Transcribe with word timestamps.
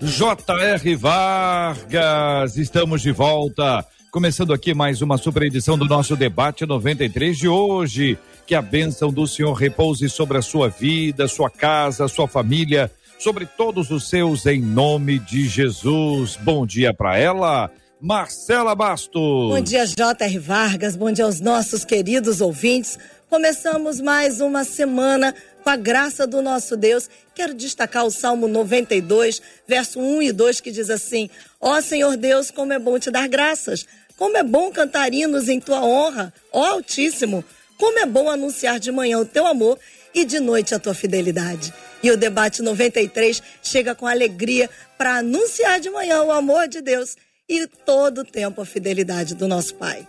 J.R. 0.00 0.94
Vargas. 0.94 2.56
Estamos 2.56 3.02
de 3.02 3.10
volta. 3.10 3.84
Começando 4.12 4.52
aqui 4.52 4.72
mais 4.72 5.02
uma 5.02 5.18
super 5.18 5.42
edição 5.42 5.76
do 5.76 5.84
nosso 5.84 6.14
debate 6.14 6.64
93 6.64 7.36
de 7.36 7.48
hoje. 7.48 8.16
Que 8.46 8.54
a 8.54 8.62
bênção 8.62 9.12
do 9.12 9.26
Senhor 9.26 9.52
repouse 9.52 10.08
sobre 10.08 10.38
a 10.38 10.42
sua 10.42 10.68
vida, 10.68 11.26
sua 11.26 11.50
casa, 11.50 12.06
sua 12.06 12.28
família, 12.28 12.90
sobre 13.18 13.44
todos 13.44 13.90
os 13.90 14.08
seus, 14.08 14.46
em 14.46 14.60
nome 14.60 15.18
de 15.18 15.48
Jesus. 15.48 16.38
Bom 16.40 16.64
dia 16.64 16.94
para 16.94 17.18
ela. 17.18 17.70
Marcela 18.00 18.76
Bastos. 18.76 19.50
Bom 19.50 19.60
dia, 19.60 19.84
J.R. 19.84 20.38
Vargas. 20.38 20.94
Bom 20.94 21.10
dia 21.10 21.24
aos 21.24 21.40
nossos 21.40 21.84
queridos 21.84 22.40
ouvintes. 22.40 22.96
Começamos 23.28 24.00
mais 24.00 24.40
uma 24.40 24.64
semana 24.64 25.34
com 25.62 25.68
a 25.68 25.76
graça 25.76 26.26
do 26.26 26.40
nosso 26.40 26.78
Deus. 26.78 27.10
Quero 27.34 27.52
destacar 27.52 28.06
o 28.06 28.10
Salmo 28.10 28.48
92, 28.48 29.42
verso 29.66 30.00
1 30.00 30.22
e 30.22 30.32
2, 30.32 30.60
que 30.62 30.70
diz 30.70 30.88
assim: 30.88 31.28
Ó 31.60 31.78
Senhor 31.82 32.16
Deus, 32.16 32.50
como 32.50 32.72
é 32.72 32.78
bom 32.78 32.98
te 32.98 33.10
dar 33.10 33.28
graças, 33.28 33.84
como 34.16 34.38
é 34.38 34.42
bom 34.42 34.72
cantar 34.72 35.12
hinos 35.12 35.46
em 35.46 35.60
tua 35.60 35.84
honra, 35.84 36.32
ó 36.50 36.64
Altíssimo. 36.64 37.44
Como 37.76 37.98
é 37.98 38.06
bom 38.06 38.30
anunciar 38.30 38.80
de 38.80 38.90
manhã 38.90 39.18
o 39.18 39.26
teu 39.26 39.46
amor 39.46 39.78
e 40.14 40.24
de 40.24 40.40
noite 40.40 40.74
a 40.74 40.78
tua 40.78 40.94
fidelidade. 40.94 41.72
E 42.02 42.10
o 42.10 42.16
debate 42.16 42.62
93 42.62 43.42
chega 43.62 43.94
com 43.94 44.06
alegria 44.06 44.70
para 44.96 45.18
anunciar 45.18 45.78
de 45.78 45.90
manhã 45.90 46.22
o 46.22 46.32
amor 46.32 46.66
de 46.66 46.80
Deus 46.80 47.14
e 47.46 47.66
todo 47.66 48.22
o 48.22 48.24
tempo 48.24 48.62
a 48.62 48.66
fidelidade 48.66 49.34
do 49.34 49.46
nosso 49.46 49.74
Pai. 49.74 50.08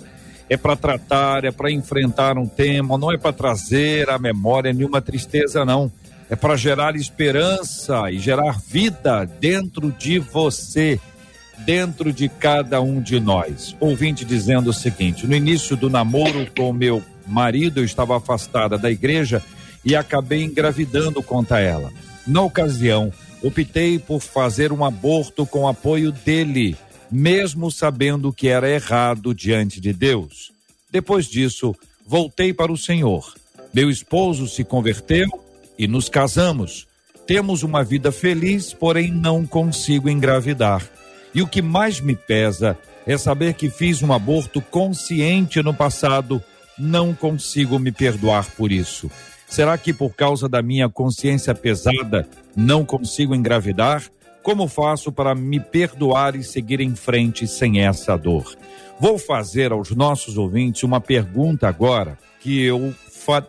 É 0.49 0.55
para 0.55 0.75
tratar, 0.75 1.43
é 1.43 1.51
para 1.51 1.71
enfrentar 1.71 2.37
um 2.37 2.47
tema, 2.47 2.97
não 2.97 3.11
é 3.11 3.17
para 3.17 3.33
trazer 3.33 4.09
à 4.09 4.17
memória 4.17 4.71
nenhuma 4.71 5.01
tristeza, 5.01 5.65
não 5.65 5.91
é 6.29 6.35
para 6.35 6.55
gerar 6.55 6.95
esperança 6.95 8.11
e 8.11 8.19
gerar 8.19 8.59
vida 8.67 9.25
dentro 9.39 9.91
de 9.91 10.19
você, 10.19 10.99
dentro 11.59 12.11
de 12.11 12.27
cada 12.27 12.81
um 12.81 13.01
de 13.01 13.19
nós. 13.19 13.75
Ouvinte 13.79 14.25
dizendo 14.25 14.69
o 14.69 14.73
seguinte: 14.73 15.25
no 15.25 15.35
início 15.35 15.75
do 15.75 15.89
namoro 15.89 16.47
com 16.55 16.73
meu 16.73 17.01
marido, 17.27 17.79
eu 17.79 17.85
estava 17.85 18.17
afastada 18.17 18.77
da 18.77 18.89
igreja 18.89 19.43
e 19.83 19.95
acabei 19.95 20.43
engravidando 20.43 21.21
contra 21.21 21.59
ela. 21.59 21.91
Na 22.25 22.41
ocasião, 22.41 23.11
optei 23.41 23.99
por 23.99 24.21
fazer 24.21 24.71
um 24.71 24.83
aborto 24.83 25.45
com 25.45 25.67
apoio 25.67 26.11
dele, 26.11 26.75
mesmo 27.11 27.71
sabendo 27.71 28.33
que 28.33 28.47
era 28.47 28.69
errado 28.69 29.33
diante 29.33 29.79
de 29.79 29.93
Deus. 29.93 30.51
Depois 30.91 31.25
disso, 31.25 31.75
voltei 32.05 32.53
para 32.53 32.71
o 32.71 32.77
Senhor. 32.77 33.33
Meu 33.73 33.89
esposo 33.89 34.47
se 34.47 34.63
converteu 34.63 35.27
e 35.77 35.87
nos 35.87 36.09
casamos. 36.09 36.87
Temos 37.25 37.61
uma 37.61 37.83
vida 37.83 38.11
feliz, 38.11 38.73
porém 38.73 39.11
não 39.11 39.45
consigo 39.45 40.09
engravidar. 40.09 40.89
E 41.35 41.41
o 41.41 41.47
que 41.47 41.61
mais 41.61 41.99
me 41.99 42.15
pesa 42.15 42.77
é 43.05 43.17
saber 43.17 43.53
que 43.53 43.69
fiz 43.69 44.01
um 44.01 44.11
aborto 44.11 44.61
consciente 44.61 45.61
no 45.61 45.73
passado. 45.73 46.41
Não 46.77 47.13
consigo 47.13 47.79
me 47.79 47.91
perdoar 47.91 48.49
por 48.51 48.71
isso. 48.71 49.09
Será 49.47 49.77
que 49.77 49.93
por 49.93 50.13
causa 50.13 50.49
da 50.49 50.61
minha 50.61 50.89
consciência 50.89 51.55
pesada 51.55 52.27
não 52.55 52.85
consigo 52.85 53.33
engravidar? 53.33 54.03
Como 54.43 54.67
faço 54.67 55.11
para 55.11 55.33
me 55.33 55.59
perdoar 55.59 56.35
e 56.35 56.43
seguir 56.43 56.79
em 56.79 56.95
frente 56.95 57.47
sem 57.47 57.81
essa 57.81 58.15
dor? 58.17 58.55
Vou 58.99 59.17
fazer 59.17 59.71
aos 59.71 59.91
nossos 59.91 60.37
ouvintes 60.37 60.83
uma 60.83 60.99
pergunta 60.99 61.67
agora 61.67 62.17
que 62.39 62.63
eu 62.63 62.93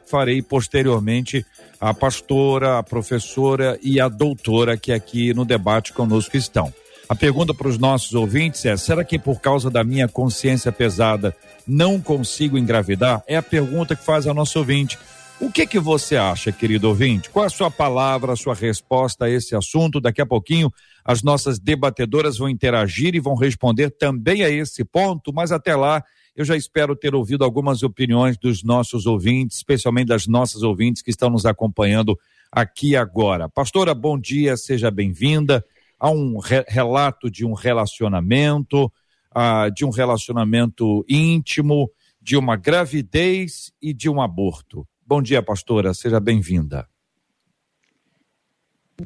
farei 0.07 0.43
posteriormente 0.43 1.45
a 1.81 1.95
pastora, 1.95 2.79
a 2.79 2.83
professora 2.83 3.79
e 3.83 4.01
a 4.01 4.09
doutora 4.09 4.77
que 4.77 4.93
aqui 4.93 5.33
no 5.33 5.45
debate 5.45 5.93
conosco 5.93 6.37
estão. 6.37 6.73
A 7.09 7.15
pergunta 7.15 7.55
para 7.55 7.69
os 7.69 7.79
nossos 7.79 8.13
ouvintes 8.13 8.67
é: 8.67 8.77
será 8.77 9.03
que 9.03 9.19
por 9.19 9.41
causa 9.41 9.71
da 9.71 9.83
minha 9.83 10.07
consciência 10.07 10.71
pesada 10.71 11.35
não 11.67 11.99
consigo 11.99 12.59
engravidar? 12.59 13.23
É 13.27 13.37
a 13.37 13.43
pergunta 13.43 13.97
que 13.97 14.05
faz 14.05 14.27
a 14.27 14.35
nossa 14.35 14.59
ouvinte. 14.59 14.99
O 15.41 15.51
que 15.51 15.67
que 15.67 15.79
você 15.79 16.17
acha, 16.17 16.53
querido 16.53 16.89
ouvinte? 16.89 17.31
Qual 17.31 17.47
a 17.47 17.49
sua 17.49 17.71
palavra, 17.71 18.33
a 18.33 18.37
sua 18.37 18.55
resposta 18.55 19.25
a 19.25 19.31
esse 19.31 19.55
assunto? 19.55 20.01
Daqui 20.01 20.21
a 20.21 20.27
pouquinho 20.27 20.71
as 21.03 21.23
nossas 21.23 21.59
debatedoras 21.59 22.37
vão 22.37 22.49
interagir 22.49 23.15
e 23.15 23.21
vão 23.21 23.37
responder 23.37 23.91
também 23.91 24.43
a 24.43 24.51
esse 24.51 24.85
ponto, 24.85 25.33
mas 25.33 25.51
até 25.53 25.75
lá 25.75 26.03
eu 26.37 26.45
já 26.45 26.57
espero 26.57 26.95
ter 26.95 27.15
ouvido 27.15 27.43
algumas 27.43 27.83
opiniões 27.83 28.37
dos 28.37 28.63
nossos 28.63 29.07
ouvintes, 29.07 29.57
especialmente 29.57 30.09
das 30.09 30.27
nossas 30.27 30.63
ouvintes 30.63 31.03
que 31.03 31.11
estão 31.11 31.31
nos 31.31 31.47
acompanhando 31.47 32.19
aqui 32.53 32.97
agora. 32.97 33.49
Pastora, 33.49 33.95
bom 33.95 34.19
dia, 34.19 34.57
seja 34.57 34.91
bem-vinda. 34.91 35.65
Há 35.99 36.11
um 36.11 36.39
re 36.39 36.65
relato 36.69 37.31
de 37.31 37.45
um 37.45 37.55
relacionamento, 37.55 38.87
uh, 39.35 39.71
de 39.75 39.85
um 39.85 39.91
relacionamento 39.91 41.05
íntimo, 41.09 41.91
de 42.21 42.37
uma 42.37 42.57
gravidez 42.57 43.73
e 43.81 43.93
de 43.93 44.09
um 44.09 44.21
aborto. 44.21 44.87
Bom 45.05 45.23
dia, 45.23 45.43
pastora, 45.43 45.95
seja 45.95 46.21
bem-vinda. 46.21 46.87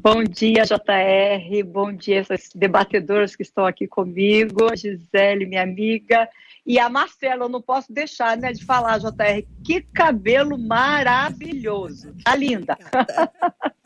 Bom 0.01 0.23
dia, 0.23 0.63
JR. 0.63 1.63
Bom 1.65 1.93
dia, 1.93 2.19
essas 2.19 2.49
debatedoras 2.53 3.35
que 3.35 3.43
estão 3.43 3.65
aqui 3.65 3.87
comigo. 3.87 4.75
Gisele, 4.75 5.45
minha 5.45 5.61
amiga. 5.61 6.27
E 6.65 6.79
a 6.79 6.89
Marcela, 6.89 7.45
eu 7.45 7.49
não 7.49 7.61
posso 7.61 7.93
deixar 7.93 8.35
né, 8.35 8.51
de 8.51 8.65
falar, 8.65 8.97
JR, 8.97 9.45
que 9.63 9.81
cabelo 9.81 10.57
maravilhoso. 10.57 12.15
Tá 12.23 12.35
linda. 12.35 12.77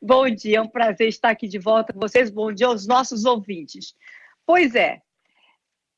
Bom 0.00 0.28
dia, 0.30 0.58
é 0.58 0.60
um 0.60 0.68
prazer 0.68 1.08
estar 1.08 1.30
aqui 1.30 1.48
de 1.48 1.58
volta 1.58 1.92
com 1.92 2.00
vocês. 2.00 2.30
Bom 2.30 2.52
dia 2.52 2.66
aos 2.66 2.86
nossos 2.86 3.24
ouvintes. 3.24 3.94
Pois 4.44 4.74
é, 4.74 5.00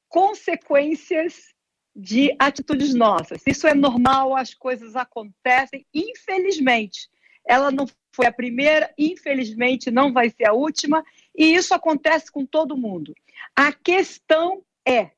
consequências 0.09 1.55
de 1.95 2.35
atitudes 2.39 2.95
nossas. 2.95 3.43
Isso 3.47 3.67
é 3.67 3.75
normal, 3.75 4.37
as 4.37 4.55
coisas 4.55 4.95
acontecem, 4.97 5.85
infelizmente. 5.93 7.09
Ela 7.45 7.71
não 7.71 7.87
foi 8.13 8.27
a 8.27 8.33
primeira, 8.33 8.93
infelizmente 8.97 9.91
não 9.91 10.13
vai 10.13 10.31
ser 10.31 10.47
a 10.47 10.53
última, 10.53 11.05
e 11.37 11.55
isso 11.55 11.75
acontece 11.75 12.31
com 12.31 12.47
todo 12.47 12.77
mundo. 12.77 13.15
A 13.55 13.73
questão 13.73 14.63
é 14.87 15.11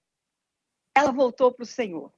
ela 0.94 1.12
voltou 1.12 1.52
para 1.52 1.62
o 1.62 1.66
Senhor. 1.66 2.12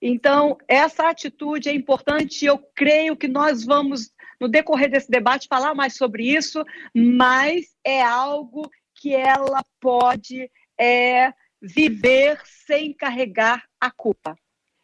Então, 0.00 0.56
essa 0.66 1.08
atitude 1.08 1.68
é 1.68 1.74
importante. 1.74 2.44
Eu 2.44 2.58
creio 2.74 3.16
que 3.16 3.28
nós 3.28 3.64
vamos, 3.64 4.12
no 4.40 4.48
decorrer 4.48 4.90
desse 4.90 5.10
debate, 5.10 5.48
falar 5.48 5.74
mais 5.74 5.96
sobre 5.96 6.24
isso, 6.24 6.64
mas 6.94 7.66
é 7.84 8.02
algo 8.02 8.68
que 8.94 9.14
ela 9.14 9.62
pode 9.80 10.50
é, 10.78 11.32
viver 11.60 12.40
sem 12.66 12.92
carregar 12.92 13.62
a 13.80 13.90
culpa. 13.90 14.36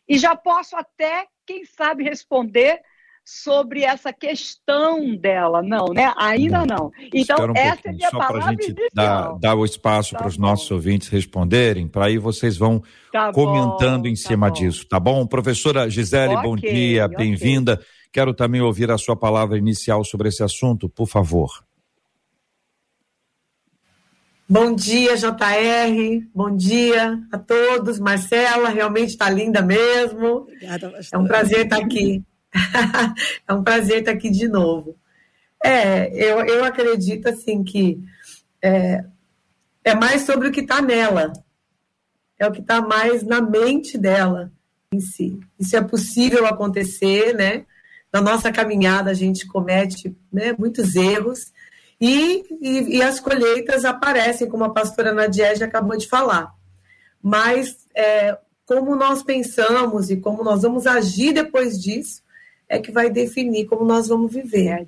E 0.09 0.19
já 0.19 0.37
posso 0.37 0.77
até, 0.77 1.27
quem 1.47 1.65
sabe, 1.65 2.05
responder 2.05 2.81
sobre 3.25 3.83
essa 3.83 4.13
questão 4.13 5.17
dela, 5.17 5.63
não, 5.63 5.87
né? 5.87 6.13
Ainda 6.19 6.67
não. 6.67 6.93
Então, 7.13 7.51
um 7.51 7.53
essa 7.57 7.89
é 7.89 7.91
a 7.91 7.93
minha 7.95 8.11
só 8.11 8.19
palavra 8.19 8.51
gente 8.51 8.71
inicial. 8.71 8.91
Dar, 8.93 9.39
dar 9.39 9.55
o 9.55 9.65
espaço 9.65 10.13
tá 10.13 10.19
para 10.19 10.29
os 10.29 10.37
nossos 10.37 10.71
ouvintes 10.71 11.09
responderem, 11.09 11.89
para 11.89 12.07
aí 12.07 12.19
vocês 12.19 12.59
vão 12.59 12.83
tá 13.11 13.33
comentando 13.33 14.03
bom, 14.03 14.09
em 14.09 14.15
tá 14.15 14.29
cima 14.29 14.51
disso, 14.51 14.87
tá 14.87 15.01
bom? 15.01 15.27
Professora 15.27 15.89
Gisele, 15.89 16.35
okay, 16.35 16.43
bom 16.43 16.57
dia, 16.57 17.07
okay. 17.07 17.17
bem-vinda. 17.17 17.81
Quero 18.15 18.33
também 18.33 18.61
ouvir 18.61 18.93
a 18.93 18.97
sua 18.97 19.17
palavra 19.17 19.59
inicial 19.59 20.05
sobre 20.05 20.29
esse 20.29 20.41
assunto, 20.41 20.89
por 20.89 21.09
favor. 21.09 21.65
Bom 24.49 24.73
dia, 24.73 25.17
JR. 25.17 26.25
Bom 26.33 26.57
dia 26.57 27.21
a 27.33 27.39
todos. 27.39 27.99
Marcela, 27.99 28.69
realmente 28.69 29.09
está 29.09 29.29
linda 29.29 29.61
mesmo. 29.61 30.43
Obrigada, 30.43 30.93
É 31.13 31.19
um 31.19 31.25
prazer 31.25 31.65
estar 31.65 31.79
aqui. 31.79 32.23
é 33.49 33.53
um 33.53 33.65
prazer 33.65 33.99
estar 33.99 34.13
aqui 34.13 34.31
de 34.31 34.47
novo. 34.47 34.97
É, 35.61 36.07
eu, 36.15 36.39
eu 36.47 36.63
acredito 36.63 37.27
assim 37.27 37.65
que 37.65 37.99
é, 38.63 39.05
é 39.83 39.95
mais 39.97 40.23
sobre 40.23 40.47
o 40.47 40.53
que 40.53 40.61
está 40.61 40.81
nela, 40.81 41.33
é 42.39 42.47
o 42.47 42.53
que 42.53 42.61
está 42.61 42.81
mais 42.81 43.25
na 43.25 43.41
mente 43.41 43.99
dela 43.99 44.53
em 44.93 45.01
si. 45.01 45.41
Isso 45.59 45.77
é 45.77 45.83
possível 45.83 46.47
acontecer, 46.47 47.35
né? 47.35 47.67
Na 48.15 48.21
nossa 48.21 48.53
caminhada 48.53 49.11
a 49.11 49.15
gente 49.15 49.45
comete 49.45 50.17
né, 50.33 50.55
muitos 50.57 50.95
erros 50.95 51.53
e, 52.01 52.45
e, 52.61 52.99
e, 52.99 53.03
as 53.03 53.19
colheitas 53.19 53.85
aparecem, 53.85 54.49
como 54.49 54.63
a 54.63 54.71
pastora 54.71 55.13
Nadiege 55.13 55.65
acabou 55.65 55.97
de 55.97 56.07
falar. 56.07 56.55
Mas 57.21 57.77
é, 57.93 58.39
como 58.67 58.95
nós 58.95 59.25
pensamos 59.25 60.11
e 60.11 60.17
como 60.17 60.45
nós 60.45 60.63
vamos 60.63 60.87
agir 60.87 61.33
depois 61.33 61.77
disso, 61.77 62.23
é 62.69 62.79
que 62.79 62.93
vai 62.93 63.11
definir 63.11 63.65
como 63.65 63.85
nós 63.85 64.07
vamos 64.07 64.33
viver. 64.33 64.87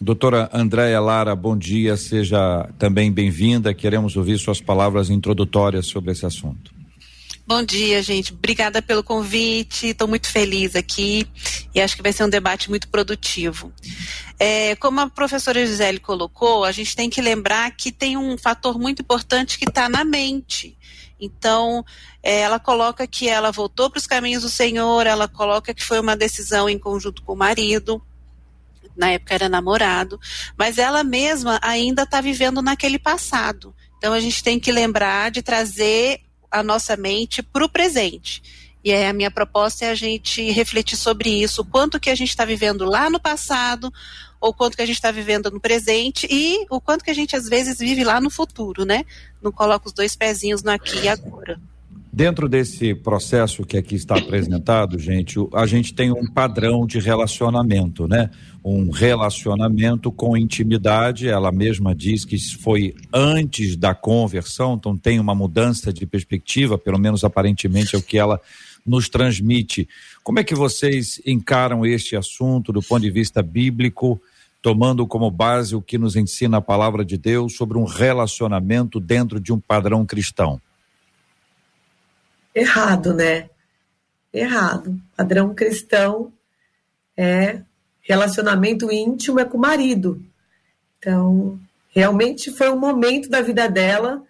Doutora 0.00 0.48
Andréia 0.52 1.00
Lara, 1.00 1.34
bom 1.34 1.56
dia, 1.56 1.96
seja 1.96 2.68
também 2.78 3.10
bem-vinda. 3.10 3.74
Queremos 3.74 4.16
ouvir 4.16 4.38
suas 4.38 4.60
palavras 4.60 5.10
introdutórias 5.10 5.86
sobre 5.86 6.12
esse 6.12 6.24
assunto. 6.24 6.81
Bom 7.44 7.64
dia, 7.64 8.00
gente. 8.02 8.32
Obrigada 8.32 8.80
pelo 8.80 9.02
convite. 9.02 9.88
Estou 9.88 10.06
muito 10.06 10.30
feliz 10.30 10.76
aqui 10.76 11.26
e 11.74 11.80
acho 11.80 11.96
que 11.96 12.02
vai 12.02 12.12
ser 12.12 12.22
um 12.24 12.28
debate 12.28 12.70
muito 12.70 12.88
produtivo. 12.88 13.72
É, 14.38 14.76
como 14.76 15.00
a 15.00 15.10
professora 15.10 15.66
Gisele 15.66 15.98
colocou, 15.98 16.64
a 16.64 16.70
gente 16.70 16.94
tem 16.94 17.10
que 17.10 17.20
lembrar 17.20 17.68
que 17.72 17.90
tem 17.90 18.16
um 18.16 18.38
fator 18.38 18.78
muito 18.78 19.02
importante 19.02 19.58
que 19.58 19.68
está 19.68 19.88
na 19.88 20.04
mente. 20.04 20.78
Então, 21.20 21.84
é, 22.22 22.40
ela 22.40 22.60
coloca 22.60 23.06
que 23.08 23.28
ela 23.28 23.50
voltou 23.50 23.90
para 23.90 23.98
os 23.98 24.06
caminhos 24.06 24.44
do 24.44 24.48
Senhor, 24.48 25.04
ela 25.04 25.26
coloca 25.26 25.74
que 25.74 25.84
foi 25.84 25.98
uma 25.98 26.16
decisão 26.16 26.68
em 26.68 26.78
conjunto 26.78 27.22
com 27.22 27.32
o 27.32 27.36
marido, 27.36 28.00
na 28.96 29.10
época 29.10 29.34
era 29.34 29.48
namorado, 29.48 30.18
mas 30.56 30.78
ela 30.78 31.02
mesma 31.02 31.58
ainda 31.60 32.02
está 32.04 32.20
vivendo 32.20 32.62
naquele 32.62 33.00
passado. 33.00 33.74
Então, 33.98 34.12
a 34.12 34.20
gente 34.20 34.42
tem 34.44 34.60
que 34.60 34.70
lembrar 34.70 35.30
de 35.30 35.42
trazer 35.42 36.20
a 36.52 36.62
nossa 36.62 36.96
mente 36.96 37.42
para 37.42 37.64
o 37.64 37.68
presente. 37.68 38.42
E 38.84 38.92
aí 38.92 39.06
a 39.06 39.12
minha 39.12 39.30
proposta 39.30 39.84
é 39.84 39.90
a 39.90 39.94
gente 39.94 40.50
refletir 40.50 40.96
sobre 40.96 41.30
isso, 41.30 41.62
o 41.62 41.64
quanto 41.64 42.00
que 42.00 42.10
a 42.10 42.14
gente 42.14 42.30
está 42.30 42.44
vivendo 42.44 42.84
lá 42.84 43.08
no 43.08 43.20
passado, 43.20 43.92
ou 44.40 44.52
quanto 44.52 44.76
que 44.76 44.82
a 44.82 44.86
gente 44.86 44.96
está 44.96 45.12
vivendo 45.12 45.50
no 45.50 45.60
presente 45.60 46.26
e 46.28 46.66
o 46.68 46.80
quanto 46.80 47.04
que 47.04 47.10
a 47.10 47.14
gente 47.14 47.36
às 47.36 47.48
vezes 47.48 47.78
vive 47.78 48.02
lá 48.02 48.20
no 48.20 48.28
futuro, 48.28 48.84
né? 48.84 49.04
Não 49.40 49.52
coloca 49.52 49.86
os 49.86 49.92
dois 49.92 50.16
pezinhos 50.16 50.64
no 50.64 50.72
aqui 50.72 50.98
e 51.04 51.08
agora. 51.08 51.60
Dentro 52.14 52.46
desse 52.46 52.94
processo 52.94 53.64
que 53.64 53.74
aqui 53.74 53.94
está 53.94 54.18
apresentado, 54.18 54.98
gente, 54.98 55.38
a 55.54 55.64
gente 55.64 55.94
tem 55.94 56.12
um 56.12 56.26
padrão 56.26 56.86
de 56.86 56.98
relacionamento, 56.98 58.06
né? 58.06 58.28
Um 58.62 58.90
relacionamento 58.90 60.12
com 60.12 60.36
intimidade. 60.36 61.26
Ela 61.26 61.50
mesma 61.50 61.94
diz 61.94 62.26
que 62.26 62.36
foi 62.58 62.94
antes 63.10 63.76
da 63.76 63.94
conversão, 63.94 64.74
então 64.74 64.94
tem 64.94 65.18
uma 65.18 65.34
mudança 65.34 65.90
de 65.90 66.04
perspectiva, 66.04 66.76
pelo 66.76 66.98
menos 66.98 67.24
aparentemente 67.24 67.96
é 67.96 67.98
o 67.98 68.02
que 68.02 68.18
ela 68.18 68.38
nos 68.84 69.08
transmite. 69.08 69.88
Como 70.22 70.38
é 70.38 70.44
que 70.44 70.54
vocês 70.54 71.18
encaram 71.24 71.86
este 71.86 72.14
assunto 72.14 72.74
do 72.74 72.82
ponto 72.82 73.00
de 73.00 73.10
vista 73.10 73.42
bíblico? 73.42 74.20
tomando 74.60 75.04
como 75.08 75.28
base 75.28 75.74
o 75.74 75.82
que 75.82 75.98
nos 75.98 76.14
ensina 76.14 76.58
a 76.58 76.62
palavra 76.62 77.04
de 77.04 77.18
Deus 77.18 77.56
sobre 77.56 77.76
um 77.76 77.84
relacionamento 77.84 79.00
dentro 79.00 79.40
de 79.40 79.52
um 79.52 79.58
padrão 79.58 80.06
cristão? 80.06 80.60
Errado, 82.54 83.14
né? 83.14 83.48
Errado. 84.32 85.00
Padrão 85.16 85.54
cristão 85.54 86.32
é 87.16 87.60
relacionamento 88.00 88.90
íntimo 88.90 89.40
é 89.40 89.44
com 89.44 89.56
o 89.56 89.60
marido. 89.60 90.22
Então, 90.98 91.58
realmente 91.90 92.50
foi 92.50 92.70
um 92.70 92.78
momento 92.78 93.28
da 93.28 93.40
vida 93.40 93.68
dela 93.68 94.22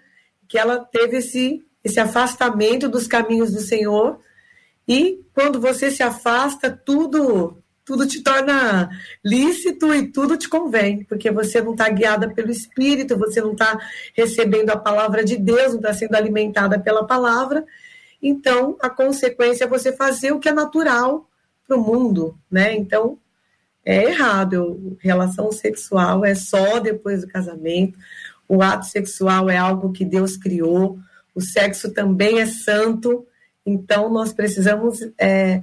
que 0.48 0.58
ela 0.58 0.78
teve 0.78 1.18
esse, 1.18 1.64
esse 1.82 1.98
afastamento 1.98 2.88
dos 2.88 3.06
caminhos 3.06 3.52
do 3.52 3.60
Senhor. 3.60 4.20
E 4.86 5.20
quando 5.34 5.60
você 5.60 5.90
se 5.90 6.02
afasta, 6.02 6.70
tudo 6.70 7.56
tudo 7.84 8.06
te 8.06 8.22
torna 8.22 8.88
lícito 9.24 9.92
e 9.92 10.10
tudo 10.10 10.36
te 10.36 10.48
convém, 10.48 11.04
porque 11.04 11.32
você 11.32 11.60
não 11.60 11.72
está 11.72 11.88
guiada 11.88 12.32
pelo 12.32 12.50
Espírito, 12.50 13.18
você 13.18 13.40
não 13.40 13.52
está 13.52 13.76
recebendo 14.14 14.70
a 14.70 14.76
palavra 14.76 15.24
de 15.24 15.36
Deus, 15.36 15.72
não 15.72 15.80
está 15.80 15.92
sendo 15.92 16.14
alimentada 16.14 16.78
pela 16.78 17.04
palavra. 17.04 17.64
Então, 18.22 18.76
a 18.80 18.88
consequência 18.88 19.64
é 19.64 19.68
você 19.68 19.92
fazer 19.92 20.32
o 20.32 20.38
que 20.38 20.48
é 20.48 20.52
natural 20.52 21.28
para 21.66 21.76
o 21.76 21.80
mundo, 21.80 22.38
né? 22.50 22.74
Então, 22.74 23.18
é 23.84 24.04
errado. 24.04 24.96
Relação 25.00 25.50
sexual 25.50 26.24
é 26.24 26.34
só 26.34 26.78
depois 26.78 27.22
do 27.22 27.28
casamento. 27.28 27.98
O 28.48 28.62
ato 28.62 28.86
sexual 28.86 29.50
é 29.50 29.56
algo 29.56 29.92
que 29.92 30.04
Deus 30.04 30.36
criou. 30.36 30.98
O 31.34 31.40
sexo 31.40 31.92
também 31.92 32.40
é 32.40 32.46
santo. 32.46 33.26
Então, 33.66 34.08
nós 34.08 34.32
precisamos 34.32 35.00
é, 35.18 35.62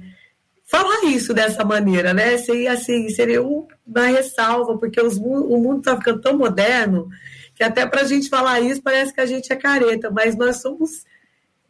falar 0.64 1.04
isso 1.04 1.32
dessa 1.32 1.64
maneira, 1.64 2.12
né? 2.12 2.36
Seria, 2.36 2.72
assim, 2.72 3.08
seria 3.08 3.42
uma 3.42 4.06
ressalva, 4.06 4.76
porque 4.76 5.00
os, 5.00 5.16
o 5.16 5.56
mundo 5.56 5.78
está 5.78 5.96
ficando 5.96 6.20
tão 6.20 6.36
moderno 6.36 7.08
que 7.54 7.64
até 7.64 7.86
para 7.86 8.02
a 8.02 8.04
gente 8.04 8.28
falar 8.28 8.60
isso 8.60 8.82
parece 8.82 9.12
que 9.12 9.20
a 9.20 9.26
gente 9.26 9.52
é 9.52 9.56
careta, 9.56 10.10
mas 10.10 10.36
nós 10.36 10.62
somos 10.62 11.04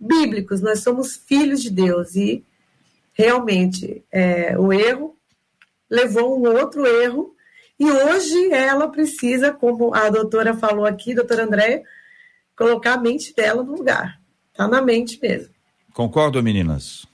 bíblicos, 0.01 0.61
nós 0.61 0.83
somos 0.83 1.17
filhos 1.17 1.63
de 1.63 1.71
Deus 1.71 2.17
e 2.17 2.45
realmente 3.13 4.03
é, 4.11 4.59
o 4.59 4.73
erro 4.73 5.17
levou 5.91 6.39
um 6.39 6.49
outro 6.49 6.87
erro 6.87 7.35
e 7.79 7.85
hoje 7.85 8.53
ela 8.53 8.89
precisa, 8.89 9.53
como 9.53 9.95
a 9.95 10.09
doutora 10.09 10.55
falou 10.55 10.87
aqui, 10.87 11.15
doutora 11.15 11.45
André, 11.45 11.83
colocar 12.57 12.95
a 12.95 13.01
mente 13.01 13.35
dela 13.35 13.63
no 13.63 13.75
lugar. 13.75 14.21
Está 14.53 14.69
na 14.69 14.83
mente 14.83 15.19
mesmo. 15.21 15.55
Concordo, 15.93 16.43
meninas? 16.43 17.07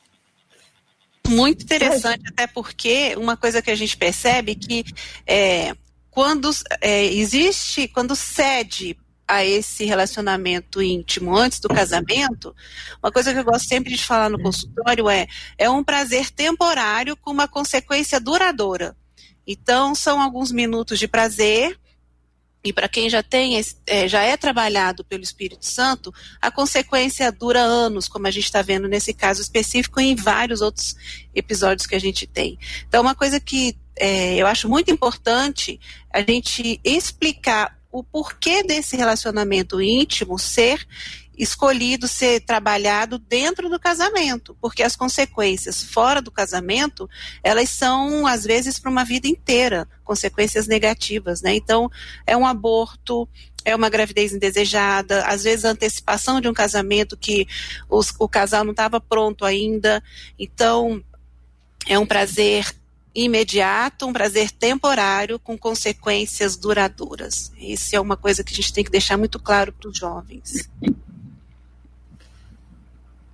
Muito 1.28 1.64
interessante, 1.64 2.22
até 2.28 2.46
porque 2.46 3.14
uma 3.16 3.36
coisa 3.36 3.62
que 3.62 3.70
a 3.70 3.74
gente 3.74 3.96
percebe 3.96 4.54
que 4.54 4.84
é, 5.26 5.74
quando 6.10 6.50
é, 6.80 7.04
existe, 7.04 7.88
quando 7.88 8.14
cede 8.14 8.96
a 9.26 9.44
esse 9.44 9.84
relacionamento 9.84 10.80
íntimo 10.80 11.36
antes 11.36 11.58
do 11.58 11.68
casamento, 11.68 12.54
uma 13.02 13.10
coisa 13.10 13.32
que 13.32 13.40
eu 13.40 13.44
gosto 13.44 13.68
sempre 13.68 13.94
de 13.94 14.04
falar 14.04 14.28
no 14.28 14.40
consultório 14.40 15.08
é 15.08 15.26
é 15.58 15.68
um 15.68 15.82
prazer 15.82 16.30
temporário 16.30 17.16
com 17.16 17.30
uma 17.30 17.48
consequência 17.48 18.20
duradoura. 18.20 18.96
Então, 19.46 19.94
são 19.94 20.20
alguns 20.20 20.50
minutos 20.50 20.98
de 20.98 21.06
prazer 21.06 21.78
e 22.66 22.72
para 22.72 22.88
quem 22.88 23.08
já 23.08 23.22
tem, 23.22 23.62
é, 23.86 24.08
já 24.08 24.22
é 24.22 24.36
trabalhado 24.36 25.04
pelo 25.04 25.22
Espírito 25.22 25.64
Santo, 25.64 26.12
a 26.42 26.50
consequência 26.50 27.30
dura 27.30 27.60
anos, 27.60 28.08
como 28.08 28.26
a 28.26 28.30
gente 28.30 28.46
está 28.46 28.60
vendo 28.60 28.88
nesse 28.88 29.14
caso 29.14 29.40
específico 29.40 30.00
e 30.00 30.06
em 30.06 30.16
vários 30.16 30.60
outros 30.60 30.96
episódios 31.32 31.86
que 31.86 31.94
a 31.94 32.00
gente 32.00 32.26
tem. 32.26 32.58
Então, 32.88 33.02
uma 33.02 33.14
coisa 33.14 33.38
que 33.38 33.76
é, 33.96 34.34
eu 34.34 34.48
acho 34.48 34.68
muito 34.68 34.90
importante 34.90 35.78
a 36.12 36.20
gente 36.20 36.80
explicar 36.82 37.75
o 37.98 38.04
porquê 38.04 38.62
desse 38.62 38.96
relacionamento 38.96 39.80
íntimo 39.80 40.38
ser 40.38 40.86
escolhido 41.36 42.08
ser 42.08 42.40
trabalhado 42.40 43.18
dentro 43.18 43.68
do 43.68 43.78
casamento, 43.78 44.56
porque 44.60 44.82
as 44.82 44.96
consequências 44.96 45.82
fora 45.82 46.22
do 46.22 46.30
casamento, 46.30 47.08
elas 47.42 47.68
são 47.68 48.26
às 48.26 48.44
vezes 48.44 48.78
para 48.78 48.90
uma 48.90 49.04
vida 49.04 49.28
inteira, 49.28 49.86
consequências 50.02 50.66
negativas, 50.66 51.42
né? 51.42 51.54
Então, 51.54 51.90
é 52.26 52.36
um 52.36 52.46
aborto, 52.46 53.28
é 53.64 53.74
uma 53.74 53.90
gravidez 53.90 54.32
indesejada, 54.32 55.24
às 55.26 55.44
vezes 55.44 55.64
a 55.64 55.70
antecipação 55.70 56.40
de 56.40 56.48
um 56.48 56.54
casamento 56.54 57.16
que 57.16 57.46
os, 57.88 58.14
o 58.18 58.28
casal 58.28 58.64
não 58.64 58.70
estava 58.70 59.00
pronto 59.00 59.44
ainda. 59.44 60.02
Então, 60.38 61.02
é 61.86 61.98
um 61.98 62.06
prazer 62.06 62.74
imediato, 63.16 64.06
um 64.06 64.12
prazer 64.12 64.50
temporário 64.50 65.38
com 65.38 65.56
consequências 65.56 66.56
duradouras. 66.56 67.50
Isso 67.58 67.96
é 67.96 68.00
uma 68.00 68.16
coisa 68.16 68.44
que 68.44 68.52
a 68.52 68.56
gente 68.56 68.72
tem 68.72 68.84
que 68.84 68.90
deixar 68.90 69.16
muito 69.16 69.40
claro 69.40 69.72
para 69.72 69.88
os 69.88 69.98
jovens. 69.98 70.68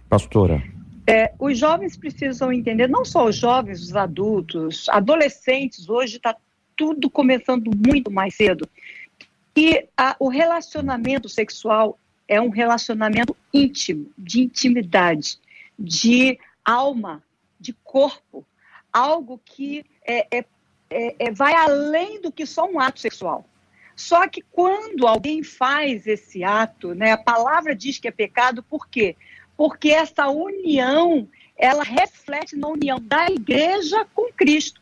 Pastora. 0.09 0.63
É, 1.05 1.33
os 1.39 1.59
jovens 1.59 1.97
precisam 1.97 2.53
entender, 2.53 2.89
não 2.89 3.05
só 3.05 3.27
os 3.27 3.37
jovens, 3.37 3.83
os 3.83 3.97
adultos, 3.97 4.89
adolescentes, 4.89 5.89
hoje 5.89 6.17
está 6.17 6.37
tudo 6.77 7.11
começando 7.11 7.71
muito 7.75 8.11
mais 8.11 8.35
cedo, 8.37 8.69
que 9.53 9.89
a, 9.97 10.15
o 10.21 10.29
relacionamento 10.29 11.29
sexual 11.29 11.99
é 12.29 12.41
um 12.41 12.51
relacionamento 12.51 13.37
íntimo, 13.53 14.07
de 14.17 14.43
intimidade, 14.43 15.39
de 15.77 16.39
alma, 16.65 17.23
de 17.59 17.73
corpo, 17.85 18.47
algo 18.93 19.41
que 19.45 19.85
é, 20.07 20.27
é, 20.31 20.45
é, 20.91 21.17
é, 21.19 21.31
vai 21.31 21.55
além 21.55 22.21
do 22.21 22.31
que 22.31 22.45
só 22.45 22.67
um 22.67 22.79
ato 22.79 23.01
sexual. 23.01 23.47
Só 23.97 24.27
que 24.29 24.43
quando 24.53 25.07
alguém 25.07 25.43
faz 25.43 26.07
esse 26.07 26.43
ato, 26.43 26.95
né, 26.95 27.13
a 27.13 27.19
palavra 27.19 27.75
diz 27.75 27.99
que 27.99 28.09
é 28.09 28.11
pecado, 28.11 28.63
por 28.63 28.89
quê? 28.89 29.17
Porque 29.57 29.91
essa 29.91 30.29
união, 30.29 31.29
ela 31.57 31.85
reflete 31.85 32.57
na 32.57 32.69
união 32.69 32.99
da 33.01 33.27
igreja 33.27 34.07
com 34.15 34.33
Cristo. 34.33 34.81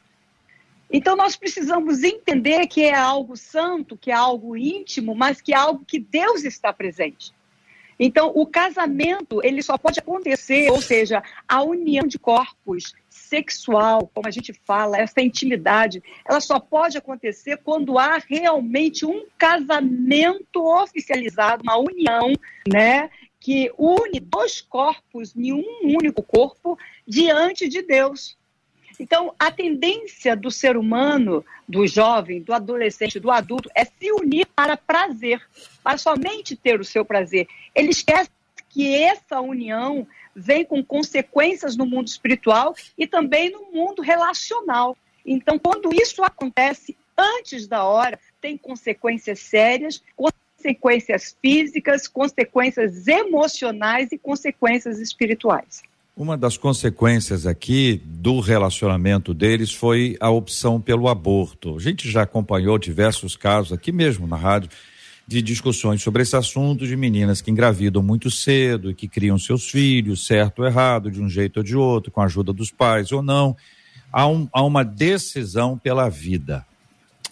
Então 0.93 1.15
nós 1.15 1.37
precisamos 1.37 2.03
entender 2.03 2.67
que 2.67 2.83
é 2.83 2.95
algo 2.95 3.37
santo, 3.37 3.97
que 3.97 4.11
é 4.11 4.15
algo 4.15 4.57
íntimo, 4.57 5.15
mas 5.15 5.41
que 5.41 5.53
é 5.53 5.57
algo 5.57 5.85
que 5.85 5.99
Deus 5.99 6.45
está 6.45 6.73
presente. 6.73 7.33
Então, 8.03 8.33
o 8.35 8.47
casamento, 8.47 9.45
ele 9.45 9.63
só 9.63 9.77
pode 9.77 10.01
acontecer, 10.01 10.71
ou 10.71 10.81
seja, 10.81 11.23
a 11.47 11.63
união 11.63 12.07
de 12.07 12.19
corpos 12.19 12.95
sexual, 13.31 14.11
como 14.13 14.27
a 14.27 14.31
gente 14.33 14.53
fala, 14.53 14.99
essa 14.99 15.21
intimidade, 15.21 16.03
ela 16.29 16.41
só 16.41 16.59
pode 16.59 16.99
acontecer 16.99 17.59
quando 17.59 17.97
há 17.97 18.19
realmente 18.19 19.07
um 19.07 19.25
casamento 19.39 20.67
oficializado, 20.67 21.63
uma 21.63 21.79
união, 21.79 22.33
né, 22.69 23.09
que 23.39 23.71
une 23.79 24.19
dois 24.19 24.61
corpos 24.61 25.35
em 25.37 25.53
um 25.53 25.65
único 25.85 26.23
corpo 26.23 26.77
diante 27.07 27.69
de 27.69 27.81
Deus. 27.83 28.37
Então, 28.99 29.33
a 29.39 29.51
tendência 29.51 30.37
do 30.37 30.51
ser 30.51 30.77
humano, 30.77 31.43
do 31.67 31.87
jovem, 31.87 32.43
do 32.43 32.53
adolescente, 32.53 33.19
do 33.19 33.31
adulto, 33.31 33.71
é 33.75 33.85
se 33.85 34.13
unir 34.13 34.47
para 34.55 34.77
prazer, 34.77 35.41
para 35.83 35.97
somente 35.97 36.55
ter 36.55 36.79
o 36.79 36.85
seu 36.85 37.03
prazer. 37.03 37.49
Ele 37.75 37.91
esquece 37.91 38.29
que 38.71 38.95
essa 38.95 39.41
união 39.41 40.07
vem 40.35 40.65
com 40.65 40.83
consequências 40.83 41.77
no 41.77 41.85
mundo 41.85 42.09
espiritual 42.09 42.75
e 42.97 43.07
também 43.07 43.51
no 43.51 43.71
mundo 43.73 44.01
relacional. 44.01 44.97
Então, 45.27 45.59
quando 45.59 45.93
isso 45.93 46.23
acontece 46.23 46.97
antes 47.19 47.67
da 47.67 47.85
hora, 47.85 48.19
tem 48.41 48.57
consequências 48.57 49.41
sérias, 49.41 50.03
consequências 50.17 51.37
físicas, 51.43 52.09
consequências 52.09 53.07
emocionais 53.07 54.13
e 54.13 54.19
consequências 54.19 54.99
espirituais. 54.99 55.83
Uma 56.17 56.37
das 56.37 56.57
consequências 56.57 57.47
aqui 57.47 58.01
do 58.05 58.41
relacionamento 58.41 59.33
deles 59.33 59.73
foi 59.73 60.17
a 60.21 60.31
opção 60.31 60.81
pelo 60.81 61.09
aborto. 61.09 61.77
A 61.77 61.81
gente 61.81 62.11
já 62.11 62.23
acompanhou 62.23 62.79
diversos 62.79 63.37
casos 63.37 63.73
aqui 63.73 63.91
mesmo 63.91 64.27
na 64.27 64.37
rádio 64.37 64.71
de 65.31 65.41
discussões 65.41 66.03
sobre 66.03 66.23
esse 66.23 66.35
assunto 66.35 66.85
de 66.85 66.97
meninas 66.97 67.41
que 67.41 67.53
engravidam 67.53 68.03
muito 68.03 68.29
cedo 68.33 68.91
e 68.91 68.95
que 68.97 69.07
criam 69.07 69.39
seus 69.39 69.71
filhos, 69.71 70.27
certo 70.27 70.59
ou 70.59 70.67
errado, 70.67 71.09
de 71.09 71.23
um 71.23 71.29
jeito 71.29 71.59
ou 71.59 71.63
de 71.63 71.77
outro, 71.77 72.11
com 72.11 72.21
a 72.21 72.25
ajuda 72.25 72.53
dos 72.53 72.73
pais 72.73 73.13
ou 73.13 73.23
não. 73.23 73.57
Há, 74.13 74.27
um, 74.27 74.49
há 74.53 74.61
uma 74.61 74.85
decisão 74.85 75.79
pela 75.79 76.09
vida. 76.09 76.67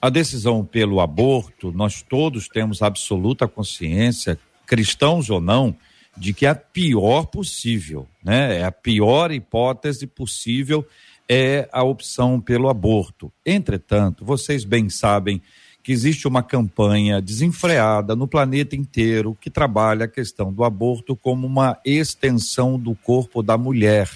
A 0.01 0.09
decisão 0.09 0.65
pelo 0.65 1.01
aborto, 1.01 1.73
nós 1.73 2.01
todos 2.01 2.47
temos 2.47 2.83
absoluta 2.83 3.49
consciência, 3.49 4.39
cristãos 4.65 5.29
ou 5.29 5.41
não, 5.41 5.75
de 6.17 6.33
que 6.33 6.47
é 6.47 6.51
a 6.51 6.55
pior 6.55 7.27
possível, 7.27 8.07
né? 8.23 8.61
É 8.61 8.65
a 8.65 8.71
pior 8.71 9.33
hipótese 9.33 10.07
possível 10.07 10.87
é 11.29 11.69
a 11.73 11.83
opção 11.83 12.41
pelo 12.41 12.69
aborto. 12.69 13.33
Entretanto, 13.45 14.25
vocês 14.25 14.65
bem 14.65 14.89
sabem 14.89 15.43
que 15.89 15.93
existe 15.95 16.29
uma 16.29 16.43
campanha 16.43 17.19
desenfreada 17.19 18.15
no 18.15 18.29
planeta 18.29 18.77
inteiro 18.77 19.35
que 19.41 19.49
trabalha 19.49 20.05
a 20.05 20.09
questão 20.09 20.53
do 20.53 20.63
aborto 20.63 21.17
como 21.17 21.47
uma 21.47 21.79
extensão 21.83 22.79
do 22.79 22.95
corpo 22.95 23.43
da 23.43 23.57
mulher 23.57 24.11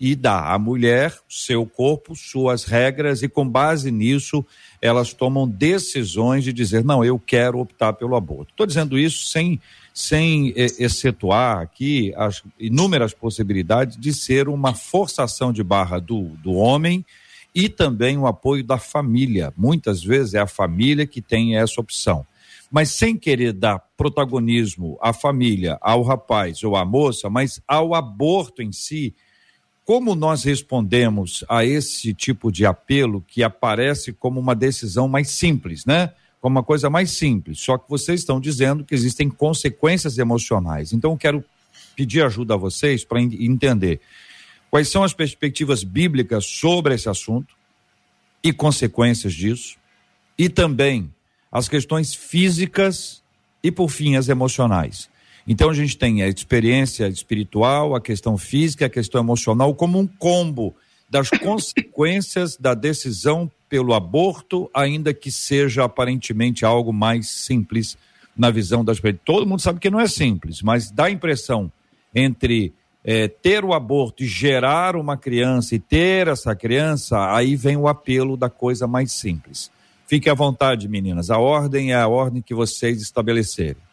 e 0.00 0.16
dá 0.16 0.52
à 0.52 0.58
mulher 0.58 1.16
seu 1.28 1.64
corpo, 1.64 2.16
suas 2.16 2.64
regras 2.64 3.22
e 3.22 3.28
com 3.28 3.48
base 3.48 3.92
nisso 3.92 4.44
elas 4.82 5.12
tomam 5.12 5.46
decisões 5.46 6.42
de 6.42 6.52
dizer 6.52 6.84
não, 6.84 7.04
eu 7.04 7.16
quero 7.16 7.60
optar 7.60 7.92
pelo 7.92 8.16
aborto. 8.16 8.50
Estou 8.50 8.66
dizendo 8.66 8.98
isso 8.98 9.28
sem 9.28 9.60
sem 9.94 10.52
excetuar 10.56 11.58
aqui 11.58 12.12
as 12.16 12.42
inúmeras 12.58 13.14
possibilidades 13.14 13.96
de 13.96 14.12
ser 14.12 14.48
uma 14.48 14.74
forçação 14.74 15.52
de 15.52 15.62
barra 15.62 16.00
do, 16.00 16.22
do 16.42 16.54
homem 16.54 17.06
e 17.58 17.68
também 17.68 18.16
o 18.16 18.24
apoio 18.24 18.62
da 18.62 18.78
família. 18.78 19.52
Muitas 19.56 20.00
vezes 20.00 20.34
é 20.34 20.38
a 20.38 20.46
família 20.46 21.04
que 21.04 21.20
tem 21.20 21.56
essa 21.56 21.80
opção. 21.80 22.24
Mas 22.70 22.90
sem 22.90 23.16
querer 23.16 23.52
dar 23.52 23.80
protagonismo 23.96 24.96
à 25.02 25.12
família, 25.12 25.76
ao 25.80 26.04
rapaz 26.04 26.62
ou 26.62 26.76
à 26.76 26.84
moça, 26.84 27.28
mas 27.28 27.60
ao 27.66 27.96
aborto 27.96 28.62
em 28.62 28.70
si, 28.70 29.12
como 29.84 30.14
nós 30.14 30.44
respondemos 30.44 31.44
a 31.48 31.64
esse 31.64 32.14
tipo 32.14 32.52
de 32.52 32.64
apelo 32.64 33.24
que 33.26 33.42
aparece 33.42 34.12
como 34.12 34.38
uma 34.38 34.54
decisão 34.54 35.08
mais 35.08 35.28
simples, 35.30 35.84
né? 35.84 36.12
como 36.40 36.54
uma 36.58 36.62
coisa 36.62 36.88
mais 36.88 37.10
simples. 37.10 37.58
Só 37.58 37.76
que 37.76 37.90
vocês 37.90 38.20
estão 38.20 38.38
dizendo 38.38 38.84
que 38.84 38.94
existem 38.94 39.28
consequências 39.28 40.16
emocionais. 40.16 40.92
Então, 40.92 41.10
eu 41.10 41.18
quero 41.18 41.44
pedir 41.96 42.22
ajuda 42.22 42.54
a 42.54 42.56
vocês 42.56 43.04
para 43.04 43.20
entender 43.20 44.00
quais 44.70 44.88
são 44.88 45.02
as 45.02 45.12
perspectivas 45.12 45.82
bíblicas 45.82 46.44
sobre 46.44 46.94
esse 46.94 47.08
assunto 47.08 47.54
e 48.42 48.52
consequências 48.52 49.34
disso, 49.34 49.76
e 50.38 50.48
também 50.48 51.12
as 51.50 51.68
questões 51.68 52.14
físicas 52.14 53.22
e, 53.62 53.70
por 53.70 53.88
fim, 53.88 54.16
as 54.16 54.28
emocionais. 54.28 55.08
Então, 55.46 55.70
a 55.70 55.74
gente 55.74 55.96
tem 55.96 56.22
a 56.22 56.28
experiência 56.28 57.08
espiritual, 57.08 57.94
a 57.94 58.00
questão 58.00 58.36
física, 58.36 58.86
a 58.86 58.90
questão 58.90 59.20
emocional, 59.20 59.74
como 59.74 59.98
um 59.98 60.06
combo 60.06 60.74
das 61.08 61.30
consequências 61.40 62.56
da 62.56 62.74
decisão 62.74 63.50
pelo 63.68 63.94
aborto, 63.94 64.70
ainda 64.74 65.12
que 65.12 65.30
seja 65.30 65.84
aparentemente 65.84 66.64
algo 66.64 66.92
mais 66.92 67.28
simples 67.30 67.96
na 68.36 68.50
visão 68.50 68.84
das 68.84 69.00
pessoas. 69.00 69.22
Todo 69.24 69.46
mundo 69.46 69.60
sabe 69.60 69.80
que 69.80 69.90
não 69.90 70.00
é 70.00 70.06
simples, 70.06 70.62
mas 70.62 70.90
dá 70.90 71.06
a 71.06 71.10
impressão 71.10 71.72
entre 72.14 72.72
é, 73.04 73.28
ter 73.28 73.64
o 73.64 73.72
aborto 73.72 74.22
e 74.22 74.26
gerar 74.26 74.96
uma 74.96 75.16
criança 75.16 75.74
e 75.74 75.78
ter 75.78 76.28
essa 76.28 76.54
criança, 76.54 77.34
aí 77.34 77.56
vem 77.56 77.76
o 77.76 77.88
apelo 77.88 78.36
da 78.36 78.50
coisa 78.50 78.86
mais 78.86 79.12
simples. 79.12 79.70
Fique 80.06 80.28
à 80.30 80.34
vontade, 80.34 80.88
meninas. 80.88 81.30
A 81.30 81.38
ordem 81.38 81.92
é 81.92 81.96
a 81.96 82.08
ordem 82.08 82.42
que 82.42 82.54
vocês 82.54 83.00
estabelecerem. 83.02 83.88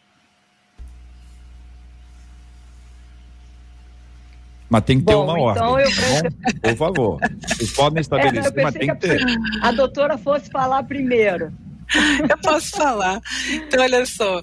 Mas 4.68 4.84
tem 4.84 4.98
que 4.98 5.06
ter 5.06 5.14
uma 5.14 5.38
então 5.38 5.72
ordem. 5.72 5.84
Eu... 5.84 6.22
Bom, 6.22 6.30
por 6.62 6.76
favor. 6.76 7.20
Vocês 7.46 7.72
podem 7.72 8.00
estabelecer, 8.02 8.58
é, 8.58 8.62
mas 8.62 8.74
tem 8.74 8.88
que 8.88 8.96
ter. 8.96 9.20
A 9.62 9.70
doutora 9.70 10.18
fosse 10.18 10.50
falar 10.50 10.82
primeiro. 10.82 11.52
Eu 12.28 12.38
posso 12.38 12.70
falar. 12.70 13.20
Então, 13.52 13.80
olha 13.80 14.04
só. 14.06 14.42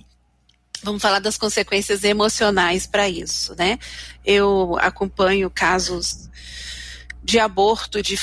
Vamos 0.83 1.01
falar 1.01 1.19
das 1.19 1.37
consequências 1.37 2.03
emocionais 2.03 2.85
para 2.85 3.07
isso, 3.07 3.55
né? 3.55 3.79
Eu 4.25 4.77
acompanho 4.79 5.49
casos 5.49 6.29
de 7.23 7.39
aborto 7.39 8.01
de 8.01 8.17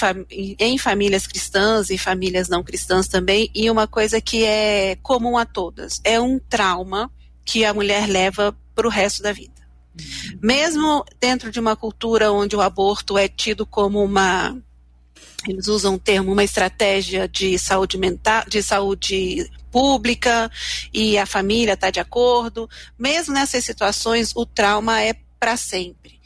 em 0.58 0.76
famílias 0.76 1.26
cristãs 1.26 1.88
e 1.88 1.96
famílias 1.96 2.48
não 2.48 2.62
cristãs 2.62 3.08
também, 3.08 3.50
e 3.54 3.70
uma 3.70 3.86
coisa 3.86 4.20
que 4.20 4.44
é 4.44 4.96
comum 5.02 5.38
a 5.38 5.46
todas, 5.46 6.00
é 6.04 6.20
um 6.20 6.38
trauma 6.38 7.10
que 7.44 7.64
a 7.64 7.72
mulher 7.72 8.06
leva 8.06 8.54
para 8.74 8.86
o 8.86 8.90
resto 8.90 9.22
da 9.22 9.32
vida. 9.32 9.60
Mesmo 10.42 11.04
dentro 11.18 11.50
de 11.50 11.58
uma 11.58 11.74
cultura 11.74 12.30
onde 12.30 12.54
o 12.54 12.60
aborto 12.60 13.16
é 13.16 13.26
tido 13.26 13.66
como 13.66 14.04
uma 14.04 14.56
eles 15.48 15.68
usam 15.68 15.94
o 15.94 15.98
termo 15.98 16.32
uma 16.32 16.44
estratégia 16.44 17.26
de 17.26 17.58
saúde 17.58 17.96
mental, 17.96 18.44
de 18.46 18.62
saúde 18.62 19.50
pública 19.70 20.50
e 20.92 21.18
a 21.18 21.26
família 21.26 21.74
está 21.74 21.90
de 21.90 22.00
acordo. 22.00 22.68
Mesmo 22.98 23.34
nessas 23.34 23.64
situações, 23.64 24.32
o 24.34 24.44
trauma 24.44 25.00
é 25.00 25.14
para 25.38 25.56
sempre. 25.56 26.20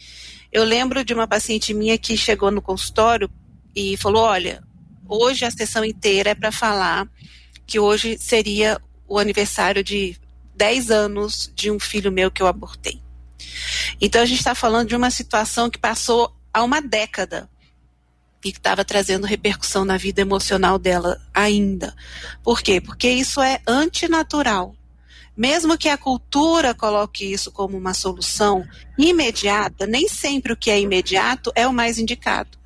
Eu 0.53 0.65
lembro 0.65 1.05
de 1.05 1.13
uma 1.13 1.27
paciente 1.27 1.75
minha 1.75 1.99
que 1.99 2.17
chegou 2.17 2.51
no 2.51 2.63
consultório 2.63 3.31
e 3.75 3.97
falou: 3.97 4.23
Olha, 4.23 4.63
hoje 5.09 5.45
a 5.45 5.51
sessão 5.51 5.85
inteira 5.85 6.31
é 6.31 6.35
para 6.35 6.53
falar 6.53 7.09
que 7.67 7.79
hoje 7.79 8.19
seria 8.19 8.81
o 9.09 9.19
aniversário 9.19 9.83
de 9.83 10.17
10 10.57 10.91
anos 10.91 11.53
de 11.55 11.71
um 11.71 11.81
filho 11.81 12.13
meu 12.13 12.31
que 12.31 12.43
eu 12.43 12.47
abortei. 12.47 13.01
Então 14.01 14.23
a 14.23 14.27
gente 14.27 14.39
está 14.39 14.55
falando 14.55 14.89
de 14.89 14.97
uma 14.97 15.11
situação 15.11 15.69
que 15.69 15.79
passou 15.79 16.35
há 16.53 16.63
uma 16.63 16.81
década 16.81 17.49
e 18.45 18.53
que 18.53 18.59
estava 18.59 18.85
trazendo 18.85 19.27
repercussão 19.27 19.85
na 19.85 19.97
vida 19.97 20.21
emocional 20.21 20.79
dela 20.79 21.21
ainda. 21.33 21.95
Por 22.43 22.61
quê? 22.61 22.81
Porque 22.81 23.09
isso 23.09 23.41
é 23.41 23.61
antinatural. 23.67 24.75
mesmo 25.37 25.77
que 25.77 25.89
a 25.89 25.99
cultura 25.99 26.73
coloque 26.75 27.25
isso 27.25 27.51
como 27.51 27.77
uma 27.77 27.93
solução 27.93 28.65
imediata, 28.97 29.85
nem 29.85 30.09
sempre 30.09 30.53
o 30.53 30.57
que 30.57 30.71
é 30.71 30.81
imediato 30.81 31.51
é 31.57 31.67
o 31.67 31.73
mais 31.73 31.99
indicado. 31.99 32.57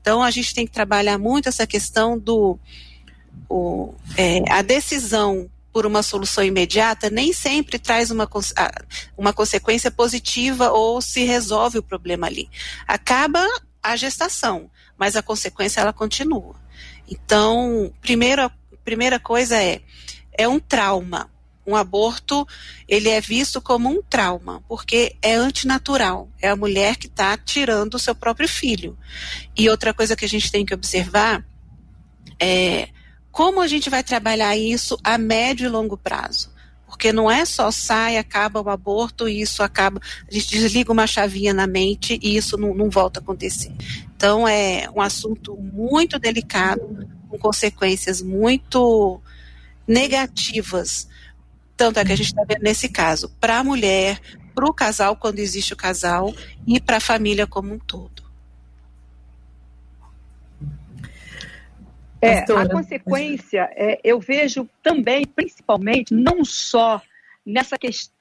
Então 0.00 0.22
a 0.22 0.30
gente 0.30 0.52
tem 0.52 0.66
que 0.66 0.72
trabalhar 0.72 1.18
muito 1.18 1.48
essa 1.48 1.66
questão 1.68 2.18
do 2.18 2.58
o, 3.48 3.94
é, 4.16 4.42
a 4.50 4.62
decisão 4.62 5.48
por 5.72 5.84
uma 5.84 6.02
solução 6.02 6.42
imediata 6.42 7.10
nem 7.10 7.32
sempre 7.32 7.78
traz 7.78 8.10
uma, 8.10 8.28
uma 9.16 9.32
consequência 9.32 9.90
positiva 9.90 10.70
ou 10.70 11.00
se 11.02 11.22
resolve 11.24 11.78
o 11.78 11.82
problema 11.82 12.26
ali. 12.26 12.48
Acaba 12.88 13.46
a 13.82 13.94
gestação, 13.94 14.70
mas 14.98 15.16
a 15.16 15.22
consequência 15.22 15.80
ela 15.80 15.92
continua. 15.92 16.54
Então, 17.08 17.92
primeira, 18.00 18.50
primeira 18.84 19.18
coisa 19.18 19.60
é, 19.60 19.80
é 20.32 20.48
um 20.48 20.58
trauma. 20.58 21.30
Um 21.66 21.74
aborto, 21.74 22.46
ele 22.86 23.08
é 23.08 23.20
visto 23.20 23.60
como 23.60 23.88
um 23.88 24.00
trauma, 24.00 24.62
porque 24.68 25.16
é 25.20 25.34
antinatural. 25.34 26.28
É 26.40 26.48
a 26.48 26.54
mulher 26.54 26.96
que 26.96 27.08
está 27.08 27.36
tirando 27.36 27.94
o 27.94 27.98
seu 27.98 28.14
próprio 28.14 28.48
filho. 28.48 28.96
E 29.56 29.68
outra 29.68 29.92
coisa 29.92 30.14
que 30.14 30.24
a 30.24 30.28
gente 30.28 30.50
tem 30.50 30.64
que 30.64 30.72
observar 30.72 31.44
é 32.38 32.88
como 33.36 33.60
a 33.60 33.66
gente 33.66 33.90
vai 33.90 34.02
trabalhar 34.02 34.56
isso 34.56 34.98
a 35.04 35.18
médio 35.18 35.66
e 35.66 35.68
longo 35.68 35.96
prazo? 35.96 36.50
Porque 36.86 37.12
não 37.12 37.30
é 37.30 37.44
só 37.44 37.70
sai, 37.70 38.16
acaba 38.16 38.62
o 38.62 38.70
aborto 38.70 39.28
e 39.28 39.42
isso 39.42 39.62
acaba. 39.62 40.00
A 40.26 40.32
gente 40.32 40.48
desliga 40.48 40.90
uma 40.90 41.06
chavinha 41.06 41.52
na 41.52 41.66
mente 41.66 42.18
e 42.22 42.34
isso 42.34 42.56
não, 42.56 42.74
não 42.74 42.88
volta 42.88 43.20
a 43.20 43.22
acontecer. 43.22 43.70
Então 44.16 44.48
é 44.48 44.88
um 44.94 45.02
assunto 45.02 45.54
muito 45.56 46.18
delicado, 46.18 47.06
com 47.28 47.38
consequências 47.38 48.22
muito 48.22 49.20
negativas. 49.86 51.06
Tanto 51.76 52.00
é 52.00 52.04
que 52.04 52.12
a 52.12 52.16
gente 52.16 52.28
está 52.28 52.42
vendo 52.48 52.62
nesse 52.62 52.88
caso, 52.88 53.28
para 53.38 53.58
a 53.58 53.64
mulher, 53.64 54.18
para 54.54 54.64
o 54.64 54.72
casal, 54.72 55.16
quando 55.16 55.38
existe 55.38 55.74
o 55.74 55.76
casal, 55.76 56.34
e 56.66 56.80
para 56.80 56.96
a 56.96 57.00
família 57.00 57.46
como 57.46 57.74
um 57.74 57.78
todo. 57.78 58.24
É, 62.22 62.38
a 62.38 62.66
consequência, 62.66 63.68
é, 63.76 64.00
eu 64.02 64.18
vejo 64.18 64.66
também, 64.82 65.26
principalmente, 65.26 66.14
não 66.14 66.42
só 66.42 67.02
nessa 67.44 67.76
questão 67.76 68.15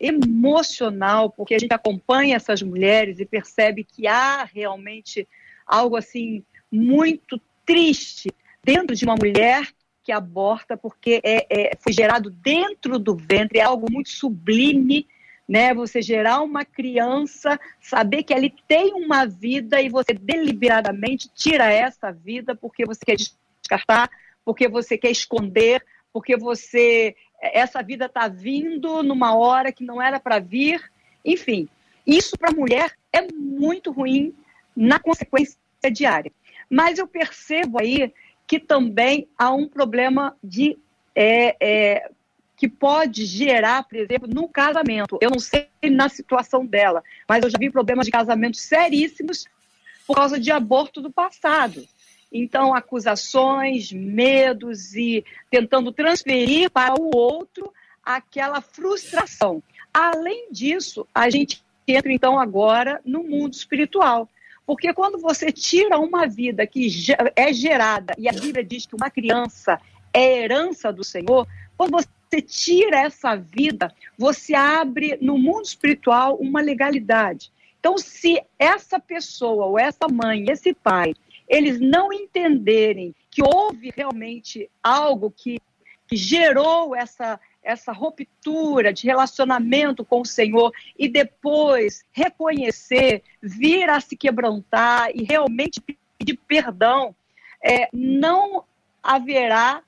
emocional, 0.00 1.30
porque 1.30 1.54
a 1.54 1.58
gente 1.58 1.72
acompanha 1.72 2.36
essas 2.36 2.62
mulheres 2.62 3.18
e 3.20 3.26
percebe 3.26 3.84
que 3.84 4.06
há 4.06 4.44
realmente 4.44 5.26
algo 5.66 5.96
assim 5.96 6.42
muito 6.70 7.40
triste 7.64 8.30
dentro 8.62 8.94
de 8.94 9.04
uma 9.04 9.14
mulher 9.14 9.68
que 10.02 10.12
aborta, 10.12 10.76
porque 10.76 11.20
é, 11.22 11.46
é, 11.50 11.76
foi 11.78 11.92
gerado 11.92 12.30
dentro 12.30 12.98
do 12.98 13.14
ventre, 13.14 13.58
é 13.58 13.62
algo 13.62 13.92
muito 13.92 14.08
sublime, 14.08 15.06
né? 15.46 15.74
Você 15.74 16.00
gerar 16.00 16.40
uma 16.40 16.64
criança, 16.64 17.58
saber 17.80 18.22
que 18.22 18.32
ele 18.32 18.54
tem 18.66 18.94
uma 18.94 19.26
vida 19.26 19.80
e 19.80 19.88
você 19.88 20.14
deliberadamente 20.14 21.28
tira 21.34 21.70
essa 21.70 22.10
vida 22.10 22.54
porque 22.54 22.86
você 22.86 23.00
quer 23.04 23.16
descartar, 23.16 24.10
porque 24.44 24.66
você 24.66 24.96
quer 24.96 25.10
esconder, 25.10 25.84
porque 26.12 26.36
você 26.36 27.14
essa 27.40 27.82
vida 27.82 28.06
está 28.06 28.28
vindo 28.28 29.02
numa 29.02 29.34
hora 29.34 29.72
que 29.72 29.84
não 29.84 30.00
era 30.00 30.18
para 30.18 30.38
vir, 30.38 30.82
enfim. 31.24 31.68
Isso 32.06 32.36
para 32.38 32.50
a 32.50 32.54
mulher 32.54 32.92
é 33.12 33.22
muito 33.32 33.90
ruim 33.90 34.34
na 34.74 34.98
consequência 34.98 35.58
diária. 35.92 36.32
Mas 36.70 36.98
eu 36.98 37.06
percebo 37.06 37.80
aí 37.80 38.12
que 38.46 38.58
também 38.58 39.28
há 39.36 39.52
um 39.52 39.68
problema 39.68 40.36
de 40.42 40.78
é, 41.14 41.56
é, 41.60 42.10
que 42.56 42.68
pode 42.68 43.24
gerar, 43.24 43.84
por 43.84 43.96
exemplo, 43.96 44.28
no 44.28 44.48
casamento. 44.48 45.18
Eu 45.20 45.30
não 45.30 45.38
sei 45.38 45.68
na 45.90 46.08
situação 46.08 46.66
dela, 46.66 47.02
mas 47.28 47.44
eu 47.44 47.50
já 47.50 47.58
vi 47.58 47.70
problemas 47.70 48.06
de 48.06 48.12
casamento 48.12 48.56
seríssimos 48.56 49.46
por 50.06 50.16
causa 50.16 50.40
de 50.40 50.50
aborto 50.50 51.00
do 51.00 51.12
passado. 51.12 51.86
Então, 52.32 52.74
acusações, 52.74 53.90
medos 53.92 54.94
e 54.94 55.24
tentando 55.50 55.90
transferir 55.92 56.70
para 56.70 56.94
o 57.00 57.16
outro 57.16 57.72
aquela 58.04 58.60
frustração. 58.60 59.62
Além 59.92 60.50
disso, 60.50 61.06
a 61.14 61.30
gente 61.30 61.62
entra 61.86 62.12
então 62.12 62.38
agora 62.38 63.00
no 63.04 63.22
mundo 63.22 63.54
espiritual. 63.54 64.28
Porque 64.66 64.92
quando 64.92 65.18
você 65.18 65.50
tira 65.50 65.98
uma 65.98 66.26
vida 66.26 66.66
que 66.66 66.88
é 67.34 67.52
gerada, 67.52 68.14
e 68.18 68.28
a 68.28 68.32
Bíblia 68.32 68.62
diz 68.62 68.84
que 68.84 68.94
uma 68.94 69.10
criança 69.10 69.80
é 70.12 70.42
herança 70.42 70.92
do 70.92 71.02
Senhor, 71.02 71.48
quando 71.76 71.92
você 71.92 72.42
tira 72.42 73.00
essa 73.00 73.34
vida, 73.34 73.94
você 74.18 74.54
abre 74.54 75.16
no 75.22 75.38
mundo 75.38 75.64
espiritual 75.64 76.36
uma 76.36 76.60
legalidade. 76.60 77.50
Então, 77.80 77.96
se 77.96 78.42
essa 78.58 79.00
pessoa, 79.00 79.66
ou 79.66 79.78
essa 79.78 80.06
mãe, 80.06 80.50
esse 80.50 80.74
pai, 80.74 81.14
eles 81.48 81.80
não 81.80 82.12
entenderem 82.12 83.14
que 83.30 83.42
houve 83.42 83.92
realmente 83.96 84.70
algo 84.82 85.30
que, 85.30 85.58
que 86.06 86.16
gerou 86.16 86.94
essa, 86.94 87.40
essa 87.62 87.92
ruptura 87.92 88.92
de 88.92 89.06
relacionamento 89.06 90.04
com 90.04 90.20
o 90.20 90.26
Senhor 90.26 90.72
e 90.98 91.08
depois 91.08 92.04
reconhecer, 92.12 93.22
vir 93.42 93.88
a 93.88 94.00
se 94.00 94.16
quebrantar 94.16 95.10
e 95.14 95.24
realmente 95.24 95.80
pedir 95.80 96.38
perdão, 96.46 97.14
é, 97.62 97.88
não 97.92 98.64
haverá 99.02 99.82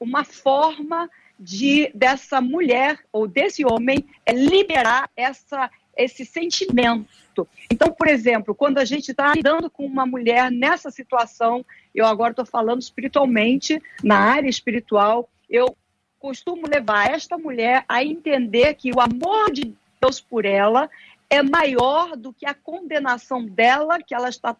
uma 0.00 0.24
forma 0.24 1.08
de 1.38 1.90
dessa 1.94 2.40
mulher 2.40 2.98
ou 3.12 3.26
desse 3.26 3.64
homem 3.64 4.06
é 4.24 4.32
liberar 4.32 5.10
essa 5.16 5.70
esse 5.96 6.24
sentimento. 6.24 7.48
Então, 7.70 7.92
por 7.92 8.06
exemplo, 8.06 8.54
quando 8.54 8.78
a 8.78 8.84
gente 8.84 9.10
está 9.10 9.32
lidando 9.34 9.68
com 9.68 9.84
uma 9.84 10.06
mulher 10.06 10.50
nessa 10.50 10.90
situação, 10.90 11.64
eu 11.94 12.06
agora 12.06 12.30
estou 12.30 12.46
falando 12.46 12.80
espiritualmente, 12.80 13.82
na 14.02 14.18
área 14.18 14.48
espiritual, 14.48 15.28
eu 15.48 15.76
costumo 16.18 16.66
levar 16.66 17.10
esta 17.10 17.36
mulher 17.36 17.84
a 17.88 18.02
entender 18.04 18.74
que 18.74 18.90
o 18.90 19.00
amor 19.00 19.52
de 19.52 19.74
Deus 20.00 20.20
por 20.20 20.44
ela 20.44 20.88
é 21.28 21.42
maior 21.42 22.16
do 22.16 22.32
que 22.32 22.46
a 22.46 22.54
condenação 22.54 23.44
dela 23.44 23.98
que 23.98 24.14
ela 24.14 24.28
está 24.28 24.56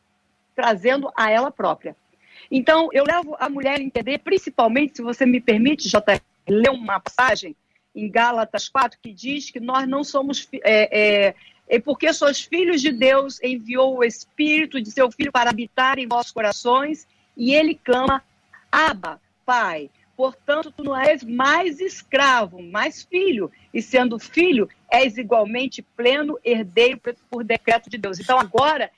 trazendo 0.54 1.10
a 1.16 1.30
ela 1.30 1.50
própria. 1.50 1.96
Então, 2.50 2.88
eu 2.92 3.04
levo 3.04 3.36
a 3.38 3.48
mulher 3.48 3.78
a 3.78 3.82
entender, 3.82 4.18
principalmente, 4.18 4.96
se 4.96 5.02
você 5.02 5.24
me 5.24 5.40
permite, 5.40 5.88
JR, 5.88 6.20
ler 6.46 6.70
uma 6.70 7.00
passagem 7.00 7.56
em 7.94 8.10
Gálatas 8.10 8.68
4 8.68 8.98
que 9.00 9.12
diz 9.12 9.50
que 9.50 9.60
nós 9.60 9.86
não 9.86 10.02
somos. 10.02 10.48
É, 10.64 11.28
é, 11.28 11.34
é 11.68 11.78
porque 11.78 12.12
sois 12.12 12.40
filhos 12.40 12.80
de 12.80 12.92
Deus, 12.92 13.42
enviou 13.42 13.98
o 13.98 14.04
Espírito 14.04 14.80
de 14.80 14.90
seu 14.90 15.10
Filho 15.10 15.32
para 15.32 15.50
habitar 15.50 15.98
em 15.98 16.06
vossos 16.06 16.32
corações, 16.32 17.06
e 17.36 17.54
ele 17.54 17.74
clama: 17.74 18.22
Abba, 18.70 19.20
Pai. 19.46 19.90
Portanto, 20.16 20.70
tu 20.70 20.84
não 20.84 20.96
és 20.96 21.24
mais 21.24 21.80
escravo, 21.80 22.62
mais 22.62 23.02
filho. 23.02 23.50
E 23.72 23.82
sendo 23.82 24.18
filho, 24.18 24.68
és 24.90 25.18
igualmente 25.18 25.82
pleno 25.82 26.38
herdeiro 26.44 27.00
por 27.28 27.42
decreto 27.42 27.90
de 27.90 27.98
Deus. 27.98 28.20
Então, 28.20 28.38
agora, 28.38 28.90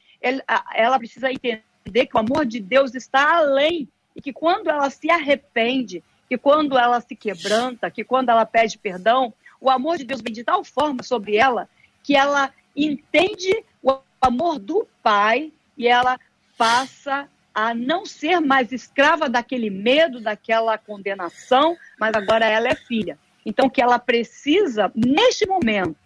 ela 0.75 0.99
precisa 0.99 1.33
entender 1.33 2.07
que 2.07 2.17
o 2.17 2.21
amor 2.21 2.45
de 2.45 2.61
Deus 2.61 2.95
está 2.95 3.37
além. 3.37 3.89
E 4.15 4.21
que 4.21 4.33
quando 4.33 4.69
ela 4.69 4.91
se 4.91 5.11
arrepende, 5.11 6.03
que 6.29 6.37
quando 6.37 6.79
ela 6.79 7.01
se 7.01 7.15
quebranta, 7.15 7.91
que 7.91 8.05
quando 8.05 8.29
ela 8.29 8.45
pede 8.45 8.79
perdão, 8.79 9.33
o 9.61 9.71
amor 9.71 9.97
de 9.97 10.05
Deus 10.05 10.21
vem 10.21 10.33
de 10.33 10.45
tal 10.45 10.65
forma 10.65 11.03
sobre 11.03 11.37
ela 11.37 11.69
que 12.03 12.15
ela 12.17 12.53
entende 12.77 13.65
o 13.83 13.99
amor 14.21 14.61
do 14.61 14.87
Pai 15.03 15.53
e 15.77 15.89
ela 15.89 16.21
passa 16.57 17.29
a 17.53 17.75
não 17.75 18.07
ser 18.07 18.39
mais 18.39 18.71
escrava 18.71 19.29
daquele 19.29 19.71
medo, 19.71 20.21
daquela 20.21 20.79
condenação, 20.79 21.77
mas 21.99 22.15
agora 22.15 22.47
ela 22.47 22.69
é 22.69 22.77
filha. 22.77 23.19
Então, 23.45 23.67
o 23.67 23.71
que 23.71 23.83
ela 23.83 23.99
precisa, 23.99 24.93
neste 24.95 25.47
momento, 25.47 25.97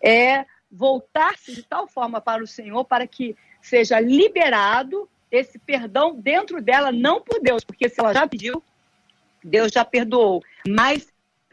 é 0.00 0.44
voltar-se 0.70 1.54
de 1.54 1.62
tal 1.62 1.88
forma 1.88 2.20
para 2.20 2.42
o 2.42 2.46
Senhor 2.46 2.84
para 2.84 3.06
que 3.06 3.36
seja 3.60 3.98
liberado 3.98 5.08
esse 5.30 5.58
perdão 5.58 6.14
dentro 6.14 6.60
dela, 6.60 6.92
não 6.92 7.20
por 7.20 7.40
Deus, 7.40 7.64
porque 7.64 7.88
se 7.88 7.98
ela 7.98 8.12
já 8.12 8.26
pediu, 8.26 8.62
Deus 9.44 9.70
já 9.72 9.84
perdoou, 9.84 10.42
mas 10.66 11.06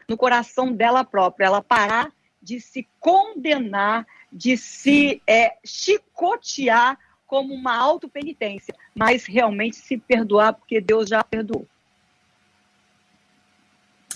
no 0.08 0.16
coração 0.16 0.72
dela 0.72 1.04
própria, 1.04 1.46
ela 1.46 1.62
parar 1.62 2.10
de 2.42 2.60
se 2.60 2.86
condenar, 2.98 4.06
de 4.32 4.56
se 4.56 5.22
é, 5.26 5.54
chicotear 5.64 6.98
como 7.26 7.54
uma 7.54 7.76
autopenitência, 7.76 8.74
mas 8.94 9.24
realmente 9.24 9.76
se 9.76 9.96
perdoar, 9.96 10.54
porque 10.54 10.80
Deus 10.80 11.08
já 11.08 11.22
perdoou. 11.22 11.66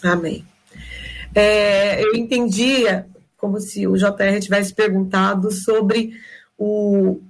Amém. 0.03 0.45
É, 1.35 2.03
eu 2.03 2.15
entendia 2.15 3.07
como 3.37 3.61
se 3.61 3.87
o 3.87 3.97
JR 3.97 4.41
tivesse 4.41 4.75
perguntado 4.75 5.51
sobre 5.51 6.19
o, 6.59 7.21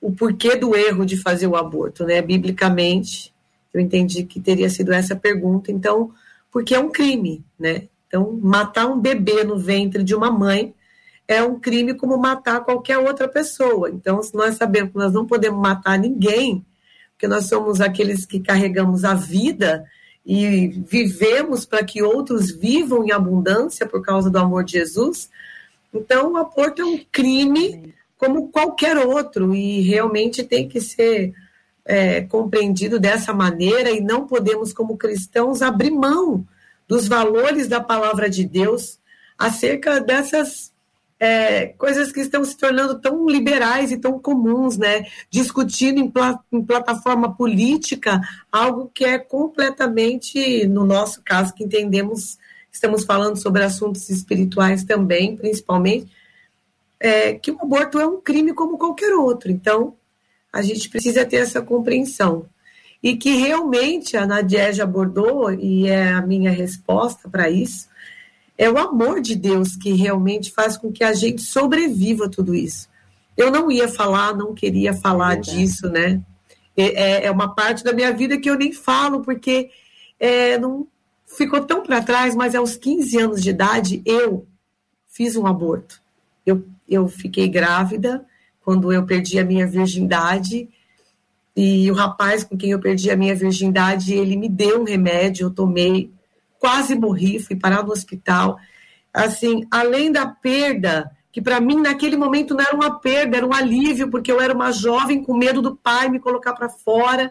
o 0.00 0.12
porquê 0.12 0.54
do 0.54 0.76
erro 0.76 1.06
de 1.06 1.16
fazer 1.16 1.46
o 1.46 1.56
aborto, 1.56 2.04
né? 2.04 2.20
Biblicamente, 2.20 3.31
eu 3.72 3.80
entendi 3.80 4.24
que 4.24 4.40
teria 4.40 4.68
sido 4.68 4.92
essa 4.92 5.16
pergunta. 5.16 5.72
Então, 5.72 6.12
porque 6.50 6.74
é 6.74 6.78
um 6.78 6.90
crime, 6.90 7.44
né? 7.58 7.88
Então, 8.06 8.38
matar 8.42 8.86
um 8.86 9.00
bebê 9.00 9.42
no 9.42 9.58
ventre 9.58 10.02
de 10.02 10.14
uma 10.14 10.30
mãe 10.30 10.74
é 11.26 11.42
um 11.42 11.58
crime 11.58 11.94
como 11.94 12.18
matar 12.18 12.60
qualquer 12.60 12.98
outra 12.98 13.26
pessoa. 13.26 13.88
Então, 13.88 14.22
se 14.22 14.34
nós 14.34 14.56
sabemos 14.56 14.92
que 14.92 14.98
nós 14.98 15.12
não 15.12 15.26
podemos 15.26 15.60
matar 15.60 15.98
ninguém, 15.98 16.64
porque 17.12 17.26
nós 17.26 17.46
somos 17.46 17.80
aqueles 17.80 18.26
que 18.26 18.40
carregamos 18.40 19.04
a 19.04 19.14
vida 19.14 19.86
e 20.26 20.68
vivemos 20.86 21.64
para 21.64 21.84
que 21.84 22.02
outros 22.02 22.50
vivam 22.50 23.04
em 23.04 23.12
abundância 23.12 23.86
por 23.86 24.02
causa 24.02 24.28
do 24.28 24.38
amor 24.38 24.64
de 24.64 24.72
Jesus, 24.72 25.30
então 25.94 26.32
o 26.32 26.36
aborto 26.36 26.82
é 26.82 26.84
um 26.84 27.00
crime 27.10 27.94
como 28.18 28.48
qualquer 28.48 28.98
outro 28.98 29.54
e 29.54 29.80
realmente 29.80 30.44
tem 30.44 30.68
que 30.68 30.80
ser 30.80 31.32
é, 31.84 32.22
compreendido 32.22 32.98
dessa 32.98 33.32
maneira 33.32 33.90
e 33.90 34.00
não 34.00 34.26
podemos, 34.26 34.72
como 34.72 34.96
cristãos, 34.96 35.62
abrir 35.62 35.90
mão 35.90 36.46
dos 36.86 37.08
valores 37.08 37.68
da 37.68 37.80
palavra 37.80 38.28
de 38.28 38.44
Deus 38.44 38.98
acerca 39.38 40.00
dessas 40.00 40.72
é, 41.18 41.68
coisas 41.78 42.10
que 42.10 42.20
estão 42.20 42.44
se 42.44 42.56
tornando 42.56 42.98
tão 42.98 43.28
liberais 43.28 43.92
e 43.92 43.96
tão 43.96 44.18
comuns, 44.18 44.76
né? 44.76 45.06
Discutindo 45.30 46.00
em, 46.00 46.10
pla 46.10 46.40
em, 46.52 46.64
plataforma 46.64 47.32
política 47.36 48.20
algo 48.50 48.90
que 48.92 49.04
é 49.04 49.20
completamente, 49.20 50.66
no 50.66 50.84
nosso 50.84 51.22
caso, 51.22 51.54
que 51.54 51.62
entendemos, 51.62 52.38
estamos 52.72 53.04
falando 53.04 53.36
sobre 53.36 53.62
assuntos 53.62 54.10
espirituais 54.10 54.82
também, 54.82 55.36
principalmente, 55.36 56.10
é, 56.98 57.34
que 57.34 57.52
o 57.52 57.58
aborto 57.62 58.00
é 58.00 58.06
um 58.06 58.20
crime 58.20 58.52
como 58.52 58.76
qualquer 58.76 59.12
outro. 59.14 59.48
Então, 59.48 59.94
a 60.52 60.60
gente 60.60 60.88
precisa 60.88 61.24
ter 61.24 61.36
essa 61.36 61.62
compreensão. 61.62 62.46
E 63.02 63.16
que 63.16 63.34
realmente 63.34 64.16
a 64.16 64.26
Nadiege 64.26 64.82
abordou, 64.82 65.52
e 65.52 65.88
é 65.88 66.12
a 66.12 66.20
minha 66.22 66.50
resposta 66.50 67.28
para 67.28 67.50
isso, 67.50 67.88
é 68.56 68.70
o 68.70 68.78
amor 68.78 69.20
de 69.20 69.34
Deus 69.34 69.74
que 69.74 69.92
realmente 69.92 70.52
faz 70.52 70.76
com 70.76 70.92
que 70.92 71.02
a 71.02 71.12
gente 71.12 71.42
sobreviva 71.42 72.26
a 72.26 72.28
tudo 72.28 72.54
isso. 72.54 72.88
Eu 73.36 73.50
não 73.50 73.70
ia 73.70 73.88
falar, 73.88 74.36
não 74.36 74.54
queria 74.54 74.92
falar 74.92 75.34
é 75.34 75.40
disso, 75.40 75.88
né? 75.88 76.20
É, 76.76 77.26
é, 77.26 77.30
uma 77.30 77.54
parte 77.54 77.82
da 77.82 77.92
minha 77.92 78.12
vida 78.12 78.38
que 78.38 78.48
eu 78.48 78.56
nem 78.56 78.72
falo, 78.72 79.20
porque 79.20 79.70
é, 80.20 80.58
não 80.58 80.86
ficou 81.26 81.62
tão 81.64 81.82
para 81.82 82.02
trás, 82.02 82.34
mas 82.34 82.54
aos 82.54 82.76
15 82.76 83.18
anos 83.18 83.42
de 83.42 83.50
idade 83.50 84.02
eu 84.04 84.46
fiz 85.08 85.34
um 85.34 85.46
aborto. 85.46 86.00
Eu, 86.44 86.64
eu 86.88 87.08
fiquei 87.08 87.48
grávida 87.48 88.24
quando 88.64 88.92
eu 88.92 89.04
perdi 89.04 89.38
a 89.38 89.44
minha 89.44 89.66
virgindade, 89.66 90.68
e 91.54 91.90
o 91.90 91.94
rapaz 91.94 92.44
com 92.44 92.56
quem 92.56 92.70
eu 92.70 92.80
perdi 92.80 93.10
a 93.10 93.16
minha 93.16 93.34
virgindade, 93.34 94.14
ele 94.14 94.36
me 94.36 94.48
deu 94.48 94.80
um 94.80 94.84
remédio, 94.84 95.46
eu 95.46 95.50
tomei, 95.50 96.10
quase 96.58 96.94
morri, 96.94 97.38
fui 97.38 97.56
parar 97.56 97.84
no 97.84 97.92
hospital. 97.92 98.58
Assim, 99.12 99.66
além 99.70 100.10
da 100.10 100.26
perda, 100.26 101.10
que 101.30 101.42
para 101.42 101.60
mim 101.60 101.80
naquele 101.80 102.16
momento 102.16 102.54
não 102.54 102.64
era 102.64 102.74
uma 102.74 102.98
perda, 102.98 103.36
era 103.36 103.46
um 103.46 103.52
alívio, 103.52 104.10
porque 104.10 104.32
eu 104.32 104.40
era 104.40 104.54
uma 104.54 104.72
jovem 104.72 105.22
com 105.22 105.36
medo 105.36 105.60
do 105.60 105.76
pai 105.76 106.08
me 106.08 106.18
colocar 106.20 106.54
para 106.54 106.68
fora. 106.68 107.30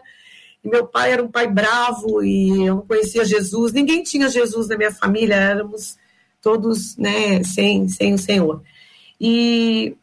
E 0.62 0.68
meu 0.68 0.86
pai 0.86 1.12
era 1.12 1.22
um 1.22 1.28
pai 1.28 1.48
bravo 1.48 2.22
e 2.22 2.66
eu 2.66 2.76
não 2.76 2.86
conhecia 2.86 3.24
Jesus. 3.24 3.72
Ninguém 3.72 4.04
tinha 4.04 4.28
Jesus 4.28 4.68
na 4.68 4.76
minha 4.76 4.92
família, 4.92 5.34
éramos 5.34 5.96
todos, 6.40 6.96
né, 6.96 7.42
sem, 7.42 7.88
sem 7.88 8.14
o 8.14 8.18
Senhor. 8.18 8.62
E, 9.20 9.96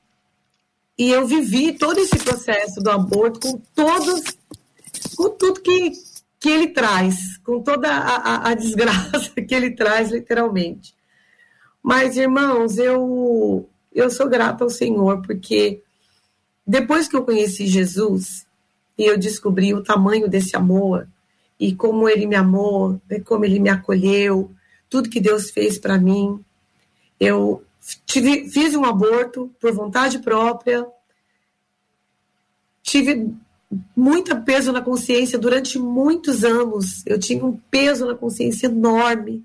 e 1.00 1.12
eu 1.12 1.26
vivi 1.26 1.72
todo 1.72 1.98
esse 1.98 2.18
processo 2.18 2.82
do 2.82 2.92
aborto 2.92 3.40
com 3.40 3.62
todos, 3.74 4.22
com 5.16 5.30
tudo 5.30 5.62
que, 5.62 5.94
que 6.38 6.50
ele 6.50 6.68
traz, 6.68 7.38
com 7.38 7.62
toda 7.64 7.88
a, 7.90 8.16
a, 8.18 8.50
a 8.50 8.54
desgraça 8.54 9.32
que 9.42 9.56
ele 9.56 9.72
traz, 9.72 10.12
literalmente. 10.12 10.94
Mas, 11.82 12.18
irmãos, 12.18 12.78
eu, 12.78 13.70
eu 13.94 14.10
sou 14.10 14.28
grata 14.28 14.66
ao 14.66 14.70
Senhor, 14.70 15.22
porque 15.22 15.82
depois 16.68 17.08
que 17.08 17.16
eu 17.16 17.24
conheci 17.24 17.66
Jesus 17.66 18.46
e 18.98 19.06
eu 19.06 19.18
descobri 19.18 19.74
o 19.74 19.82
tamanho 19.82 20.28
desse 20.28 20.58
amor 20.58 21.08
e 21.58 21.74
como 21.74 22.10
ele 22.10 22.28
me 22.28 22.36
amou, 22.36 23.02
como 23.24 23.46
ele 23.46 23.60
me 23.62 23.70
acolheu, 23.70 24.52
tudo 24.90 25.10
que 25.10 25.22
Deus 25.22 25.50
fez 25.50 25.80
para 25.80 25.98
mim, 25.98 26.44
eu 27.18 27.64
tive, 28.06 28.50
fiz 28.50 28.76
um 28.76 28.86
aborto 28.86 29.54
por 29.60 29.72
vontade 29.74 30.20
própria, 30.20 30.86
tive 32.84 33.34
muito 33.96 34.36
peso 34.42 34.72
na 34.72 34.82
consciência 34.82 35.38
durante 35.38 35.78
muitos 35.78 36.44
anos. 36.44 37.04
Eu 37.06 37.20
tinha 37.20 37.46
um 37.46 37.58
peso 37.70 38.06
na 38.06 38.16
consciência 38.16 38.68
enorme. 38.68 39.44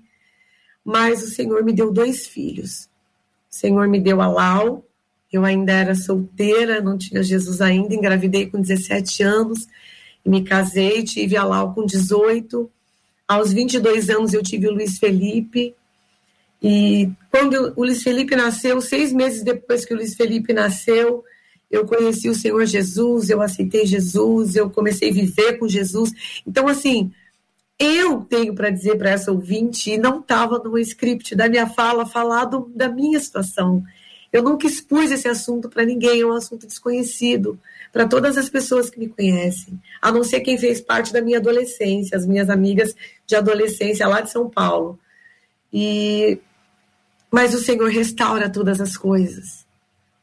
Mas 0.83 1.23
o 1.23 1.27
Senhor 1.27 1.63
me 1.63 1.73
deu 1.73 1.91
dois 1.91 2.27
filhos. 2.27 2.87
O 3.51 3.55
Senhor 3.55 3.87
me 3.87 3.99
deu 3.99 4.21
a 4.21 4.27
Lau. 4.27 4.83
Eu 5.31 5.43
ainda 5.43 5.73
era 5.73 5.95
solteira, 5.95 6.81
não 6.81 6.97
tinha 6.97 7.23
Jesus 7.23 7.61
ainda. 7.61 7.93
Engravidei 7.93 8.47
com 8.47 8.61
17 8.61 9.23
anos 9.23 9.67
e 10.23 10.29
me 10.29 10.43
casei. 10.43 11.03
Tive 11.03 11.37
a 11.37 11.43
Lau 11.43 11.73
com 11.73 11.85
18. 11.85 12.69
Aos 13.27 13.51
22 13.51 14.09
anos 14.09 14.33
eu 14.33 14.43
tive 14.43 14.67
o 14.67 14.73
Luiz 14.73 14.97
Felipe. 14.97 15.75
E 16.61 17.09
quando 17.31 17.73
o 17.75 17.83
Luiz 17.83 18.01
Felipe 18.01 18.35
nasceu, 18.35 18.81
seis 18.81 19.11
meses 19.11 19.43
depois 19.43 19.85
que 19.85 19.93
o 19.93 19.97
Luiz 19.97 20.15
Felipe 20.15 20.53
nasceu, 20.53 21.23
eu 21.69 21.85
conheci 21.85 22.29
o 22.29 22.35
Senhor 22.35 22.65
Jesus, 22.65 23.29
eu 23.29 23.41
aceitei 23.41 23.85
Jesus, 23.85 24.55
eu 24.55 24.69
comecei 24.69 25.09
a 25.09 25.13
viver 25.13 25.59
com 25.59 25.67
Jesus. 25.67 26.11
Então, 26.45 26.67
assim, 26.67 27.11
eu 27.77 28.21
tenho 28.21 28.55
para 28.55 28.69
dizer 28.69 28.97
para 28.97 29.09
essa 29.09 29.31
ouvinte, 29.31 29.91
e 29.91 29.97
não 29.97 30.19
estava 30.19 30.59
no 30.59 30.77
script 30.77 31.35
da 31.35 31.49
minha 31.49 31.67
fala, 31.67 32.05
falado 32.05 32.71
da 32.73 32.87
minha 32.87 33.19
situação. 33.19 33.83
Eu 34.31 34.43
nunca 34.43 34.67
expus 34.67 35.11
esse 35.11 35.27
assunto 35.27 35.69
para 35.69 35.85
ninguém, 35.85 36.21
é 36.21 36.25
um 36.25 36.33
assunto 36.33 36.67
desconhecido 36.67 37.59
para 37.91 38.07
todas 38.07 38.37
as 38.37 38.49
pessoas 38.49 38.89
que 38.89 38.99
me 38.99 39.07
conhecem, 39.07 39.79
a 40.01 40.11
não 40.11 40.23
ser 40.23 40.41
quem 40.41 40.57
fez 40.57 40.81
parte 40.81 41.13
da 41.13 41.21
minha 41.21 41.37
adolescência, 41.37 42.17
as 42.17 42.25
minhas 42.25 42.49
amigas 42.49 42.95
de 43.25 43.35
adolescência 43.35 44.07
lá 44.07 44.21
de 44.21 44.31
São 44.31 44.49
Paulo. 44.49 44.99
E 45.77 46.39
mas 47.29 47.53
o 47.53 47.59
Senhor 47.59 47.89
restaura 47.89 48.49
todas 48.49 48.79
as 48.79 48.95
coisas. 48.95 49.67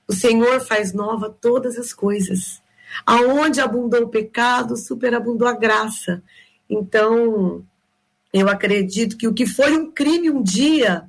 O 0.09 0.15
Senhor 0.15 0.61
faz 0.61 0.95
nova 0.95 1.29
todas 1.29 1.77
as 1.77 1.93
coisas. 1.93 2.63
Aonde 3.05 3.61
abundou 3.61 4.05
o 4.05 4.09
pecado, 4.09 4.79
superabundou 4.79 5.47
a 5.47 5.53
graça. 5.53 6.23
Então, 6.71 7.63
eu 8.33 8.49
acredito 8.49 9.19
que 9.19 9.29
o 9.29 9.35
que 9.35 9.45
foi 9.45 9.77
um 9.77 9.91
crime 9.91 10.31
um 10.31 10.43
dia, 10.43 11.07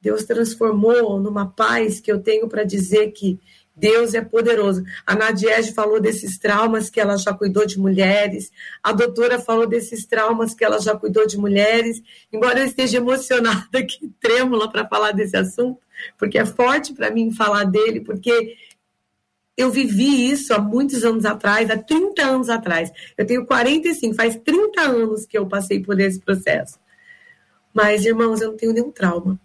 Deus 0.00 0.24
transformou 0.24 1.20
numa 1.20 1.46
paz 1.46 2.00
que 2.00 2.10
eu 2.10 2.20
tenho 2.20 2.48
para 2.48 2.64
dizer 2.64 3.12
que 3.12 3.38
Deus 3.76 4.14
é 4.14 4.22
poderoso. 4.22 4.82
A 5.06 5.14
Nadiege 5.14 5.72
falou 5.72 6.00
desses 6.00 6.38
traumas 6.38 6.88
que 6.88 6.98
ela 6.98 7.16
já 7.18 7.34
cuidou 7.34 7.66
de 7.66 7.78
mulheres. 7.78 8.50
A 8.82 8.90
doutora 8.90 9.38
falou 9.38 9.66
desses 9.66 10.06
traumas 10.06 10.54
que 10.54 10.64
ela 10.64 10.80
já 10.80 10.96
cuidou 10.96 11.26
de 11.26 11.36
mulheres. 11.36 12.02
Embora 12.32 12.60
eu 12.60 12.64
esteja 12.64 12.96
emocionada 12.96 13.78
aqui, 13.78 14.10
trêmula 14.18 14.70
para 14.70 14.88
falar 14.88 15.12
desse 15.12 15.36
assunto, 15.36 15.78
porque 16.16 16.38
é 16.38 16.46
forte 16.46 16.94
para 16.94 17.10
mim 17.10 17.30
falar 17.30 17.64
dele, 17.64 18.00
porque 18.00 18.56
eu 19.56 19.70
vivi 19.70 20.30
isso 20.30 20.54
há 20.54 20.58
muitos 20.58 21.04
anos 21.04 21.26
atrás, 21.26 21.70
há 21.70 21.76
30 21.76 22.22
anos 22.24 22.48
atrás. 22.48 22.90
Eu 23.16 23.26
tenho 23.26 23.44
45, 23.44 24.14
faz 24.14 24.36
30 24.36 24.80
anos 24.80 25.26
que 25.26 25.36
eu 25.36 25.46
passei 25.46 25.82
por 25.82 26.00
esse 26.00 26.18
processo. 26.18 26.78
Mas, 27.74 28.06
irmãos, 28.06 28.40
eu 28.40 28.52
não 28.52 28.56
tenho 28.56 28.72
nenhum 28.72 28.90
trauma 28.90 29.38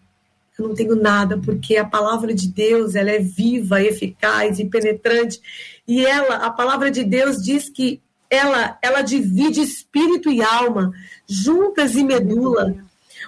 eu 0.62 0.68
não 0.68 0.76
tenho 0.76 0.96
nada, 0.96 1.38
porque 1.38 1.78
a 1.78 1.86
palavra 1.86 2.34
de 2.34 2.48
Deus, 2.48 2.96
ela 2.96 3.10
é 3.12 3.20
viva, 3.20 3.82
eficaz 3.82 4.60
e 4.60 4.66
penetrante. 4.66 5.42
E 5.88 6.06
ela, 6.06 6.36
a 6.36 6.50
palavra 6.52 6.92
de 6.92 7.04
Deus 7.04 7.38
diz 7.38 7.70
que 7.70 8.02
ela, 8.30 8.78
ela 8.82 9.02
divide 9.02 9.62
espírito 9.62 10.30
e 10.30 10.42
alma, 10.42 10.94
juntas 11.28 11.96
e 11.96 12.04
medula. 12.04 12.76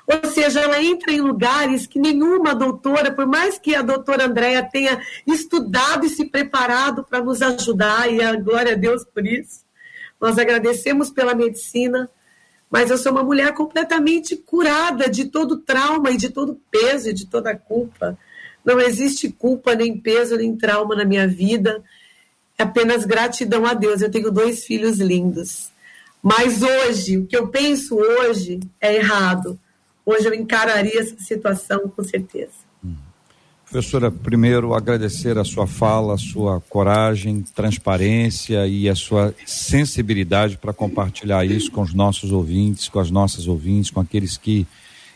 Ou 0.07 0.29
seja, 0.29 0.61
ela 0.61 0.81
entra 0.81 1.11
em 1.11 1.21
lugares 1.21 1.87
que 1.87 1.99
nenhuma 1.99 2.53
doutora, 2.53 3.11
por 3.11 3.25
mais 3.25 3.57
que 3.57 3.75
a 3.75 3.81
doutora 3.81 4.25
Andréa 4.25 4.63
tenha 4.63 5.01
estudado 5.25 6.05
e 6.05 6.09
se 6.09 6.25
preparado 6.25 7.03
para 7.03 7.23
nos 7.23 7.41
ajudar, 7.41 8.11
e 8.11 8.21
a 8.21 8.35
glória 8.35 8.73
a 8.73 8.77
Deus 8.77 9.05
por 9.05 9.25
isso, 9.25 9.63
nós 10.19 10.37
agradecemos 10.37 11.09
pela 11.09 11.35
medicina, 11.35 12.09
mas 12.73 12.89
eu 12.89 12.97
sou 12.97 13.11
uma 13.11 13.21
mulher 13.21 13.53
completamente 13.53 14.35
curada 14.35 15.07
de 15.07 15.25
todo 15.25 15.57
trauma 15.57 16.09
e 16.09 16.17
de 16.17 16.29
todo 16.29 16.59
peso 16.71 17.11
e 17.11 17.13
de 17.13 17.27
toda 17.27 17.55
culpa. 17.55 18.17
Não 18.65 18.81
existe 18.81 19.29
culpa, 19.29 19.75
nem 19.75 19.95
peso, 19.95 20.35
nem 20.35 20.57
trauma 20.57 20.95
na 20.95 21.05
minha 21.05 21.27
vida. 21.27 21.83
É 22.57 22.63
apenas 22.63 23.05
gratidão 23.05 23.63
a 23.67 23.75
Deus. 23.75 24.01
Eu 24.01 24.09
tenho 24.09 24.31
dois 24.31 24.65
filhos 24.65 24.97
lindos. 24.97 25.71
Mas 26.19 26.63
hoje, 26.63 27.19
o 27.19 27.27
que 27.27 27.37
eu 27.37 27.47
penso 27.47 27.95
hoje 27.95 28.59
é 28.81 28.95
errado. 28.95 29.59
Hoje 30.03 30.27
eu 30.27 30.33
encararia 30.33 30.99
essa 30.99 31.15
situação 31.19 31.87
com 31.95 32.03
certeza. 32.03 32.62
Professora, 33.73 34.11
primeiro 34.11 34.75
agradecer 34.75 35.35
a 35.35 35.43
sua 35.43 35.65
fala, 35.65 36.13
a 36.13 36.17
sua 36.19 36.61
coragem, 36.69 37.41
transparência 37.55 38.67
e 38.67 38.87
a 38.87 38.93
sua 38.93 39.33
sensibilidade 39.47 40.59
para 40.59 40.71
compartilhar 40.71 41.43
isso 41.43 41.71
com 41.71 41.81
os 41.81 41.91
nossos 41.91 42.31
ouvintes, 42.31 42.87
com 42.87 42.99
as 42.99 43.09
nossas 43.09 43.47
ouvintes, 43.47 43.89
com 43.89 43.99
aqueles 43.99 44.37
que 44.37 44.67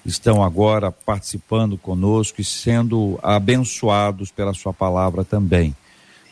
estão 0.04 0.43
agora 0.43 0.91
participando 0.91 1.78
conosco 1.78 2.41
e 2.41 2.43
sendo 2.43 3.20
abençoados 3.22 4.32
pela 4.32 4.56
Sua 4.56 4.74
palavra 4.74 5.24
também. 5.24 5.76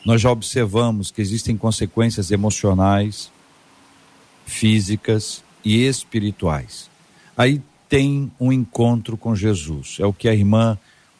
Nós 0.04 0.20
já 0.20 0.32
observamos 0.32 1.12
que 1.12 1.22
existem 1.22 1.56
consequências 1.56 2.32
emocionais, 2.32 3.30
físicas 4.44 5.44
e 5.64 5.86
espirituais. 5.86 6.90
Aí 7.36 7.62
tem 7.88 8.32
um 8.40 8.52
encontro 8.52 9.16
com 9.16 9.32
Jesus. 9.32 9.98
É 10.00 10.06
o 10.06 10.12
que 10.12 10.28
a 10.28 10.34
irmã 10.34 10.76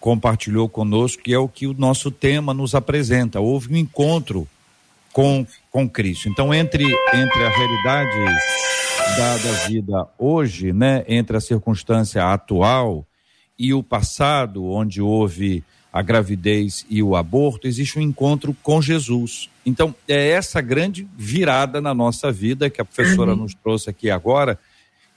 compartilhou 0.06 0.68
conosco, 0.68 1.20
que 1.20 1.34
é 1.34 1.38
o 1.38 1.48
que 1.48 1.66
o 1.66 1.74
nosso 1.74 2.12
tema 2.12 2.54
nos 2.54 2.76
apresenta. 2.76 3.40
Houve 3.40 3.74
um 3.74 3.76
encontro 3.76 4.46
com, 5.12 5.44
com 5.68 5.88
Cristo. 5.88 6.28
Então, 6.28 6.54
entre, 6.54 6.84
entre 6.84 7.44
a 7.44 7.48
realidade 7.48 8.16
da, 9.16 9.36
da 9.38 9.52
vida 9.66 10.06
hoje, 10.16 10.72
né, 10.72 11.04
entre 11.08 11.36
a 11.36 11.40
circunstância 11.40 12.24
atual 12.24 13.04
e 13.58 13.74
o 13.74 13.82
passado, 13.82 14.64
onde 14.66 15.02
houve 15.02 15.64
a 15.92 16.02
gravidez 16.02 16.86
e 16.88 17.02
o 17.02 17.16
aborto, 17.16 17.66
existe 17.66 17.98
um 17.98 18.02
encontro 18.02 18.56
com 18.62 18.80
Jesus. 18.80 19.50
Então, 19.66 19.92
é 20.06 20.28
essa 20.28 20.60
grande 20.60 21.04
virada 21.16 21.80
na 21.80 21.92
nossa 21.92 22.30
vida 22.30 22.70
que 22.70 22.80
a 22.80 22.84
professora 22.84 23.32
uhum. 23.32 23.38
nos 23.38 23.54
trouxe 23.54 23.90
aqui 23.90 24.08
agora, 24.08 24.56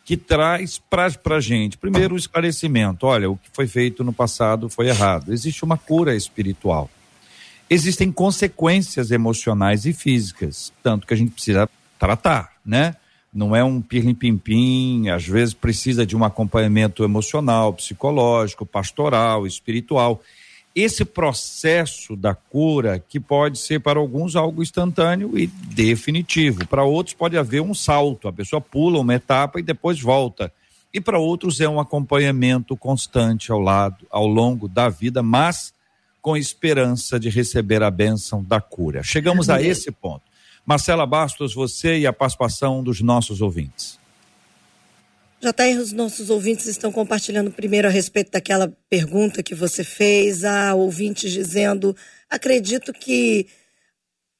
que 0.10 0.18
traz 0.18 0.80
para 0.80 1.36
a 1.36 1.40
gente, 1.40 1.78
primeiro, 1.78 2.16
o 2.16 2.18
esclarecimento: 2.18 3.06
olha, 3.06 3.30
o 3.30 3.38
que 3.38 3.48
foi 3.54 3.68
feito 3.68 4.04
no 4.04 4.12
passado 4.12 4.68
foi 4.68 4.88
errado. 4.88 5.32
Existe 5.32 5.64
uma 5.64 5.78
cura 5.78 6.16
espiritual. 6.16 6.90
Existem 7.70 8.12
consequências 8.12 9.12
emocionais 9.12 9.86
e 9.86 9.94
físicas, 9.94 10.74
tanto 10.82 11.06
que 11.06 11.14
a 11.14 11.18
gente 11.18 11.30
precisa 11.30 11.70
tratar, 12.00 12.54
né? 12.66 12.96
Não 13.32 13.56
é 13.56 13.64
um 13.64 13.80
pirlim-pim-pim, 13.80 15.10
às 15.10 15.28
vezes 15.28 15.54
precisa 15.54 16.08
de 16.08 16.18
um 16.18 16.24
acompanhamento 16.24 17.04
emocional, 17.04 17.72
psicológico, 17.72 18.66
pastoral, 18.66 19.46
espiritual 19.46 20.24
esse 20.76 21.04
processo 21.04 22.16
da 22.16 22.34
cura, 22.34 23.00
que 23.00 23.20
pode 23.20 23.58
ser 23.58 23.80
para 23.80 24.00
alguns 24.00 24.36
algo 24.36 24.62
instantâneo 24.62 25.38
e 25.38 25.48
definitivo, 25.48 26.66
para 26.68 26.84
outros 26.84 27.16
pode 27.16 27.38
haver 27.38 27.62
um 27.62 27.74
salto, 27.74 28.28
a 28.28 28.34
pessoa 28.34 28.62
pula 28.62 29.00
uma 29.00 29.16
etapa 29.16 29.60
e 29.60 29.64
depois 29.64 30.00
volta. 30.00 30.52
E 30.94 31.00
para 31.00 31.20
outros 31.20 31.60
é 31.62 31.70
um 31.70 31.80
acompanhamento 31.80 32.76
constante 32.76 33.52
ao 33.52 33.60
lado, 33.60 34.08
ao 34.10 34.26
longo 34.26 34.68
da 34.68 34.90
vida, 34.90 35.22
mas 35.22 35.74
com 36.22 36.36
esperança 36.36 37.20
de 37.20 37.30
receber 37.30 37.84
a 37.84 37.92
bênção 37.92 38.44
da 38.44 38.60
cura. 38.60 39.04
Chegamos 39.04 39.50
a 39.50 39.62
esse 39.62 39.92
ponto. 39.92 40.24
Marcela 40.66 41.06
Bastos, 41.06 41.54
você 41.54 42.00
e 42.00 42.08
a 42.08 42.14
participação 42.14 42.84
dos 42.84 43.02
nossos 43.02 43.42
ouvintes. 43.42 43.99
JR, 45.42 45.80
os 45.80 45.94
nossos 45.94 46.30
ouvintes 46.30 46.66
estão 46.68 46.92
compartilhando 46.92 47.50
primeiro 47.50 47.88
a 47.88 47.92
respeito 47.92 48.30
daquela 48.30 48.68
pergunta 48.90 49.42
que 49.42 49.56
você 49.56 49.86
fez, 49.86 50.44
a 50.44 50.76
ouvintes 50.76 51.32
dizendo: 51.32 51.96
acredito 52.30 52.92
que 52.92 53.48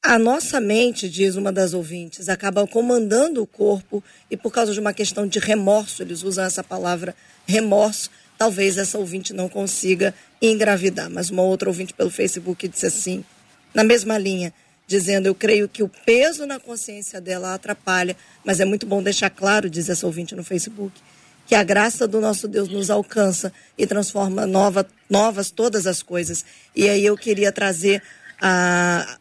a 0.02 0.18
nossa 0.18 0.60
mente, 0.60 1.08
diz 1.08 1.36
uma 1.36 1.50
das 1.50 1.72
ouvintes, 1.72 2.28
acaba 2.28 2.66
comandando 2.66 3.42
o 3.42 3.46
corpo 3.46 4.04
e 4.30 4.36
por 4.36 4.52
causa 4.52 4.74
de 4.74 4.80
uma 4.80 4.92
questão 4.92 5.26
de 5.26 5.38
remorso, 5.38 6.02
eles 6.02 6.22
usam 6.22 6.44
essa 6.44 6.62
palavra 6.62 7.16
remorso, 7.46 8.10
talvez 8.36 8.76
essa 8.76 8.98
ouvinte 8.98 9.32
não 9.32 9.48
consiga 9.48 10.14
engravidar. 10.40 11.08
Mas 11.08 11.30
uma 11.30 11.42
outra 11.42 11.70
ouvinte 11.70 11.94
pelo 11.94 12.10
Facebook 12.10 12.68
disse 12.68 12.84
assim, 12.84 13.24
na 13.72 13.82
mesma 13.84 14.18
linha, 14.18 14.52
dizendo: 14.90 15.26
Eu 15.26 15.34
creio 15.36 15.68
que 15.68 15.84
o 15.84 15.88
peso 15.88 16.44
na 16.44 16.58
consciência 16.58 17.20
dela 17.20 17.54
atrapalha, 17.54 18.16
mas 18.44 18.58
é 18.58 18.64
muito 18.64 18.84
bom 18.84 19.00
deixar 19.00 19.30
claro, 19.30 19.70
diz 19.70 19.88
essa 19.88 20.04
ouvinte 20.04 20.34
no 20.34 20.42
Facebook, 20.42 21.00
que 21.46 21.54
a 21.54 21.62
graça 21.62 22.08
do 22.08 22.20
nosso 22.20 22.48
Deus 22.48 22.68
nos 22.68 22.90
alcança 22.90 23.52
e 23.78 23.86
transforma 23.86 24.46
nova, 24.46 24.84
novas 25.08 25.52
todas 25.52 25.86
as 25.86 26.02
coisas. 26.02 26.44
E 26.74 26.88
aí 26.88 27.06
eu 27.06 27.16
queria 27.16 27.52
trazer 27.52 28.02
a, 28.42 29.16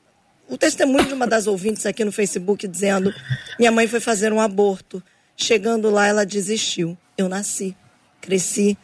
o 0.50 0.58
testemunho 0.58 1.06
de 1.06 1.14
uma 1.14 1.28
das 1.28 1.46
ouvintes 1.46 1.86
aqui 1.86 2.04
no 2.04 2.12
Facebook 2.12 2.68
dizendo: 2.68 3.14
Minha 3.60 3.72
mãe 3.72 3.88
foi 3.88 4.00
fazer 4.00 4.34
um 4.34 4.42
aborto. 4.42 5.04
Chegando 5.38 5.90
lá, 5.92 6.08
ela 6.08 6.26
desistiu. 6.26 6.98
Eu 7.16 7.30
nasci, 7.30 7.76
cresci. 8.20 8.76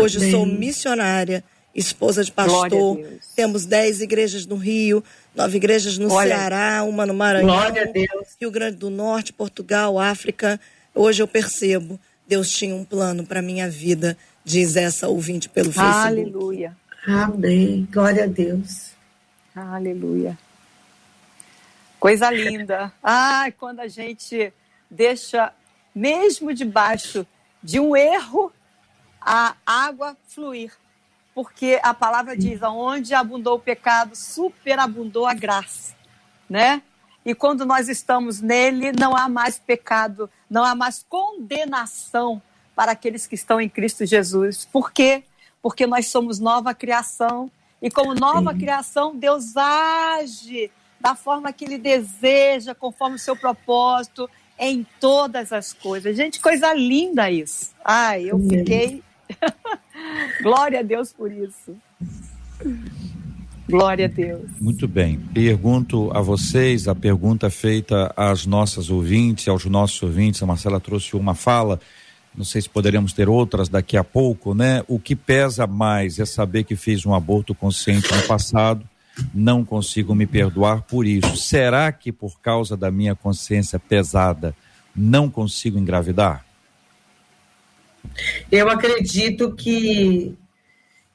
Hoje 0.00 0.30
sou 0.30 0.44
missionária, 0.44 1.44
esposa 1.74 2.24
de 2.24 2.32
pastor. 2.32 2.98
Temos 3.34 3.64
dez 3.64 4.00
igrejas 4.00 4.46
no 4.46 4.56
Rio, 4.56 5.02
nove 5.34 5.56
igrejas 5.56 5.98
no 5.98 6.12
Olha, 6.12 6.36
Ceará, 6.36 6.82
uma 6.84 7.06
no 7.06 7.14
Maranhão, 7.14 7.72
Rio 8.40 8.50
Grande 8.50 8.76
do 8.76 8.90
Norte, 8.90 9.32
Portugal, 9.32 9.98
África. 9.98 10.60
Hoje 10.94 11.22
eu 11.22 11.28
percebo, 11.28 11.98
Deus 12.26 12.50
tinha 12.50 12.74
um 12.74 12.84
plano 12.84 13.24
para 13.24 13.40
minha 13.40 13.68
vida, 13.68 14.16
diz 14.44 14.76
essa 14.76 15.08
ouvinte 15.08 15.48
pelo 15.48 15.72
Facebook. 15.72 16.06
Aleluia. 16.06 16.76
Amém. 17.06 17.88
Glória 17.90 18.24
a 18.24 18.26
Deus. 18.26 18.90
Aleluia. 19.54 20.38
Coisa 21.98 22.30
linda. 22.30 22.92
Ai, 23.02 23.52
quando 23.52 23.80
a 23.80 23.88
gente 23.88 24.52
deixa, 24.90 25.52
mesmo 25.94 26.52
debaixo 26.52 27.26
de 27.62 27.78
um 27.78 27.94
erro, 27.94 28.52
a 29.20 29.54
água 29.66 30.16
fluir 30.26 30.72
porque 31.40 31.80
a 31.82 31.94
palavra 31.94 32.36
diz: 32.36 32.62
aonde 32.62 33.14
abundou 33.14 33.56
o 33.56 33.58
pecado, 33.58 34.14
superabundou 34.14 35.26
a 35.26 35.32
graça, 35.32 35.94
né? 36.46 36.82
E 37.24 37.34
quando 37.34 37.64
nós 37.64 37.88
estamos 37.88 38.42
nele, 38.42 38.92
não 38.92 39.16
há 39.16 39.26
mais 39.26 39.58
pecado, 39.58 40.28
não 40.50 40.62
há 40.62 40.74
mais 40.74 41.02
condenação 41.08 42.42
para 42.76 42.92
aqueles 42.92 43.26
que 43.26 43.36
estão 43.36 43.58
em 43.58 43.70
Cristo 43.70 44.04
Jesus. 44.04 44.68
Por 44.70 44.92
quê? 44.92 45.24
Porque 45.62 45.86
nós 45.86 46.08
somos 46.08 46.38
nova 46.38 46.74
criação. 46.74 47.50
E 47.80 47.90
como 47.90 48.14
nova 48.14 48.52
criação, 48.52 49.16
Deus 49.16 49.56
age 49.56 50.70
da 51.00 51.14
forma 51.14 51.54
que 51.54 51.64
Ele 51.64 51.78
deseja, 51.78 52.74
conforme 52.74 53.16
o 53.16 53.18
seu 53.18 53.34
propósito, 53.34 54.28
em 54.58 54.86
todas 55.00 55.54
as 55.54 55.72
coisas. 55.72 56.14
Gente, 56.14 56.38
coisa 56.38 56.74
linda 56.74 57.30
isso. 57.30 57.70
Ai, 57.82 58.24
eu 58.24 58.38
fiquei 58.38 59.02
Glória 60.42 60.80
a 60.80 60.82
Deus 60.82 61.12
por 61.12 61.30
isso. 61.30 61.76
Glória 63.68 64.06
a 64.06 64.08
Deus. 64.08 64.50
Muito 64.60 64.88
bem. 64.88 65.18
Pergunto 65.32 66.10
a 66.12 66.20
vocês, 66.20 66.88
a 66.88 66.94
pergunta 66.94 67.48
feita 67.48 68.12
às 68.16 68.44
nossas 68.44 68.90
ouvintes, 68.90 69.46
aos 69.46 69.64
nossos 69.66 70.02
ouvintes, 70.02 70.42
a 70.42 70.46
Marcela 70.46 70.80
trouxe 70.80 71.14
uma 71.14 71.34
fala, 71.34 71.78
não 72.34 72.44
sei 72.44 72.60
se 72.60 72.68
poderemos 72.68 73.12
ter 73.12 73.28
outras 73.28 73.68
daqui 73.68 73.96
a 73.96 74.02
pouco, 74.02 74.54
né? 74.54 74.82
O 74.88 74.98
que 74.98 75.14
pesa 75.14 75.66
mais 75.66 76.18
é 76.18 76.24
saber 76.24 76.64
que 76.64 76.74
fiz 76.74 77.06
um 77.06 77.14
aborto 77.14 77.54
consciente 77.54 78.12
no 78.12 78.22
passado, 78.22 78.84
não 79.32 79.64
consigo 79.64 80.14
me 80.14 80.26
perdoar 80.26 80.82
por 80.82 81.06
isso. 81.06 81.36
Será 81.36 81.92
que 81.92 82.10
por 82.10 82.40
causa 82.40 82.76
da 82.76 82.90
minha 82.90 83.14
consciência 83.14 83.78
pesada 83.78 84.54
não 84.96 85.30
consigo 85.30 85.78
engravidar? 85.78 86.44
Eu 88.50 88.68
acredito 88.68 89.54
que 89.54 90.36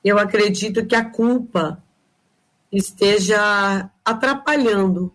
eu 0.04 0.20
acredito 0.20 0.86
que 0.86 0.96
a 0.96 1.04
culpa 1.04 1.84
esteja 2.72 3.90
atrapalhando 4.04 5.12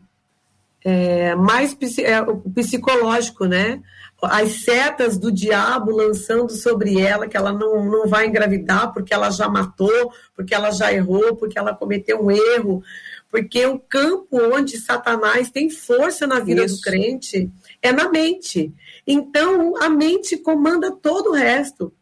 é, 0.85 1.35
mais 1.35 1.77
é, 1.99 2.21
o 2.23 2.39
psicológico, 2.39 3.45
né? 3.45 3.81
As 4.23 4.65
setas 4.65 5.17
do 5.17 5.31
diabo 5.33 5.93
lançando 5.93 6.51
sobre 6.51 7.01
ela 7.01 7.27
que 7.27 7.37
ela 7.37 7.53
não, 7.53 7.85
não 7.85 8.07
vai 8.07 8.27
engravidar 8.27 8.93
porque 8.93 9.15
ela 9.15 9.31
já 9.31 9.49
matou, 9.49 10.13
porque 10.35 10.55
ela 10.55 10.71
já 10.71 10.93
errou, 10.93 11.37
porque 11.37 11.59
ela 11.59 11.75
cometeu 11.75 12.23
um 12.23 12.31
erro, 12.31 12.83
porque 13.31 13.65
o 13.65 13.79
campo 13.79 14.39
onde 14.53 14.79
Satanás 14.79 15.51
tem 15.51 15.71
força 15.71 16.27
na 16.27 16.41
vida 16.41 16.65
Isso. 16.65 16.77
do 16.77 16.83
crente 16.83 17.51
é 17.81 17.93
na 17.93 18.11
mente. 18.11 18.75
Então, 19.13 19.77
a 19.83 19.89
mente 19.89 20.37
comanda 20.37 20.93
todo 20.93 21.31
o 21.31 21.35
resto. 21.35 21.93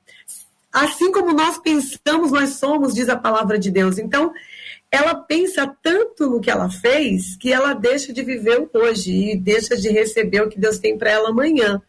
Assim 0.71 1.11
como 1.11 1.33
nós 1.33 1.57
pensamos, 1.57 2.31
nós 2.31 2.51
somos, 2.51 2.93
diz 2.93 3.09
a 3.09 3.17
palavra 3.17 3.59
de 3.59 3.71
Deus. 3.71 3.97
Então, 3.97 4.31
ela 4.93 5.15
pensa 5.15 5.75
tanto 5.83 6.29
no 6.29 6.39
que 6.39 6.51
ela 6.51 6.69
fez 6.69 7.35
que 7.39 7.51
ela 7.51 7.73
deixa 7.73 8.13
de 8.13 8.23
viver 8.23 8.61
o 8.61 8.69
hoje 8.75 9.33
e 9.33 9.37
deixa 9.39 9.75
de 9.75 9.89
receber 9.89 10.43
o 10.43 10.51
que 10.51 10.61
Deus 10.61 10.79
tem 10.79 10.99
para 10.99 11.11
ela 11.11 11.31
amanhã. 11.31 11.81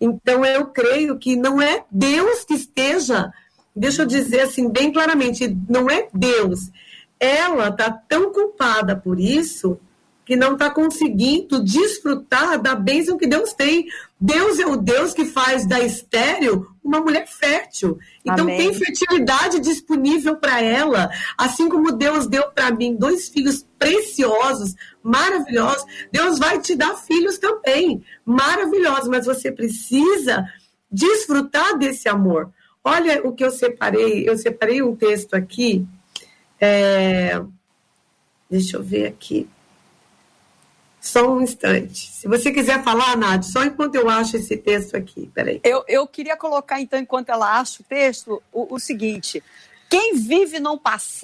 Então, 0.00 0.42
eu 0.42 0.64
creio 0.68 1.18
que 1.18 1.36
não 1.36 1.60
é 1.60 1.84
Deus 1.90 2.42
que 2.42 2.54
esteja, 2.54 3.30
deixa 3.76 4.00
eu 4.00 4.06
dizer 4.06 4.40
assim 4.40 4.70
bem 4.70 4.90
claramente, 4.90 5.54
não 5.68 5.90
é 5.90 6.08
Deus. 6.14 6.70
Ela 7.20 7.68
está 7.68 7.90
tão 7.90 8.32
culpada 8.32 8.96
por 8.96 9.20
isso 9.20 9.78
que 10.24 10.36
não 10.36 10.54
está 10.54 10.70
conseguindo 10.70 11.62
desfrutar 11.62 12.60
da 12.60 12.74
bênção 12.74 13.18
que 13.18 13.26
Deus 13.26 13.52
tem. 13.52 13.86
Deus 14.18 14.58
é 14.58 14.66
o 14.66 14.76
Deus 14.76 15.12
que 15.12 15.24
faz 15.24 15.66
da 15.66 15.80
estéreo 15.80 16.66
uma 16.82 17.00
mulher 17.00 17.26
fértil. 17.26 17.98
Então 18.24 18.44
Amém. 18.44 18.58
tem 18.58 18.74
fertilidade 18.74 19.58
disponível 19.60 20.36
para 20.36 20.60
ela, 20.60 21.10
assim 21.36 21.68
como 21.68 21.92
Deus 21.92 22.26
deu 22.26 22.50
para 22.50 22.70
mim 22.70 22.94
dois 22.94 23.28
filhos 23.28 23.66
preciosos, 23.78 24.74
maravilhosos. 25.02 25.84
Deus 26.12 26.38
vai 26.38 26.60
te 26.60 26.74
dar 26.74 26.94
filhos 26.96 27.38
também, 27.38 28.04
maravilhosos, 28.24 29.08
mas 29.08 29.26
você 29.26 29.50
precisa 29.50 30.46
desfrutar 30.90 31.78
desse 31.78 32.08
amor. 32.08 32.50
Olha 32.82 33.26
o 33.26 33.32
que 33.32 33.42
eu 33.42 33.50
separei. 33.50 34.28
Eu 34.28 34.36
separei 34.36 34.82
um 34.82 34.94
texto 34.94 35.34
aqui. 35.34 35.86
É, 36.60 37.42
deixa 38.50 38.76
eu 38.76 38.82
ver 38.82 39.06
aqui. 39.06 39.48
Só 41.04 41.30
um 41.30 41.42
instante. 41.42 42.10
Se 42.10 42.26
você 42.26 42.50
quiser 42.50 42.82
falar, 42.82 43.14
Nádia, 43.14 43.50
só 43.50 43.62
enquanto 43.62 43.94
eu 43.94 44.08
acho 44.08 44.38
esse 44.38 44.56
texto 44.56 44.96
aqui. 44.96 45.30
Peraí. 45.34 45.60
Eu, 45.62 45.84
eu 45.86 46.06
queria 46.06 46.34
colocar, 46.34 46.80
então, 46.80 46.98
enquanto 46.98 47.28
ela 47.28 47.60
acha 47.60 47.82
o 47.82 47.84
texto, 47.84 48.42
o, 48.50 48.74
o 48.74 48.80
seguinte. 48.80 49.44
Quem 49.90 50.14
vive 50.14 50.58
no, 50.58 50.80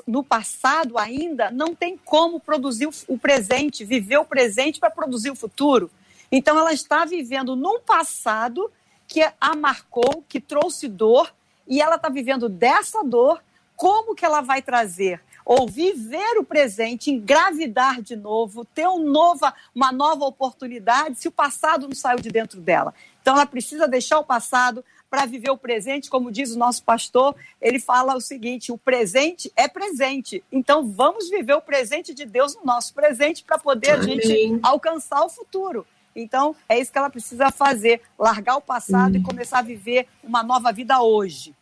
no, 0.06 0.22
passado 0.22 0.98
ainda 0.98 1.50
não 1.50 1.74
tem 1.74 1.96
como 1.96 2.38
produzir 2.38 2.88
o, 2.88 2.92
o 3.08 3.18
presente, 3.18 3.82
viver 3.82 4.18
o 4.18 4.24
presente 4.26 4.78
para 4.78 4.90
produzir 4.90 5.30
o 5.30 5.34
futuro. 5.34 5.90
Então, 6.30 6.58
ela 6.58 6.74
está 6.74 7.06
vivendo 7.06 7.56
num 7.56 7.80
passado 7.80 8.70
que 9.08 9.26
a 9.40 9.56
marcou, 9.56 10.22
que 10.28 10.40
trouxe 10.40 10.88
dor, 10.88 11.32
e 11.66 11.80
ela 11.80 11.96
está 11.96 12.10
vivendo 12.10 12.50
dessa 12.50 13.02
dor. 13.02 13.42
Como 13.76 14.14
que 14.14 14.26
ela 14.26 14.42
vai 14.42 14.60
trazer 14.60 15.22
ou 15.44 15.66
viver 15.66 16.38
o 16.38 16.44
presente, 16.44 17.10
engravidar 17.10 18.02
de 18.02 18.16
novo, 18.16 18.64
ter 18.64 18.88
um 18.88 19.04
nova, 19.10 19.54
uma 19.74 19.92
nova 19.92 20.24
oportunidade 20.24 21.20
se 21.20 21.28
o 21.28 21.32
passado 21.32 21.86
não 21.86 21.94
saiu 21.94 22.20
de 22.20 22.30
dentro 22.30 22.60
dela. 22.60 22.94
Então 23.20 23.34
ela 23.34 23.46
precisa 23.46 23.86
deixar 23.86 24.18
o 24.18 24.24
passado 24.24 24.84
para 25.10 25.26
viver 25.26 25.50
o 25.50 25.58
presente, 25.58 26.08
como 26.08 26.30
diz 26.30 26.54
o 26.54 26.58
nosso 26.58 26.84
pastor, 26.84 27.34
ele 27.60 27.80
fala 27.80 28.14
o 28.14 28.20
seguinte: 28.20 28.70
o 28.70 28.78
presente 28.78 29.52
é 29.56 29.66
presente. 29.66 30.42
Então 30.52 30.90
vamos 30.92 31.28
viver 31.28 31.54
o 31.54 31.60
presente 31.60 32.14
de 32.14 32.24
Deus 32.24 32.54
no 32.54 32.64
nosso 32.64 32.94
presente 32.94 33.42
para 33.42 33.58
poder 33.58 33.90
Amém. 33.90 34.18
a 34.18 34.22
gente 34.22 34.60
alcançar 34.62 35.22
o 35.24 35.28
futuro. 35.28 35.84
Então, 36.14 36.56
é 36.68 36.78
isso 36.78 36.90
que 36.90 36.98
ela 36.98 37.10
precisa 37.10 37.50
fazer: 37.50 38.00
largar 38.18 38.56
o 38.56 38.60
passado 38.60 39.14
hum. 39.14 39.20
e 39.20 39.22
começar 39.22 39.58
a 39.58 39.62
viver 39.62 40.06
uma 40.22 40.42
nova 40.42 40.72
vida 40.72 41.02
hoje. 41.02 41.54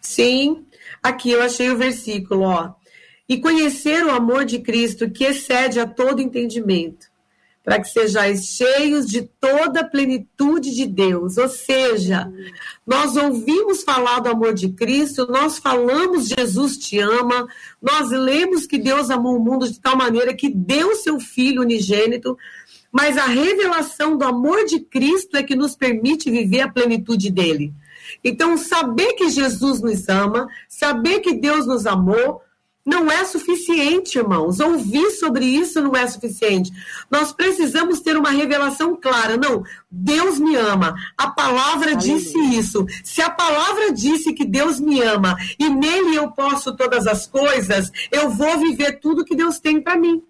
Sim, 0.00 0.66
aqui 1.02 1.30
eu 1.30 1.42
achei 1.42 1.70
o 1.70 1.78
versículo, 1.78 2.42
ó. 2.42 2.74
E 3.32 3.40
conhecer 3.40 4.04
o 4.04 4.10
amor 4.10 4.44
de 4.44 4.58
Cristo 4.58 5.08
que 5.08 5.24
excede 5.24 5.80
a 5.80 5.86
todo 5.86 6.20
entendimento, 6.20 7.06
para 7.64 7.80
que 7.80 7.88
sejais 7.88 8.44
cheios 8.44 9.06
de 9.06 9.22
toda 9.22 9.80
a 9.80 9.88
plenitude 9.88 10.74
de 10.74 10.84
Deus. 10.84 11.38
Ou 11.38 11.48
seja, 11.48 12.30
nós 12.86 13.16
ouvimos 13.16 13.84
falar 13.84 14.20
do 14.20 14.28
amor 14.28 14.52
de 14.52 14.68
Cristo, 14.68 15.26
nós 15.30 15.58
falamos 15.58 16.28
Jesus 16.28 16.76
te 16.76 16.98
ama, 16.98 17.48
nós 17.80 18.10
lemos 18.10 18.66
que 18.66 18.76
Deus 18.76 19.08
amou 19.08 19.38
o 19.38 19.42
mundo 19.42 19.66
de 19.66 19.80
tal 19.80 19.96
maneira 19.96 20.34
que 20.34 20.50
deu 20.50 20.94
seu 20.96 21.18
Filho 21.18 21.62
unigênito 21.62 22.36
mas 22.92 23.16
a 23.16 23.24
revelação 23.24 24.18
do 24.18 24.24
amor 24.26 24.66
de 24.66 24.78
Cristo 24.78 25.38
é 25.38 25.42
que 25.42 25.56
nos 25.56 25.74
permite 25.74 26.30
viver 26.30 26.60
a 26.60 26.70
plenitude 26.70 27.30
dele. 27.30 27.72
Então, 28.22 28.58
saber 28.58 29.14
que 29.14 29.30
Jesus 29.30 29.80
nos 29.80 30.06
ama, 30.10 30.46
saber 30.68 31.20
que 31.20 31.32
Deus 31.32 31.66
nos 31.66 31.86
amou, 31.86 32.42
não 32.84 33.10
é 33.10 33.24
suficiente, 33.24 34.18
irmãos. 34.18 34.58
Ouvir 34.58 35.10
sobre 35.12 35.44
isso 35.44 35.80
não 35.80 35.94
é 35.94 36.06
suficiente. 36.06 36.72
Nós 37.10 37.32
precisamos 37.32 38.00
ter 38.00 38.16
uma 38.16 38.30
revelação 38.30 38.96
clara. 38.96 39.36
Não, 39.36 39.62
Deus 39.90 40.38
me 40.38 40.56
ama. 40.56 40.94
A 41.16 41.30
palavra 41.30 41.94
disse 41.94 42.36
isso. 42.38 42.84
Se 43.04 43.22
a 43.22 43.30
palavra 43.30 43.92
disse 43.92 44.32
que 44.32 44.44
Deus 44.44 44.80
me 44.80 45.00
ama 45.00 45.36
e 45.58 45.68
nele 45.68 46.16
eu 46.16 46.32
posso 46.32 46.76
todas 46.76 47.06
as 47.06 47.26
coisas, 47.26 47.90
eu 48.10 48.30
vou 48.30 48.58
viver 48.58 48.98
tudo 48.98 49.24
que 49.24 49.36
Deus 49.36 49.60
tem 49.60 49.80
para 49.80 49.96
mim. 49.96 50.22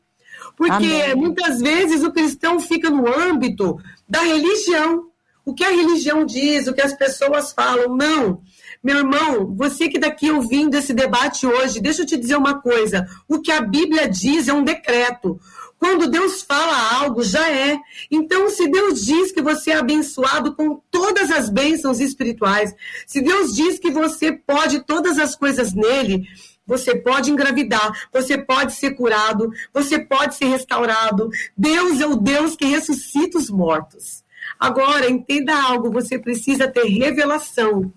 Porque 0.57 0.73
Amém. 0.73 1.15
muitas 1.15 1.61
vezes 1.61 2.03
o 2.03 2.12
cristão 2.12 2.61
fica 2.61 2.91
no 2.91 3.09
âmbito 3.09 3.79
da 4.07 4.21
religião. 4.21 5.07
O 5.45 5.55
que 5.55 5.65
a 5.65 5.71
religião 5.71 6.25
diz, 6.25 6.69
o 6.69 6.75
que 6.75 6.83
as 6.83 6.93
pessoas 6.93 7.53
falam. 7.53 7.97
Não. 7.97 8.43
Meu 8.83 8.99
irmão, 8.99 9.55
você 9.55 9.88
que 9.88 9.99
daqui 9.99 10.29
ouvindo 10.33 10.75
esse 10.75 10.92
debate 10.92 11.47
hoje, 11.47 11.81
deixa 11.81 12.03
eu 12.03 12.07
te 12.07 12.16
dizer 12.16 12.37
uma 12.37 12.61
coisa. 12.61 13.07
O 13.29 13.38
que 13.38 13.53
a 13.53 13.61
Bíblia 13.61 14.09
diz 14.09 14.49
é 14.49 14.53
um 14.53 14.64
decreto. 14.64 15.38
Quando 15.79 16.09
Deus 16.09 16.42
fala 16.42 17.01
algo, 17.01 17.23
já 17.23 17.49
é. 17.49 17.79
Então, 18.11 18.51
se 18.51 18.68
Deus 18.68 19.05
diz 19.05 19.31
que 19.31 19.40
você 19.40 19.71
é 19.71 19.77
abençoado 19.77 20.57
com 20.57 20.81
todas 20.90 21.31
as 21.31 21.49
bênçãos 21.49 22.01
espirituais, 22.01 22.75
se 23.07 23.21
Deus 23.21 23.55
diz 23.55 23.79
que 23.79 23.90
você 23.90 24.33
pode 24.33 24.81
todas 24.81 25.16
as 25.16 25.37
coisas 25.37 25.73
nele, 25.73 26.27
você 26.66 26.97
pode 26.97 27.31
engravidar, 27.31 28.09
você 28.12 28.37
pode 28.37 28.73
ser 28.73 28.97
curado, 28.97 29.51
você 29.73 29.99
pode 29.99 30.35
ser 30.35 30.47
restaurado. 30.47 31.31
Deus 31.57 32.01
é 32.01 32.07
o 32.07 32.16
Deus 32.16 32.57
que 32.57 32.64
ressuscita 32.64 33.38
os 33.38 33.49
mortos. 33.49 34.25
Agora, 34.59 35.09
entenda 35.09 35.55
algo, 35.55 35.90
você 35.90 36.18
precisa 36.18 36.66
ter 36.66 36.85
revelação 36.85 37.92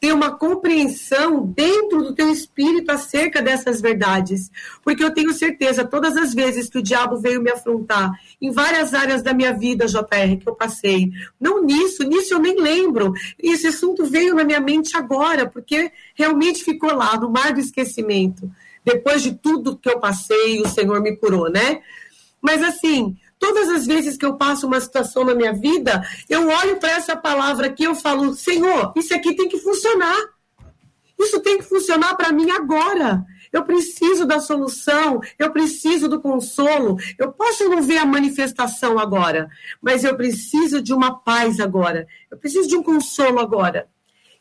ter 0.00 0.14
uma 0.14 0.34
compreensão 0.34 1.44
dentro 1.46 2.02
do 2.02 2.14
teu 2.14 2.32
espírito 2.32 2.90
acerca 2.90 3.42
dessas 3.42 3.82
verdades. 3.82 4.50
Porque 4.82 5.04
eu 5.04 5.12
tenho 5.12 5.32
certeza, 5.34 5.84
todas 5.84 6.16
as 6.16 6.32
vezes 6.32 6.70
que 6.70 6.78
o 6.78 6.82
diabo 6.82 7.18
veio 7.18 7.42
me 7.42 7.50
afrontar, 7.50 8.10
em 8.40 8.50
várias 8.50 8.94
áreas 8.94 9.22
da 9.22 9.34
minha 9.34 9.52
vida, 9.52 9.86
JR, 9.86 10.38
que 10.40 10.48
eu 10.48 10.54
passei, 10.54 11.10
não 11.38 11.62
nisso, 11.62 12.02
nisso 12.04 12.32
eu 12.32 12.38
nem 12.38 12.58
lembro. 12.58 13.12
Esse 13.38 13.66
assunto 13.66 14.06
veio 14.06 14.34
na 14.34 14.42
minha 14.42 14.60
mente 14.60 14.96
agora, 14.96 15.46
porque 15.46 15.92
realmente 16.14 16.64
ficou 16.64 16.94
lá, 16.94 17.18
no 17.18 17.30
mar 17.30 17.52
do 17.52 17.60
esquecimento. 17.60 18.50
Depois 18.82 19.22
de 19.22 19.34
tudo 19.34 19.76
que 19.76 19.90
eu 19.90 20.00
passei, 20.00 20.62
o 20.62 20.68
Senhor 20.68 21.02
me 21.02 21.14
curou, 21.14 21.50
né? 21.50 21.82
Mas 22.40 22.62
assim, 22.62 23.18
Todas 23.40 23.70
as 23.70 23.86
vezes 23.86 24.18
que 24.18 24.26
eu 24.26 24.36
passo 24.36 24.66
uma 24.66 24.78
situação 24.78 25.24
na 25.24 25.34
minha 25.34 25.54
vida, 25.54 26.06
eu 26.28 26.46
olho 26.46 26.76
para 26.76 26.90
essa 26.90 27.16
palavra 27.16 27.68
aqui 27.68 27.84
eu 27.84 27.94
falo: 27.94 28.34
Senhor, 28.34 28.92
isso 28.94 29.14
aqui 29.14 29.34
tem 29.34 29.48
que 29.48 29.58
funcionar. 29.58 30.14
Isso 31.18 31.40
tem 31.40 31.56
que 31.56 31.64
funcionar 31.64 32.14
para 32.16 32.32
mim 32.32 32.50
agora. 32.50 33.24
Eu 33.50 33.64
preciso 33.64 34.26
da 34.26 34.40
solução, 34.40 35.20
eu 35.38 35.50
preciso 35.50 36.06
do 36.06 36.20
consolo. 36.20 36.98
Eu 37.18 37.32
posso 37.32 37.66
não 37.68 37.82
ver 37.82 37.98
a 37.98 38.06
manifestação 38.06 38.98
agora, 38.98 39.48
mas 39.80 40.04
eu 40.04 40.14
preciso 40.16 40.82
de 40.82 40.92
uma 40.92 41.18
paz 41.18 41.60
agora. 41.60 42.06
Eu 42.30 42.36
preciso 42.36 42.68
de 42.68 42.76
um 42.76 42.82
consolo 42.82 43.40
agora. 43.40 43.88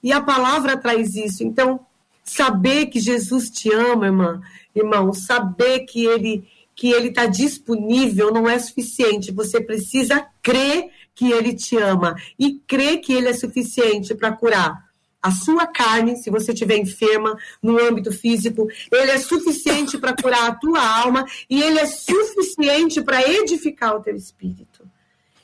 E 0.03 0.11
a 0.11 0.21
palavra 0.21 0.77
traz 0.77 1.15
isso. 1.15 1.43
Então, 1.43 1.79
saber 2.23 2.87
que 2.87 2.99
Jesus 2.99 3.49
te 3.49 3.73
ama, 3.73 4.07
irmã, 4.07 4.41
irmão, 4.75 5.13
saber 5.13 5.79
que 5.79 6.05
ele 6.05 6.47
que 6.79 6.93
ele 6.93 7.09
está 7.09 7.25
disponível 7.25 8.31
não 8.31 8.47
é 8.49 8.57
suficiente. 8.57 9.33
Você 9.33 9.59
precisa 9.59 10.25
crer 10.41 10.89
que 11.13 11.29
ele 11.29 11.53
te 11.53 11.75
ama 11.75 12.15
e 12.39 12.53
crer 12.65 12.99
que 13.01 13.11
ele 13.11 13.27
é 13.27 13.33
suficiente 13.33 14.15
para 14.15 14.31
curar 14.31 14.87
a 15.21 15.29
sua 15.29 15.67
carne, 15.67 16.15
se 16.15 16.29
você 16.29 16.53
estiver 16.53 16.77
enferma 16.77 17.37
no 17.61 17.77
âmbito 17.77 18.13
físico, 18.13 18.65
ele 18.89 19.11
é 19.11 19.17
suficiente 19.17 19.97
para 19.97 20.15
curar 20.15 20.47
a 20.47 20.55
tua 20.55 20.79
alma 20.79 21.25
e 21.49 21.61
ele 21.61 21.79
é 21.79 21.85
suficiente 21.85 23.01
para 23.01 23.29
edificar 23.29 23.97
o 23.97 24.01
teu 24.01 24.15
espírito. 24.15 24.89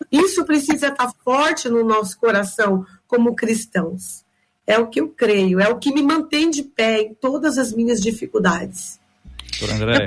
Isso 0.09 0.45
precisa 0.45 0.87
estar 0.87 1.07
tá 1.07 1.13
forte 1.21 1.67
no 1.67 1.83
nosso 1.83 2.17
coração 2.17 2.85
como 3.09 3.35
cristãos. 3.35 4.23
É 4.65 4.79
o 4.79 4.87
que 4.87 5.01
eu 5.01 5.09
creio, 5.09 5.59
é 5.59 5.67
o 5.67 5.77
que 5.77 5.93
me 5.93 6.01
mantém 6.01 6.49
de 6.49 6.63
pé 6.63 7.01
em 7.01 7.13
todas 7.13 7.57
as 7.57 7.73
minhas 7.73 8.01
dificuldades. 8.01 9.03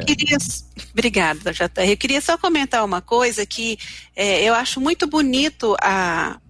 Eu 0.00 0.06
queria, 0.06 0.36
obrigada, 0.92 1.52
JR. 1.52 1.88
Eu 1.88 1.96
queria 1.96 2.20
só 2.20 2.36
comentar 2.36 2.84
uma 2.84 3.00
coisa 3.00 3.46
que 3.46 3.78
é, 4.14 4.42
eu 4.44 4.54
acho 4.54 4.80
muito 4.80 5.06
bonito 5.06 5.76
a, 5.80 6.40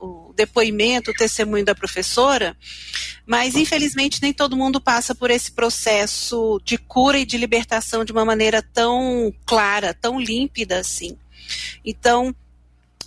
o 0.00 0.32
depoimento, 0.34 1.10
o 1.10 1.14
testemunho 1.14 1.64
da 1.64 1.74
professora, 1.74 2.56
mas 3.26 3.54
infelizmente 3.54 4.22
nem 4.22 4.32
todo 4.32 4.56
mundo 4.56 4.80
passa 4.80 5.14
por 5.14 5.30
esse 5.30 5.52
processo 5.52 6.60
de 6.64 6.78
cura 6.78 7.18
e 7.18 7.26
de 7.26 7.36
libertação 7.36 8.04
de 8.04 8.12
uma 8.12 8.24
maneira 8.24 8.62
tão 8.62 9.32
clara, 9.44 9.92
tão 9.92 10.20
límpida 10.20 10.78
assim. 10.78 11.16
Então, 11.84 12.34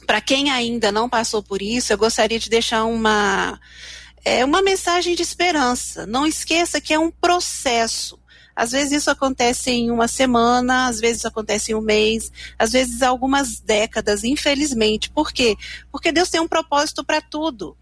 para 0.06 0.20
quem 0.20 0.52
ainda 0.52 0.92
não 0.92 1.10
passou 1.10 1.42
por 1.42 1.62
isso, 1.62 1.94
eu 1.94 1.98
gostaria 1.98 2.40
de 2.40 2.50
deixar 2.50 2.84
uma 2.86 3.60
é 4.24 4.46
uma 4.46 4.62
mensagem 4.62 5.16
de 5.16 5.24
esperança. 5.24 6.06
Não 6.06 6.28
esqueça 6.28 6.80
que 6.80 6.94
é 6.94 7.00
um 7.00 7.10
processo. 7.10 8.20
Às 8.56 8.72
vezes 8.72 8.92
isso 8.92 9.12
acontece 9.12 9.72
em 9.72 9.92
uma 9.92 10.08
semana, 10.08 10.88
às 10.88 11.00
vezes 11.00 11.26
acontece 11.26 11.72
em 11.72 11.76
um 11.76 11.82
mês, 11.82 12.32
às 12.58 12.72
vezes 12.72 13.02
algumas 13.02 13.60
décadas, 13.60 14.24
infelizmente. 14.24 15.10
Por 15.10 15.32
quê? 15.32 15.58
Porque 15.92 16.12
Deus 16.12 16.30
tem 16.30 16.42
um 16.42 16.48
propósito 16.48 17.04
para 17.04 17.22
tudo. 17.22 17.78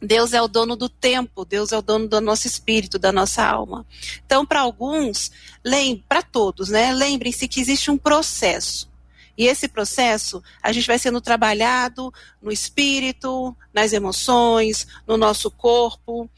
Deus 0.00 0.34
é 0.34 0.42
o 0.42 0.48
dono 0.48 0.76
do 0.76 0.88
tempo, 0.88 1.44
Deus 1.44 1.72
é 1.72 1.78
o 1.78 1.82
dono 1.82 2.06
do 2.06 2.20
nosso 2.20 2.46
espírito, 2.46 2.98
da 2.98 3.10
nossa 3.10 3.42
alma. 3.42 3.86
Então, 4.24 4.44
para 4.44 4.60
alguns, 4.60 5.30
para 6.06 6.22
todos, 6.22 6.68
né? 6.68 6.92
Lembrem-se 6.92 7.48
que 7.48 7.60
existe 7.60 7.90
um 7.90 7.96
processo. 7.96 8.88
E 9.38 9.46
esse 9.46 9.68
processo, 9.68 10.42
a 10.62 10.72
gente 10.72 10.86
vai 10.86 10.98
sendo 10.98 11.20
trabalhado 11.20 12.12
no 12.40 12.50
espírito, 12.50 13.54
nas 13.72 13.92
emoções, 13.92 14.86
no 15.06 15.16
nosso 15.16 15.50
corpo. 15.50 16.28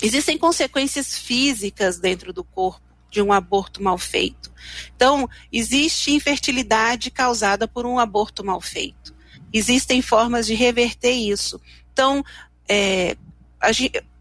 Existem 0.00 0.38
consequências 0.38 1.18
físicas 1.18 1.98
dentro 1.98 2.32
do 2.32 2.44
corpo 2.44 2.86
de 3.10 3.22
um 3.22 3.32
aborto 3.32 3.82
mal 3.82 3.98
feito. 3.98 4.52
Então, 4.94 5.28
existe 5.52 6.12
infertilidade 6.12 7.10
causada 7.10 7.66
por 7.66 7.86
um 7.86 7.98
aborto 7.98 8.44
mal 8.44 8.60
feito. 8.60 9.14
Existem 9.52 10.02
formas 10.02 10.46
de 10.46 10.54
reverter 10.54 11.12
isso. 11.12 11.60
Então, 11.92 12.22
é, 12.68 13.16
a, 13.60 13.68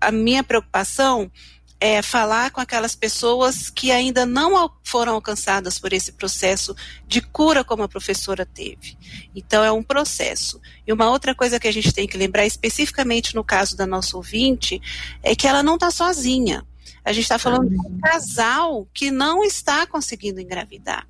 a 0.07 0.11
minha 0.11 0.43
preocupação 0.43 1.29
é, 1.79 2.01
falar 2.01 2.51
com 2.51 2.59
aquelas 2.59 2.95
pessoas 2.95 3.69
que 3.69 3.91
ainda 3.91 4.25
não 4.25 4.71
foram 4.83 5.13
alcançadas 5.13 5.77
por 5.77 5.93
esse 5.93 6.11
processo 6.11 6.75
de 7.07 7.21
cura 7.21 7.63
como 7.63 7.83
a 7.83 7.87
professora 7.87 8.45
teve. 8.45 8.97
Então, 9.35 9.63
é 9.63 9.71
um 9.71 9.83
processo. 9.83 10.59
E 10.85 10.91
uma 10.91 11.09
outra 11.09 11.35
coisa 11.35 11.59
que 11.59 11.67
a 11.67 11.73
gente 11.73 11.93
tem 11.93 12.07
que 12.07 12.17
lembrar, 12.17 12.45
especificamente 12.45 13.35
no 13.35 13.43
caso 13.43 13.77
da 13.77 13.85
nossa 13.85 14.17
ouvinte, 14.17 14.81
é 15.21 15.35
que 15.35 15.47
ela 15.47 15.61
não 15.61 15.75
está 15.75 15.91
sozinha. 15.91 16.65
A 17.05 17.13
gente 17.13 17.23
está 17.23 17.39
falando 17.39 17.69
de 17.69 17.79
um 17.79 17.99
casal 17.99 18.87
que 18.93 19.11
não 19.11 19.43
está 19.43 19.85
conseguindo 19.85 20.41
engravidar. 20.41 21.07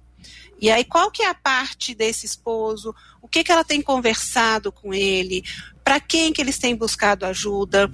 E 0.60 0.70
aí, 0.70 0.84
qual 0.84 1.10
que 1.12 1.24
é 1.24 1.30
a 1.30 1.36
parte 1.36 1.94
desse 1.94 2.26
esposo? 2.26 2.94
O 3.22 3.28
que, 3.28 3.44
que 3.44 3.52
ela 3.52 3.64
tem 3.64 3.82
conversado 3.82 4.72
com 4.72 4.94
ele? 4.94 5.44
Para 5.84 6.00
quem 6.00 6.34
que 6.34 6.42
eles 6.42 6.58
têm 6.58 6.76
buscado 6.76 7.26
ajuda? 7.26 7.92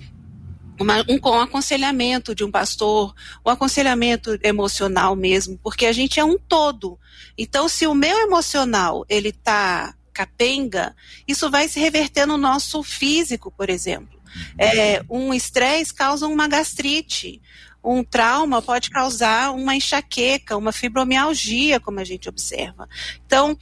Uma, 0.84 1.04
um, 1.10 1.20
um 1.24 1.40
aconselhamento 1.40 2.36
de 2.36 2.44
um 2.44 2.52
pastor, 2.52 3.14
um 3.46 3.50
aconselhamento 3.50 4.38
emocional 4.44 5.16
mesmo, 5.16 5.58
porque 5.64 5.86
a 5.86 5.92
gente 5.92 6.20
é 6.20 6.24
um 6.24 6.38
todo. 6.38 7.00
Então, 7.38 7.68
se 7.68 7.88
o 7.88 7.96
meu 7.96 8.20
emocional 8.20 9.06
ele 9.10 9.30
está 9.30 9.96
capenga, 10.14 10.96
isso 11.28 11.50
vai 11.50 11.68
se 11.68 11.80
reverter 11.80 12.28
no 12.28 12.38
nosso 12.38 12.84
físico, 12.84 13.52
por 13.52 13.70
exemplo. 13.70 14.22
É, 14.58 15.04
um 15.10 15.34
estresse 15.34 15.94
causa 15.94 16.28
uma 16.28 16.48
gastrite. 16.48 17.42
Um 17.84 18.04
trauma 18.04 18.62
pode 18.62 18.90
causar 18.90 19.52
uma 19.52 19.76
enxaqueca, 19.76 20.56
uma 20.56 20.72
fibromialgia, 20.72 21.80
como 21.80 22.00
a 22.00 22.04
gente 22.04 22.30
observa. 22.30 22.88
Então, 23.26 23.58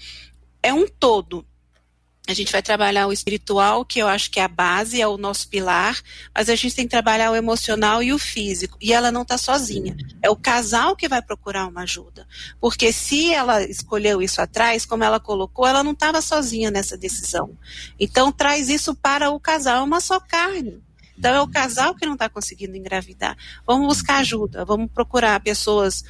é 0.61 0.73
um 0.73 0.87
todo. 0.87 1.45
A 2.27 2.33
gente 2.33 2.51
vai 2.51 2.61
trabalhar 2.61 3.07
o 3.07 3.11
espiritual, 3.11 3.83
que 3.83 3.99
eu 3.99 4.07
acho 4.07 4.29
que 4.29 4.39
é 4.39 4.43
a 4.43 4.47
base, 4.47 5.01
é 5.01 5.07
o 5.07 5.17
nosso 5.17 5.49
pilar, 5.49 5.99
mas 6.33 6.49
a 6.49 6.55
gente 6.55 6.75
tem 6.75 6.85
que 6.85 6.91
trabalhar 6.91 7.31
o 7.31 7.35
emocional 7.35 8.01
e 8.03 8.13
o 8.13 8.19
físico. 8.19 8.77
E 8.79 8.93
ela 8.93 9.11
não 9.11 9.23
está 9.23 9.39
sozinha. 9.39 9.97
É 10.21 10.29
o 10.29 10.35
casal 10.35 10.95
que 10.95 11.09
vai 11.09 11.21
procurar 11.21 11.67
uma 11.67 11.81
ajuda. 11.81 12.27
Porque 12.59 12.93
se 12.93 13.33
ela 13.33 13.63
escolheu 13.63 14.21
isso 14.21 14.39
atrás, 14.39 14.85
como 14.85 15.03
ela 15.03 15.19
colocou, 15.19 15.65
ela 15.65 15.83
não 15.83 15.93
estava 15.93 16.21
sozinha 16.21 16.69
nessa 16.69 16.95
decisão. 16.95 17.57
Então 17.99 18.31
traz 18.31 18.69
isso 18.69 18.95
para 18.95 19.31
o 19.31 19.39
casal, 19.39 19.79
é 19.79 19.83
uma 19.83 19.99
só 19.99 20.19
carne. 20.19 20.81
Então 21.17 21.35
é 21.35 21.41
o 21.41 21.47
casal 21.47 21.95
que 21.95 22.05
não 22.05 22.13
está 22.13 22.29
conseguindo 22.29 22.77
engravidar. 22.77 23.35
Vamos 23.65 23.87
buscar 23.87 24.17
ajuda, 24.17 24.63
vamos 24.63 24.89
procurar 24.91 25.39
pessoas 25.39 26.03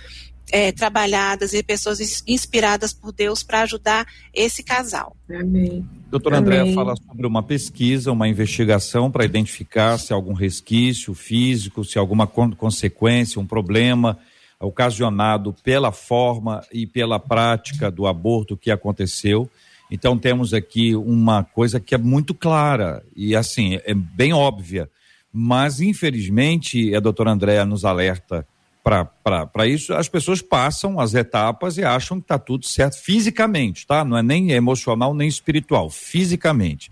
é, 0.52 0.72
trabalhadas 0.72 1.54
e 1.54 1.64
pessoas 1.64 2.24
inspiradas 2.28 2.94
por 2.94 3.12
Deus 3.14 3.42
para 3.42 3.62
ajudar 3.62 4.06
esse 4.34 4.64
casal. 4.64 5.16
Amém. 5.30 5.86
Doutora 6.10 6.40
Andréa 6.40 6.74
fala 6.74 6.96
sobre 6.98 7.26
uma 7.26 7.42
pesquisa, 7.42 8.12
uma 8.12 8.28
investigação 8.28 9.10
para 9.10 9.24
identificar 9.24 9.98
se 9.98 10.12
há 10.12 10.16
algum 10.16 10.34
resquício 10.34 11.14
físico, 11.14 11.86
se 11.86 11.98
há 11.98 12.02
alguma 12.02 12.28
consequência, 12.28 13.40
um 13.40 13.46
problema 13.46 14.20
ocasionado 14.60 15.56
pela 15.64 15.92
forma 15.92 16.62
e 16.72 16.86
pela 16.86 17.20
prática 17.20 17.90
do 17.90 18.06
aborto 18.06 18.58
que 18.58 18.70
aconteceu. 18.70 19.50
Então 19.90 20.18
temos 20.18 20.54
aqui 20.54 20.96
uma 20.96 21.44
coisa 21.44 21.80
que 21.80 21.96
é 21.96 21.98
muito 21.98 22.34
clara 22.34 23.04
e 23.16 23.36
assim, 23.36 23.80
é 23.84 23.94
bem 23.94 24.34
óbvia, 24.34 24.90
mas 25.34 25.82
infelizmente 25.82 26.94
a 26.94 27.00
doutora 27.00 27.32
Andréa 27.32 27.66
nos 27.66 27.84
alerta 27.84 28.46
para 28.84 29.68
isso, 29.68 29.94
as 29.94 30.10
pessoas 30.10 30.42
passam 30.42 31.00
as 31.00 31.14
etapas 31.14 31.78
e 31.78 31.84
acham 31.84 32.18
que 32.18 32.24
está 32.24 32.40
tudo 32.40 32.66
certo 32.66 32.98
fisicamente, 33.02 33.86
tá? 33.86 34.04
Não 34.04 34.18
é 34.18 34.24
nem 34.24 34.52
emocional 34.52 35.14
nem 35.14 35.28
espiritual, 35.28 35.90
fisicamente. 35.90 36.92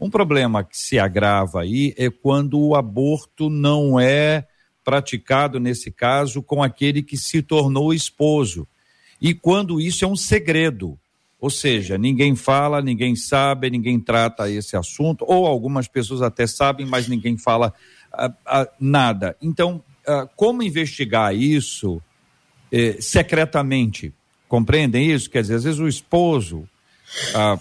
Um 0.00 0.10
problema 0.10 0.64
que 0.64 0.76
se 0.78 0.98
agrava 0.98 1.62
aí 1.62 1.94
é 1.96 2.10
quando 2.10 2.58
o 2.60 2.74
aborto 2.74 3.48
não 3.50 3.98
é 4.00 4.46
praticado, 4.84 5.58
nesse 5.58 5.90
caso, 5.90 6.42
com 6.42 6.62
aquele 6.62 7.02
que 7.02 7.16
se 7.16 7.42
tornou 7.42 7.92
esposo. 7.92 8.66
E 9.20 9.34
quando 9.34 9.80
isso 9.80 10.04
é 10.04 10.08
um 10.08 10.16
segredo. 10.16 10.98
Ou 11.40 11.50
seja, 11.50 11.98
ninguém 11.98 12.34
fala, 12.34 12.80
ninguém 12.80 13.14
sabe, 13.14 13.68
ninguém 13.68 14.00
trata 14.00 14.50
esse 14.50 14.76
assunto, 14.76 15.24
ou 15.28 15.46
algumas 15.46 15.86
pessoas 15.86 16.22
até 16.22 16.46
sabem, 16.46 16.86
mas 16.86 17.08
ninguém 17.08 17.36
fala 17.36 17.74
ah, 18.12 18.32
ah, 18.46 18.68
nada. 18.80 19.36
Então, 19.42 19.82
como 20.36 20.62
investigar 20.62 21.34
isso 21.34 22.00
eh, 22.70 22.96
secretamente? 23.00 24.12
Compreendem 24.48 25.10
isso? 25.10 25.28
Quer 25.28 25.42
dizer, 25.42 25.56
às 25.56 25.64
vezes 25.64 25.80
o 25.80 25.88
esposo 25.88 26.68
uh, 27.34 27.60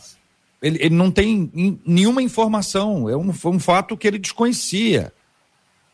ele, 0.61 0.77
ele, 0.81 0.95
não 0.95 1.11
tem 1.11 1.51
in, 1.53 1.79
nenhuma 1.85 2.21
informação, 2.21 3.09
é 3.09 3.15
um, 3.15 3.29
um 3.29 3.59
fato 3.59 3.97
que 3.97 4.07
ele 4.07 4.17
desconhecia. 4.17 5.11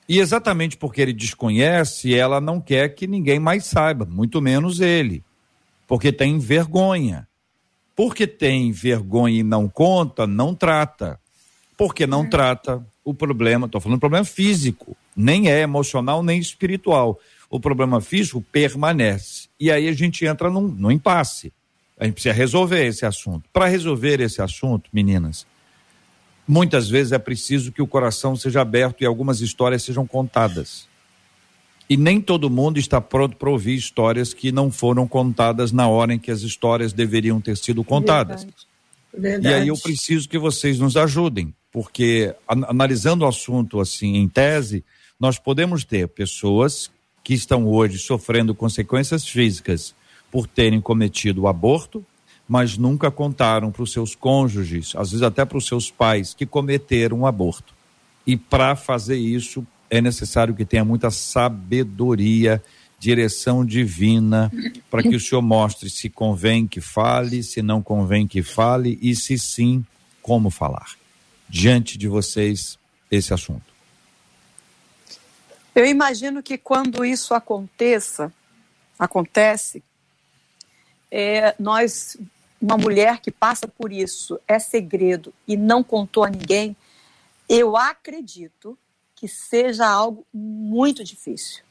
E 0.08 0.20
exatamente 0.20 0.76
porque 0.76 1.02
ele 1.02 1.14
desconhece, 1.14 2.14
ela 2.14 2.42
não 2.42 2.60
quer 2.60 2.90
que 2.90 3.08
ninguém 3.08 3.40
mais 3.40 3.66
saiba, 3.66 4.06
muito 4.06 4.42
menos 4.42 4.82
ele, 4.82 5.24
porque 5.88 6.12
tem 6.12 6.38
vergonha. 6.38 7.28
Porque 7.96 8.26
tem 8.26 8.72
vergonha 8.72 9.40
e 9.40 9.44
não 9.44 9.70
conta, 9.70 10.26
não 10.26 10.56
trata. 10.56 11.20
Porque 11.78 12.08
não 12.08 12.28
trata 12.28 12.86
o 13.04 13.14
problema, 13.14 13.66
estou 13.66 13.82
falando 13.82 13.98
do 13.98 14.02
problema 14.02 14.26
físico 14.26 14.96
nem 15.16 15.50
é 15.50 15.62
emocional 15.62 16.24
nem 16.24 16.40
espiritual. 16.40 17.20
O 17.50 17.60
problema 17.60 18.00
físico 18.00 18.42
permanece. 18.52 19.50
E 19.60 19.72
aí 19.72 19.88
a 19.88 19.94
gente 19.94 20.26
entra 20.26 20.50
num, 20.50 20.68
num 20.68 20.92
impasse. 20.92 21.52
A 22.00 22.06
gente 22.06 22.14
precisa 22.14 22.34
resolver 22.34 22.86
esse 22.86 23.06
assunto. 23.06 23.44
Para 23.52 23.68
resolver 23.68 24.22
esse 24.22 24.42
assunto, 24.42 24.90
meninas, 24.94 25.46
muitas 26.48 26.90
vezes 26.90 27.12
é 27.12 27.20
preciso 27.20 27.72
que 27.72 27.82
o 27.82 27.88
coração 27.88 28.36
seja 28.36 28.62
aberto 28.62 29.02
e 29.02 29.06
algumas 29.06 29.42
histórias 29.42 29.84
sejam 29.84 30.08
contadas. 30.08 30.90
E 31.90 31.98
nem 31.98 32.22
todo 32.22 32.50
mundo 32.50 32.80
está 32.80 33.02
pronto 33.02 33.36
para 33.36 33.50
ouvir 33.50 33.76
histórias 33.76 34.34
que 34.34 34.52
não 34.52 34.72
foram 34.72 35.06
contadas 35.06 35.74
na 35.74 35.90
hora 35.90 36.14
em 36.14 36.20
que 36.20 36.32
as 36.32 36.42
histórias 36.42 36.94
deveriam 36.94 37.42
ter 37.42 37.58
sido 37.58 37.84
contadas. 37.84 38.44
Verdade. 38.44 38.68
Verdade. 39.14 39.48
E 39.48 39.54
aí 39.54 39.68
eu 39.68 39.78
preciso 39.78 40.30
que 40.30 40.38
vocês 40.38 40.80
nos 40.80 40.96
ajudem, 40.96 41.54
porque 41.72 42.36
analisando 42.48 43.24
o 43.24 43.28
assunto 43.28 43.80
assim 43.80 44.16
em 44.16 44.28
tese, 44.28 44.84
nós 45.20 45.40
podemos 45.40 45.84
ter 45.84 46.08
pessoas 46.08 46.92
que 47.24 47.34
estão 47.34 47.68
hoje 47.68 47.98
sofrendo 47.98 48.54
consequências 48.54 49.28
físicas 49.28 49.94
por 50.32 50.48
terem 50.48 50.82
cometido 50.82 51.42
o 51.42 51.48
aborto, 51.48 52.04
mas 52.48 52.78
nunca 52.78 53.12
contaram 53.12 53.72
para 53.72 53.84
os 53.84 53.92
seus 53.92 54.16
cônjuges, 54.16 54.94
às 54.96 55.12
vezes 55.12 55.24
até 55.24 55.46
para 55.46 55.58
os 55.58 55.68
seus 55.68 55.90
pais, 55.90 56.34
que 56.34 56.46
cometeram 56.46 57.20
um 57.20 57.26
aborto. 57.26 57.74
E 58.26 58.36
para 58.36 58.76
fazer 58.76 59.18
isso 59.18 59.66
é 59.90 60.02
necessário 60.02 60.56
que 60.56 60.66
tenha 60.66 60.84
muita 60.86 61.12
sabedoria, 61.12 62.62
direção 63.00 63.66
divina, 63.66 64.52
para 64.90 65.02
que 65.02 65.16
o 65.16 65.20
Senhor 65.20 65.42
mostre 65.42 65.90
se 65.90 66.10
convém 66.10 66.68
que 66.68 66.82
fale, 66.82 67.44
se 67.44 67.62
não 67.62 67.82
convém 67.82 68.28
que 68.28 68.42
fale 68.42 68.98
e 69.02 69.16
se 69.16 69.38
sim, 69.38 69.86
como 70.22 70.50
falar. 70.50 71.01
Diante 71.52 71.98
de 71.98 72.08
vocês, 72.08 72.80
esse 73.12 73.34
assunto. 73.34 73.74
Eu 75.76 75.86
imagino 75.86 76.42
que 76.42 76.58
quando 76.58 77.04
isso 77.04 77.34
aconteça, 77.34 78.32
acontece, 78.98 79.84
é, 81.12 81.54
nós, 81.60 82.16
uma 82.62 82.78
mulher 82.78 83.20
que 83.20 83.30
passa 83.30 83.68
por 83.68 83.92
isso, 83.92 84.40
é 84.48 84.60
segredo 84.60 85.34
e 85.46 85.58
não 85.58 85.84
contou 85.84 86.24
a 86.24 86.30
ninguém, 86.30 86.74
eu 87.50 87.76
acredito 87.76 88.78
que 89.14 89.28
seja 89.28 89.86
algo 89.86 90.26
muito 90.34 91.04
difícil. 91.04 91.66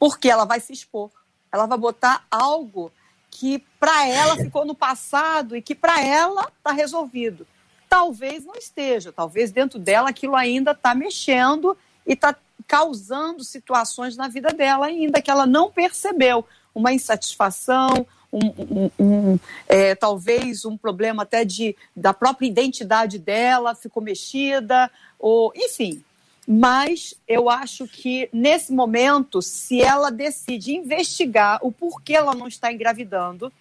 Porque 0.00 0.28
ela 0.28 0.44
vai 0.44 0.58
se 0.58 0.72
expor, 0.72 1.12
ela 1.52 1.66
vai 1.66 1.78
botar 1.78 2.26
algo 2.28 2.90
que 3.30 3.60
para 3.78 4.08
ela 4.08 4.34
ficou 4.34 4.64
no 4.64 4.74
passado 4.74 5.56
e 5.56 5.62
que 5.62 5.76
para 5.76 6.02
ela 6.02 6.50
está 6.58 6.72
resolvido. 6.72 7.46
Talvez 7.88 8.44
não 8.44 8.54
esteja, 8.54 9.12
talvez 9.12 9.50
dentro 9.50 9.78
dela 9.78 10.10
aquilo 10.10 10.34
ainda 10.34 10.72
está 10.72 10.94
mexendo 10.94 11.76
e 12.06 12.12
está 12.12 12.34
causando 12.66 13.44
situações 13.44 14.16
na 14.16 14.28
vida 14.28 14.50
dela 14.50 14.86
ainda 14.86 15.22
que 15.22 15.30
ela 15.30 15.46
não 15.46 15.70
percebeu. 15.70 16.44
Uma 16.74 16.92
insatisfação, 16.92 18.06
um, 18.32 18.46
um, 18.58 18.90
um, 18.98 19.38
é, 19.68 19.94
talvez 19.94 20.64
um 20.64 20.76
problema 20.76 21.22
até 21.22 21.44
de, 21.44 21.76
da 21.94 22.12
própria 22.12 22.46
identidade 22.46 23.18
dela 23.18 23.74
ficou 23.74 24.02
mexida, 24.02 24.90
ou 25.18 25.52
enfim. 25.56 26.02
Mas 26.46 27.14
eu 27.26 27.50
acho 27.50 27.88
que 27.88 28.28
nesse 28.32 28.72
momento, 28.72 29.42
se 29.42 29.82
ela 29.82 30.10
decide 30.10 30.76
investigar 30.76 31.58
o 31.62 31.72
porquê 31.72 32.14
ela 32.14 32.34
não 32.34 32.46
está 32.46 32.72
engravidando, 32.72 33.52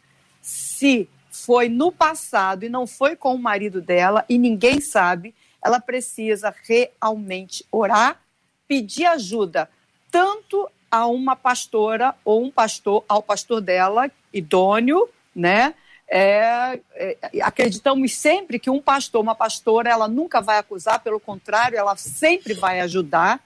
se 0.41 1.09
foi 1.35 1.69
no 1.69 1.91
passado 1.91 2.63
e 2.63 2.69
não 2.69 2.87
foi 2.87 3.15
com 3.15 3.35
o 3.35 3.39
marido 3.39 3.81
dela 3.81 4.23
e 4.29 4.37
ninguém 4.37 4.79
sabe, 4.79 5.33
ela 5.63 5.79
precisa 5.79 6.53
realmente 6.67 7.65
orar 7.71 8.21
pedir 8.67 9.05
ajuda 9.05 9.69
tanto 10.11 10.69
a 10.89 11.07
uma 11.07 11.35
pastora 11.35 12.15
ou 12.23 12.43
um 12.43 12.51
pastor, 12.51 13.03
ao 13.07 13.21
pastor 13.21 13.61
dela, 13.61 14.09
idôneo, 14.33 15.09
né? 15.35 15.75
é, 16.07 16.79
é, 16.93 17.17
acreditamos 17.41 18.13
sempre 18.13 18.59
que 18.59 18.69
um 18.69 18.81
pastor, 18.81 19.21
uma 19.21 19.35
pastora, 19.35 19.89
ela 19.89 20.07
nunca 20.07 20.41
vai 20.41 20.57
acusar, 20.57 20.99
pelo 21.01 21.19
contrário, 21.19 21.77
ela 21.77 21.95
sempre 21.95 22.53
vai 22.53 22.79
ajudar, 22.81 23.43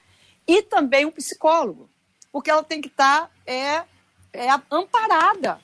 e 0.48 0.62
também 0.64 1.06
um 1.06 1.12
psicólogo, 1.12 1.90
porque 2.32 2.50
ela 2.50 2.64
tem 2.64 2.82
que 2.82 2.88
estar 2.88 3.22
tá, 3.22 3.30
é, 3.46 3.84
é 4.34 4.50
amparada. 4.70 5.60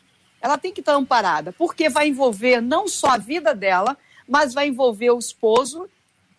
Ela 0.45 0.59
tem 0.59 0.71
que 0.71 0.79
estar 0.79 0.93
amparada, 0.93 1.51
porque 1.53 1.89
vai 1.89 2.07
envolver 2.07 2.61
não 2.61 2.87
só 2.87 3.07
a 3.07 3.17
vida 3.17 3.55
dela, 3.55 3.97
mas 4.27 4.53
vai 4.53 4.67
envolver 4.67 5.09
o 5.09 5.17
esposo. 5.17 5.89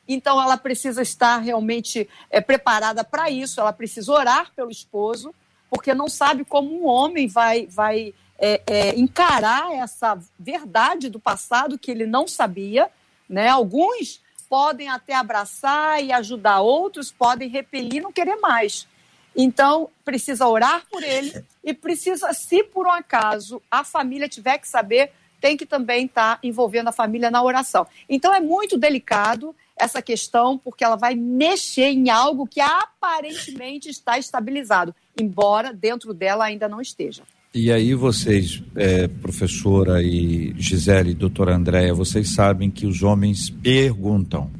Então, 0.07 0.40
ela 0.40 0.57
precisa 0.57 1.02
estar 1.02 1.38
realmente 1.38 2.09
é, 2.30 2.40
preparada 2.40 3.02
para 3.02 3.28
isso. 3.28 3.61
Ela 3.61 3.72
precisa 3.72 4.12
orar 4.12 4.52
pelo 4.54 4.70
esposo, 4.70 5.34
porque 5.68 5.92
não 5.92 6.09
sabe 6.09 6.44
como 6.44 6.72
um 6.72 6.86
homem 6.86 7.26
vai, 7.26 7.66
vai 7.66 8.14
é, 8.38 8.62
é, 8.64 8.96
encarar 8.96 9.74
essa 9.74 10.16
verdade 10.38 11.09
do 11.09 11.18
passado 11.18 11.76
que 11.76 11.90
ele 11.90 12.07
não 12.07 12.28
sabia. 12.28 12.88
Né? 13.28 13.48
Alguns 13.48 14.20
podem 14.48 14.88
até 14.88 15.16
abraçar 15.16 16.00
e 16.00 16.12
ajudar, 16.12 16.61
outros 16.61 17.11
podem 17.11 17.48
repelir, 17.48 18.00
não 18.00 18.12
querer 18.12 18.36
mais. 18.36 18.86
Então, 19.34 19.90
precisa 20.04 20.46
orar 20.46 20.84
por 20.88 21.02
ele 21.02 21.44
e 21.66 21.74
precisa, 21.74 22.32
se 22.32 22.62
por 22.62 22.86
um 22.86 22.92
acaso 22.92 23.60
a 23.68 23.82
família 23.82 24.28
tiver 24.28 24.56
que 24.58 24.68
saber, 24.68 25.10
tem 25.40 25.56
que 25.56 25.66
também 25.66 26.06
estar 26.06 26.36
tá 26.36 26.40
envolvendo 26.44 26.88
a 26.88 26.92
família 26.92 27.28
na 27.28 27.42
oração. 27.42 27.84
Então, 28.08 28.32
é 28.32 28.40
muito 28.40 28.78
delicado 28.78 29.54
essa 29.76 30.00
questão, 30.00 30.56
porque 30.56 30.84
ela 30.84 30.96
vai 30.96 31.16
mexer 31.16 31.88
em 31.88 32.08
algo 32.08 32.46
que 32.46 32.60
aparentemente 32.60 33.90
está 33.90 34.16
estabilizado, 34.16 34.94
embora 35.20 35.72
dentro 35.72 36.14
dela 36.14 36.44
ainda 36.44 36.68
não 36.68 36.80
esteja. 36.80 37.24
E 37.52 37.72
aí 37.72 37.94
vocês, 37.94 38.62
é, 38.76 39.08
professora 39.08 40.02
e 40.02 40.54
Gisele, 40.56 41.14
doutora 41.14 41.56
Andréia, 41.56 41.92
vocês 41.92 42.34
sabem 42.34 42.70
que 42.70 42.86
os 42.86 43.02
homens 43.02 43.50
perguntam 43.50 44.50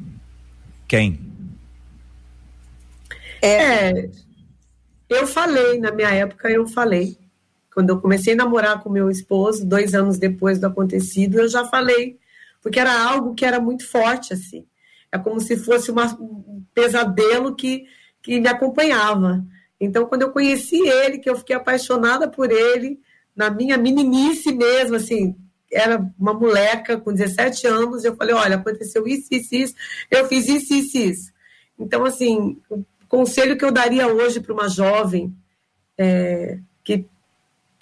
quem? 0.87 1.19
É, 3.41 4.09
eu 5.09 5.25
falei, 5.27 5.79
na 5.79 5.91
minha 5.91 6.09
época 6.09 6.49
eu 6.49 6.67
falei. 6.67 7.17
Quando 7.73 7.89
eu 7.89 8.01
comecei 8.01 8.33
a 8.33 8.37
namorar 8.37 8.81
com 8.81 8.89
meu 8.89 9.09
esposo, 9.09 9.65
dois 9.65 9.93
anos 9.93 10.17
depois 10.17 10.59
do 10.59 10.67
acontecido, 10.67 11.39
eu 11.39 11.47
já 11.47 11.65
falei, 11.65 12.17
porque 12.61 12.79
era 12.79 13.03
algo 13.03 13.35
que 13.35 13.45
era 13.45 13.59
muito 13.59 13.87
forte, 13.87 14.33
assim. 14.33 14.65
É 15.11 15.17
como 15.17 15.39
se 15.39 15.55
fosse 15.57 15.91
uma, 15.91 16.05
um 16.19 16.63
pesadelo 16.73 17.55
que, 17.55 17.85
que 18.21 18.39
me 18.39 18.47
acompanhava. 18.47 19.45
Então, 19.79 20.05
quando 20.05 20.23
eu 20.23 20.31
conheci 20.31 20.79
ele, 20.87 21.19
que 21.19 21.29
eu 21.29 21.35
fiquei 21.35 21.55
apaixonada 21.55 22.27
por 22.27 22.51
ele, 22.51 22.99
na 23.35 23.49
minha 23.49 23.77
meninice 23.77 24.51
mesmo, 24.51 24.95
assim, 24.95 25.35
era 25.71 26.03
uma 26.17 26.33
moleca 26.33 26.97
com 26.97 27.13
17 27.13 27.67
anos, 27.67 28.03
eu 28.03 28.15
falei, 28.15 28.33
olha, 28.33 28.55
aconteceu 28.55 29.07
isso, 29.07 29.27
isso, 29.31 29.55
isso, 29.55 29.75
eu 30.09 30.25
fiz 30.27 30.47
isso, 30.47 30.73
isso, 30.73 30.97
isso. 30.97 31.31
Então, 31.77 32.03
assim, 32.03 32.57
conselho 33.07 33.57
que 33.57 33.65
eu 33.65 33.71
daria 33.71 34.07
hoje 34.07 34.39
para 34.39 34.53
uma 34.53 34.69
jovem 34.69 35.35
é, 35.97 36.59
que, 36.83 37.05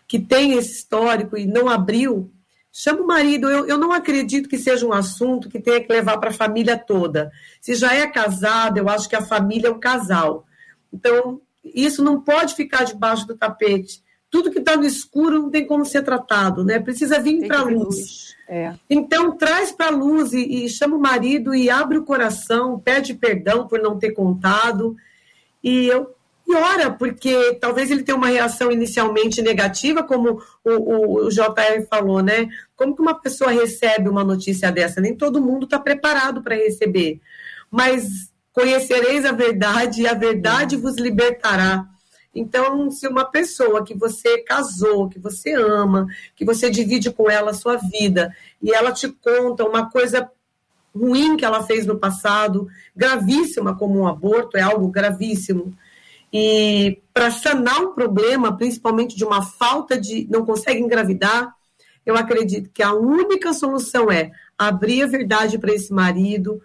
que 0.08 0.20
tem 0.20 0.54
esse 0.54 0.74
histórico 0.74 1.38
e 1.38 1.46
não 1.46 1.68
abriu, 1.68 2.32
chama 2.72 3.02
o 3.02 3.08
marido. 3.08 3.50
Eu, 3.50 3.66
eu 3.66 3.78
não 3.78 3.92
acredito 3.92 4.50
que 4.50 4.58
seja 4.58 4.86
um 4.86 4.94
assunto 4.94 5.50
que 5.50 5.60
tenha 5.60 5.82
que 5.82 5.92
levar 5.92 6.18
para 6.18 6.30
a 6.30 6.34
família 6.34 6.78
toda. 6.78 7.32
Se 7.62 7.76
já 7.76 7.94
é 7.94 8.08
casado, 8.08 8.78
eu 8.78 8.90
acho 8.90 9.08
que 9.08 9.16
a 9.16 9.26
família 9.26 9.70
é 9.70 9.72
um 9.72 9.80
casal. 9.80 10.46
Então, 10.92 11.42
isso 11.64 12.04
não 12.04 12.22
pode 12.22 12.56
ficar 12.56 12.84
debaixo 12.84 13.26
do 13.26 13.36
tapete. 13.36 14.04
Tudo 14.30 14.52
que 14.52 14.60
está 14.60 14.76
no 14.76 14.86
escuro 14.86 15.44
não 15.44 15.50
tem 15.50 15.66
como 15.66 15.86
ser 15.86 16.04
tratado, 16.04 16.64
né? 16.64 16.80
Precisa 16.80 17.20
vir 17.20 17.48
para 17.48 17.60
a 17.60 17.64
luz. 17.64 17.86
luz. 17.86 18.36
É. 18.48 18.74
Então, 18.90 19.36
traz 19.38 19.72
para 19.72 19.88
a 19.88 19.96
luz 19.96 20.34
e, 20.34 20.66
e, 20.66 20.70
chama 20.70 20.96
o 20.98 21.00
marido 21.00 21.56
e 21.56 21.70
abre 21.70 21.98
o 21.98 22.04
coração, 22.04 22.80
pede 22.80 23.14
perdão 23.14 23.68
por 23.68 23.80
não 23.80 23.98
ter 23.98 24.12
contado. 24.12 24.96
E 25.66 25.88
eu 25.88 26.16
e 26.48 26.56
ora, 26.56 26.92
porque 26.92 27.56
talvez 27.60 27.90
ele 27.90 28.04
tenha 28.04 28.16
uma 28.16 28.28
reação 28.28 28.72
inicialmente 28.72 29.42
negativa, 29.42 30.04
como 30.04 30.40
o, 30.64 30.72
o, 30.72 31.26
o 31.26 31.30
JR 31.30 31.84
falou, 31.90 32.22
né? 32.22 32.48
Como 32.76 32.96
que 32.96 33.02
uma 33.02 33.20
pessoa 33.20 33.50
recebe 33.50 34.08
uma 34.08 34.24
notícia 34.24 34.72
dessa? 34.72 35.02
Nem 35.02 35.16
todo 35.16 35.42
mundo 35.42 35.64
está 35.64 35.80
preparado 35.80 36.44
para 36.44 36.56
receber. 36.56 37.20
Mas 37.72 38.32
conhecereis 38.54 39.26
a 39.26 39.32
verdade 39.32 40.04
e 40.04 40.08
a 40.08 40.14
verdade 40.14 40.78
vos 40.78 40.98
libertará. 40.98 41.84
Então, 42.34 42.92
se 42.92 43.08
uma 43.08 43.26
pessoa 43.26 43.84
que 43.84 43.96
você 43.96 44.38
casou, 44.44 45.10
que 45.10 45.18
você 45.18 45.54
ama, 45.54 46.06
que 46.36 46.46
você 46.46 46.70
divide 46.70 47.10
com 47.10 47.28
ela 47.28 47.52
a 47.52 47.56
sua 47.56 47.78
vida, 47.78 48.32
e 48.62 48.72
ela 48.72 48.92
te 48.92 49.08
conta 49.08 49.64
uma 49.64 49.90
coisa 49.90 50.30
ruim 50.96 51.36
que 51.36 51.44
ela 51.44 51.64
fez 51.64 51.86
no 51.86 51.98
passado, 51.98 52.68
gravíssima 52.96 53.76
como 53.76 54.00
um 54.00 54.08
aborto, 54.08 54.58
é 54.58 54.62
algo 54.62 54.88
gravíssimo. 54.88 55.74
E 56.32 57.02
para 57.14 57.32
sanar 57.32 57.82
um 57.82 57.94
problema, 57.94 58.56
principalmente 58.58 59.16
de 59.16 59.24
uma 59.24 59.42
falta 59.42 60.00
de 60.00 60.28
não 60.30 60.46
consegue 60.46 60.82
engravidar, 60.82 61.54
eu 62.06 62.16
acredito 62.16 62.70
que 62.74 62.84
a 62.84 62.94
única 62.94 63.54
solução 63.54 64.12
é 64.12 64.32
abrir 64.58 65.04
a 65.04 65.08
verdade 65.08 65.58
para 65.58 65.74
esse 65.74 65.92
marido, 65.92 66.62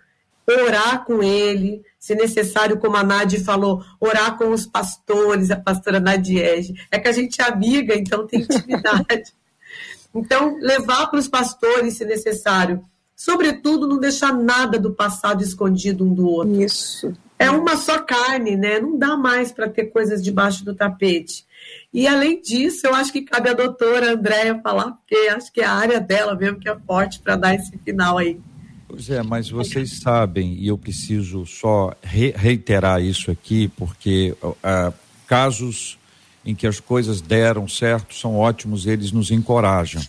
orar 0.47 1.05
com 1.05 1.23
ele, 1.23 1.83
se 1.99 2.15
necessário, 2.15 2.79
como 2.79 2.97
a 2.97 3.05
Nadi 3.05 3.43
falou, 3.43 3.85
orar 4.01 4.37
com 4.37 4.51
os 4.51 4.67
pastores, 4.67 5.51
a 5.51 5.57
pastora 5.57 6.01
Nadiege. 6.01 6.75
É 6.91 6.99
que 6.99 7.09
a 7.09 7.13
gente 7.13 7.41
é 7.41 7.45
amiga, 7.45 7.95
então 7.95 8.27
tem 8.27 8.41
intimidade. 8.41 9.33
então, 10.15 10.57
levar 10.61 11.07
para 11.07 11.21
os 11.21 11.29
pastores, 11.29 11.97
se 11.97 12.05
necessário. 12.05 12.85
Sobretudo, 13.21 13.87
não 13.87 14.01
deixar 14.01 14.33
nada 14.33 14.79
do 14.79 14.95
passado 14.95 15.43
escondido 15.43 16.07
um 16.07 16.15
do 16.15 16.27
outro. 16.27 16.59
Isso. 16.59 17.13
É 17.39 17.51
uma 17.51 17.77
só 17.77 17.99
carne, 17.99 18.57
né? 18.57 18.81
Não 18.81 18.99
dá 18.99 19.15
mais 19.15 19.53
para 19.53 19.69
ter 19.69 19.89
coisas 19.89 20.25
debaixo 20.25 20.65
do 20.65 20.75
tapete. 20.75 21.45
E 21.93 22.09
além 22.09 22.41
disso, 22.41 22.87
eu 22.87 22.95
acho 22.95 23.13
que 23.13 23.21
cabe 23.21 23.51
à 23.51 23.53
doutora 23.53 24.15
Andréia 24.15 24.59
falar, 24.63 24.93
porque 24.93 25.15
acho 25.29 25.53
que 25.53 25.61
é 25.61 25.67
a 25.67 25.75
área 25.75 26.01
dela 26.01 26.35
mesmo 26.35 26.59
que 26.59 26.67
é 26.67 26.75
forte 26.87 27.21
para 27.21 27.37
dar 27.37 27.55
esse 27.55 27.77
final 27.85 28.17
aí. 28.17 28.41
Pois 28.89 29.11
é, 29.11 29.23
mas 29.23 29.51
vocês 29.51 30.01
sabem, 30.01 30.55
e 30.55 30.69
eu 30.69 30.79
preciso 30.79 31.45
só 31.45 31.95
re 32.03 32.33
reiterar 32.35 33.03
isso 33.03 33.31
aqui, 33.31 33.69
porque 33.77 34.35
uh, 34.43 34.95
casos 35.27 35.99
em 36.43 36.55
que 36.55 36.67
as 36.67 36.81
coisas 36.81 37.21
deram 37.21 37.69
certo 37.69 38.15
são 38.15 38.39
ótimos, 38.39 38.87
eles 38.87 39.13
nos 39.13 39.31
encorajam. 39.31 40.01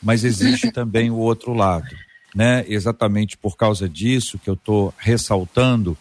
Mas 0.00 0.22
existe 0.22 0.70
também 0.72 1.10
o 1.10 1.16
outro 1.16 1.52
lado, 1.52 1.88
né? 2.34 2.64
Exatamente 2.68 3.36
por 3.36 3.56
causa 3.56 3.88
disso 3.88 4.38
que 4.38 4.48
eu 4.48 4.54
estou 4.54 4.94
ressaltando 4.98 5.96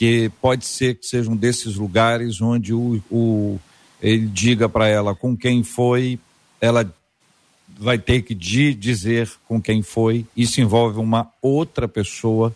que 0.00 0.30
pode 0.40 0.64
ser 0.64 0.94
que 0.94 1.06
seja 1.06 1.30
um 1.30 1.36
desses 1.36 1.76
lugares 1.76 2.40
onde 2.40 2.72
o, 2.72 3.02
o 3.10 3.60
ele 4.00 4.26
diga 4.26 4.66
para 4.66 4.88
ela 4.88 5.14
com 5.14 5.36
quem 5.36 5.62
foi, 5.62 6.18
ela 6.58 6.90
vai 7.78 7.98
ter 7.98 8.22
que 8.22 8.34
dizer 8.34 9.30
com 9.46 9.60
quem 9.60 9.82
foi. 9.82 10.24
Isso 10.34 10.60
envolve 10.60 10.98
uma 10.98 11.30
outra 11.42 11.86
pessoa 11.86 12.54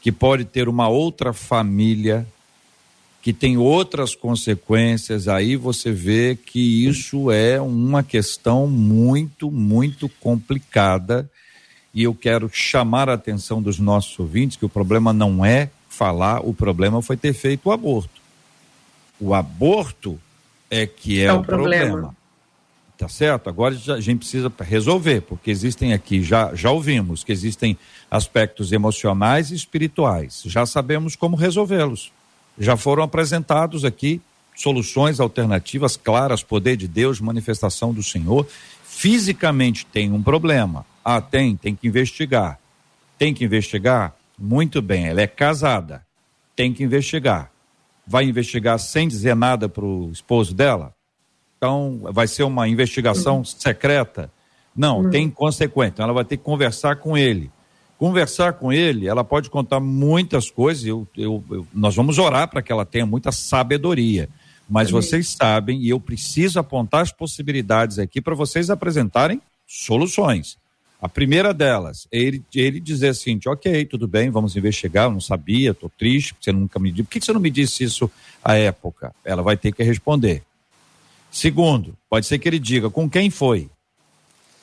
que 0.00 0.10
pode 0.10 0.44
ter 0.44 0.68
uma 0.68 0.88
outra 0.88 1.32
família 1.32 2.26
que 3.22 3.32
tem 3.32 3.56
outras 3.56 4.14
consequências. 4.14 5.26
Aí 5.26 5.56
você 5.56 5.90
vê 5.90 6.36
que 6.36 6.86
isso 6.86 7.30
é 7.30 7.60
uma 7.60 8.02
questão 8.02 8.68
muito, 8.68 9.50
muito 9.50 10.08
complicada. 10.20 11.28
E 11.96 12.02
eu 12.02 12.14
quero 12.14 12.50
chamar 12.52 13.08
a 13.08 13.14
atenção 13.14 13.62
dos 13.62 13.78
nossos 13.78 14.18
ouvintes 14.18 14.58
que 14.58 14.66
o 14.66 14.68
problema 14.68 15.14
não 15.14 15.42
é 15.42 15.70
falar, 15.88 16.40
o 16.46 16.52
problema 16.52 17.00
foi 17.00 17.16
ter 17.16 17.32
feito 17.32 17.70
o 17.70 17.72
aborto. 17.72 18.20
O 19.18 19.32
aborto 19.32 20.20
é 20.70 20.86
que 20.86 21.22
é, 21.22 21.24
é 21.24 21.32
o, 21.32 21.42
problema. 21.42 21.90
problema. 21.90 22.16
Tá 22.98 23.08
certo? 23.08 23.48
Agora 23.48 23.74
a 23.74 23.98
gente 23.98 24.18
precisa 24.18 24.52
resolver, 24.60 25.22
porque 25.22 25.50
existem 25.50 25.94
aqui, 25.94 26.22
já, 26.22 26.54
já 26.54 26.70
ouvimos 26.70 27.24
que 27.24 27.32
existem 27.32 27.78
aspectos 28.10 28.72
emocionais 28.72 29.50
e 29.50 29.54
espirituais. 29.54 30.42
Já 30.44 30.66
sabemos 30.66 31.16
como 31.16 31.34
resolvê-los. 31.34 32.12
Já 32.58 32.76
foram 32.76 33.04
apresentados 33.04 33.86
aqui 33.86 34.20
soluções 34.54 35.18
alternativas 35.18 35.96
claras, 35.96 36.42
poder 36.42 36.76
de 36.76 36.86
Deus, 36.88 37.22
manifestação 37.22 37.94
do 37.94 38.02
Senhor. 38.02 38.46
Fisicamente 38.84 39.86
tem 39.86 40.12
um 40.12 40.22
problema. 40.22 40.84
Ah, 41.08 41.20
tem, 41.20 41.54
tem 41.54 41.72
que 41.72 41.86
investigar. 41.86 42.58
Tem 43.16 43.32
que 43.32 43.44
investigar? 43.44 44.16
Muito 44.36 44.82
bem, 44.82 45.06
ela 45.06 45.20
é 45.20 45.26
casada. 45.28 46.04
Tem 46.56 46.72
que 46.72 46.82
investigar. 46.82 47.48
Vai 48.04 48.24
investigar 48.24 48.76
sem 48.80 49.06
dizer 49.06 49.36
nada 49.36 49.68
para 49.68 49.84
o 49.84 50.10
esposo 50.10 50.52
dela? 50.52 50.92
Então, 51.56 52.00
vai 52.10 52.26
ser 52.26 52.42
uma 52.42 52.66
investigação 52.66 53.36
uhum. 53.36 53.44
secreta? 53.44 54.32
Não, 54.74 55.08
tem 55.08 55.30
consequência. 55.30 55.92
Então, 55.92 56.04
ela 56.06 56.12
vai 56.12 56.24
ter 56.24 56.38
que 56.38 56.42
conversar 56.42 56.96
com 56.96 57.16
ele. 57.16 57.52
Conversar 57.96 58.54
com 58.54 58.72
ele, 58.72 59.06
ela 59.06 59.22
pode 59.22 59.48
contar 59.48 59.78
muitas 59.78 60.50
coisas. 60.50 60.84
Eu, 60.84 61.06
eu, 61.16 61.44
eu 61.48 61.64
nós 61.72 61.94
vamos 61.94 62.18
orar 62.18 62.50
para 62.50 62.62
que 62.62 62.72
ela 62.72 62.84
tenha 62.84 63.06
muita 63.06 63.30
sabedoria. 63.30 64.28
Mas 64.68 64.90
vocês 64.90 65.28
sabem, 65.28 65.80
e 65.82 65.88
eu 65.88 66.00
preciso 66.00 66.58
apontar 66.58 67.02
as 67.02 67.12
possibilidades 67.12 68.00
aqui 68.00 68.20
para 68.20 68.34
vocês 68.34 68.70
apresentarem 68.70 69.40
soluções. 69.64 70.58
A 71.00 71.08
primeira 71.08 71.52
delas, 71.52 72.08
ele, 72.10 72.42
ele 72.54 72.80
dizer 72.80 73.08
assim, 73.08 73.38
ok, 73.46 73.84
tudo 73.84 74.08
bem, 74.08 74.30
vamos 74.30 74.56
investigar, 74.56 75.04
eu 75.04 75.12
não 75.12 75.20
sabia, 75.20 75.72
estou 75.72 75.90
triste, 75.90 76.34
você 76.40 76.52
nunca 76.52 76.78
me 76.78 76.90
disse. 76.90 77.02
Por 77.02 77.10
que 77.10 77.20
você 77.20 77.32
não 77.32 77.40
me 77.40 77.50
disse 77.50 77.84
isso 77.84 78.10
à 78.42 78.54
época? 78.54 79.14
Ela 79.24 79.42
vai 79.42 79.56
ter 79.56 79.72
que 79.72 79.82
responder. 79.82 80.42
Segundo, 81.30 81.96
pode 82.08 82.26
ser 82.26 82.38
que 82.38 82.48
ele 82.48 82.58
diga 82.58 82.88
com 82.88 83.10
quem 83.10 83.28
foi. 83.28 83.68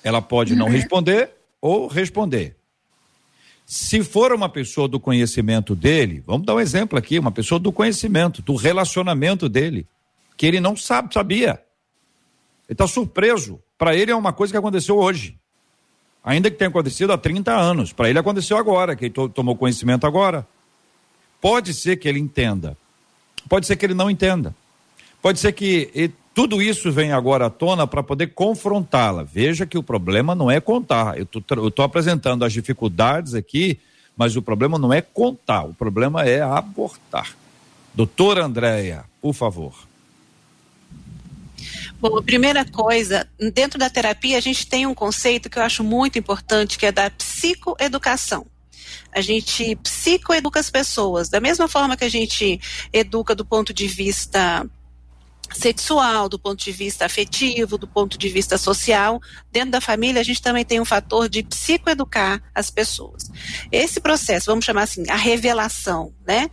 Ela 0.03 0.21
pode 0.21 0.55
não 0.55 0.67
responder 0.69 1.29
ou 1.61 1.87
responder. 1.87 2.55
Se 3.65 4.03
for 4.03 4.33
uma 4.33 4.49
pessoa 4.49 4.87
do 4.87 4.99
conhecimento 4.99 5.75
dele, 5.75 6.21
vamos 6.25 6.45
dar 6.45 6.55
um 6.55 6.59
exemplo 6.59 6.97
aqui, 6.97 7.17
uma 7.17 7.31
pessoa 7.31 7.59
do 7.59 7.71
conhecimento, 7.71 8.41
do 8.41 8.55
relacionamento 8.55 9.47
dele, 9.47 9.87
que 10.35 10.45
ele 10.45 10.59
não 10.59 10.75
sabe, 10.75 11.13
sabia. 11.13 11.61
Ele 12.67 12.73
está 12.73 12.87
surpreso. 12.87 13.61
Para 13.77 13.95
ele 13.95 14.11
é 14.11 14.15
uma 14.15 14.33
coisa 14.33 14.51
que 14.51 14.57
aconteceu 14.57 14.97
hoje. 14.97 15.37
Ainda 16.23 16.49
que 16.49 16.57
tenha 16.57 16.69
acontecido 16.69 17.11
há 17.11 17.17
30 17.17 17.51
anos. 17.51 17.91
Para 17.91 18.09
ele 18.09 18.17
aconteceu 18.17 18.57
agora, 18.57 18.95
que 18.95 19.05
ele 19.05 19.13
tomou 19.33 19.55
conhecimento 19.55 20.07
agora. 20.07 20.47
Pode 21.41 21.73
ser 21.73 21.97
que 21.97 22.07
ele 22.07 22.19
entenda. 22.19 22.77
Pode 23.49 23.67
ser 23.67 23.75
que 23.75 23.85
ele 23.85 23.93
não 23.93 24.09
entenda. 24.09 24.55
Pode 25.21 25.39
ser 25.39 25.51
que 25.51 26.11
tudo 26.33 26.61
isso 26.61 26.91
venha 26.91 27.15
agora 27.15 27.47
à 27.47 27.49
tona 27.49 27.85
para 27.85 28.01
poder 28.01 28.27
confrontá-la. 28.27 29.23
Veja 29.23 29.65
que 29.65 29.77
o 29.77 29.83
problema 29.83 30.33
não 30.33 30.49
é 30.49 30.59
contar. 30.61 31.17
Eu 31.17 31.27
estou 31.33 31.83
apresentando 31.83 32.45
as 32.45 32.53
dificuldades 32.53 33.33
aqui, 33.33 33.77
mas 34.15 34.35
o 34.35 34.41
problema 34.41 34.77
não 34.77 34.93
é 34.93 35.01
contar, 35.01 35.63
o 35.63 35.73
problema 35.73 36.23
é 36.23 36.41
abortar. 36.41 37.35
Doutora 37.93 38.45
Andréia, 38.45 39.03
por 39.21 39.33
favor. 39.33 39.73
Bom, 42.03 42.17
a 42.17 42.21
primeira 42.21 42.65
coisa, 42.65 43.25
dentro 43.53 43.79
da 43.79 43.89
terapia, 43.89 44.37
a 44.37 44.41
gente 44.41 44.67
tem 44.67 44.85
um 44.85 44.93
conceito 44.93 45.49
que 45.49 45.57
eu 45.57 45.63
acho 45.63 45.85
muito 45.85 46.19
importante, 46.19 46.77
que 46.77 46.85
é 46.85 46.91
da 46.91 47.09
psicoeducação. 47.09 48.45
A 49.09 49.21
gente 49.21 49.73
psicoeduca 49.77 50.59
as 50.59 50.69
pessoas, 50.69 51.29
da 51.29 51.39
mesma 51.39 51.65
forma 51.65 51.95
que 51.95 52.03
a 52.03 52.09
gente 52.09 52.59
educa 52.91 53.33
do 53.33 53.45
ponto 53.45 53.73
de 53.73 53.87
vista 53.87 54.69
sexual, 55.53 56.27
do 56.27 56.37
ponto 56.37 56.61
de 56.61 56.73
vista 56.73 57.05
afetivo, 57.05 57.77
do 57.77 57.87
ponto 57.87 58.17
de 58.17 58.27
vista 58.27 58.57
social. 58.57 59.21
Dentro 59.49 59.71
da 59.71 59.79
família, 59.79 60.19
a 60.19 60.25
gente 60.25 60.41
também 60.41 60.65
tem 60.65 60.81
um 60.81 60.85
fator 60.85 61.29
de 61.29 61.41
psicoeducar 61.43 62.41
as 62.53 62.69
pessoas. 62.69 63.31
Esse 63.71 64.01
processo, 64.01 64.47
vamos 64.47 64.65
chamar 64.65 64.83
assim, 64.83 65.03
a 65.09 65.15
revelação, 65.15 66.13
né? 66.27 66.49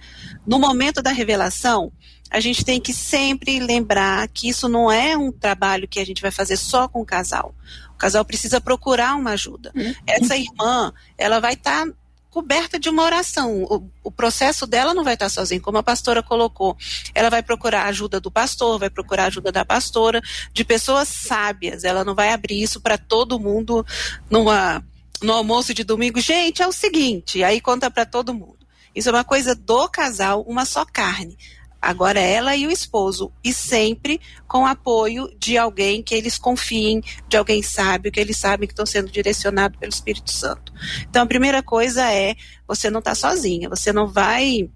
No 0.46 0.60
momento 0.60 1.02
da 1.02 1.10
revelação, 1.10 1.92
a 2.30 2.38
gente 2.38 2.64
tem 2.64 2.80
que 2.80 2.92
sempre 2.92 3.58
lembrar 3.58 4.28
que 4.28 4.48
isso 4.48 4.68
não 4.68 4.90
é 4.90 5.16
um 5.16 5.32
trabalho 5.32 5.88
que 5.88 5.98
a 5.98 6.06
gente 6.06 6.22
vai 6.22 6.30
fazer 6.30 6.56
só 6.56 6.86
com 6.86 7.00
o 7.00 7.06
casal. 7.06 7.54
O 7.92 7.98
casal 7.98 8.24
precisa 8.24 8.60
procurar 8.60 9.16
uma 9.16 9.32
ajuda. 9.32 9.72
Uhum. 9.74 9.94
Essa 10.06 10.36
irmã, 10.36 10.92
ela 11.18 11.40
vai 11.40 11.54
estar 11.54 11.86
tá 11.86 11.92
coberta 12.30 12.78
de 12.78 12.88
uma 12.88 13.02
oração. 13.02 13.64
O, 13.64 13.90
o, 14.04 14.10
processo 14.10 14.66
dela 14.66 14.94
não 14.94 15.02
vai 15.02 15.14
estar 15.14 15.26
tá 15.26 15.30
sozinho, 15.30 15.60
como 15.60 15.78
a 15.78 15.82
pastora 15.82 16.22
colocou. 16.22 16.76
Ela 17.14 17.28
vai 17.28 17.42
procurar 17.42 17.82
a 17.82 17.88
ajuda 17.88 18.20
do 18.20 18.30
pastor, 18.30 18.78
vai 18.78 18.88
procurar 18.88 19.24
a 19.24 19.26
ajuda 19.26 19.50
da 19.50 19.64
pastora, 19.64 20.22
de 20.52 20.64
pessoas 20.64 21.08
sábias. 21.08 21.82
Ela 21.82 22.04
não 22.04 22.14
vai 22.14 22.32
abrir 22.32 22.62
isso 22.62 22.80
para 22.80 22.96
todo 22.96 23.40
mundo 23.40 23.84
numa, 24.30 24.82
no 25.20 25.32
almoço 25.32 25.74
de 25.74 25.82
domingo. 25.82 26.20
Gente, 26.20 26.62
é 26.62 26.66
o 26.66 26.72
seguinte, 26.72 27.42
aí 27.42 27.60
conta 27.60 27.90
para 27.90 28.06
todo 28.06 28.32
mundo. 28.32 28.58
Isso 28.94 29.08
é 29.08 29.12
uma 29.12 29.24
coisa 29.24 29.54
do 29.54 29.88
casal, 29.88 30.42
uma 30.42 30.64
só 30.64 30.84
carne. 30.84 31.36
Agora 31.80 32.20
ela 32.20 32.54
e 32.54 32.66
o 32.66 32.70
esposo, 32.70 33.32
e 33.42 33.52
sempre 33.54 34.20
com 34.46 34.66
apoio 34.66 35.28
de 35.38 35.56
alguém 35.56 36.02
que 36.02 36.14
eles 36.14 36.36
confiem, 36.36 37.02
de 37.26 37.36
alguém 37.36 37.62
sábio, 37.62 38.12
que 38.12 38.20
eles 38.20 38.36
sabem 38.36 38.66
que 38.66 38.72
estão 38.72 38.84
sendo 38.84 39.10
direcionados 39.10 39.78
pelo 39.78 39.92
Espírito 39.92 40.30
Santo. 40.30 40.72
Então 41.08 41.22
a 41.22 41.26
primeira 41.26 41.62
coisa 41.62 42.10
é, 42.12 42.34
você 42.68 42.90
não 42.90 42.98
está 42.98 43.14
sozinha, 43.14 43.68
você 43.68 43.92
não 43.92 44.06
vai 44.06 44.68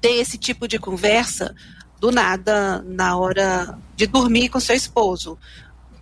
ter 0.00 0.12
esse 0.12 0.36
tipo 0.36 0.68
de 0.68 0.78
conversa 0.78 1.54
do 1.98 2.10
nada 2.10 2.82
na 2.86 3.16
hora 3.16 3.78
de 3.94 4.06
dormir 4.06 4.48
com 4.48 4.60
seu 4.60 4.74
esposo. 4.74 5.38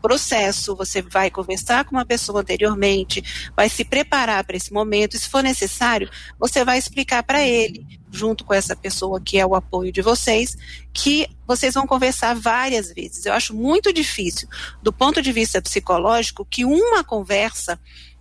Processo, 0.00 0.76
você 0.76 1.02
vai 1.02 1.28
conversar 1.28 1.84
com 1.84 1.96
uma 1.96 2.06
pessoa 2.06 2.40
anteriormente, 2.40 3.50
vai 3.56 3.68
se 3.68 3.84
preparar 3.84 4.44
para 4.44 4.56
esse 4.56 4.72
momento, 4.72 5.16
e 5.16 5.18
se 5.18 5.28
for 5.28 5.42
necessário, 5.42 6.08
você 6.38 6.64
vai 6.64 6.78
explicar 6.78 7.24
para 7.24 7.44
ele, 7.44 7.97
junto 8.10 8.44
com 8.44 8.54
essa 8.54 8.74
pessoa 8.74 9.20
que 9.20 9.38
é 9.38 9.46
o 9.46 9.54
apoio 9.54 9.92
de 9.92 10.02
vocês, 10.02 10.56
que 10.92 11.26
vocês 11.46 11.74
vão 11.74 11.86
conversar 11.86 12.34
várias 12.34 12.92
vezes. 12.92 13.26
Eu 13.26 13.32
acho 13.32 13.54
muito 13.54 13.92
difícil, 13.92 14.48
do 14.82 14.92
ponto 14.92 15.20
de 15.20 15.32
vista 15.32 15.62
psicológico, 15.62 16.44
que 16.44 16.64
uma 16.64 17.04
conversa 17.04 17.78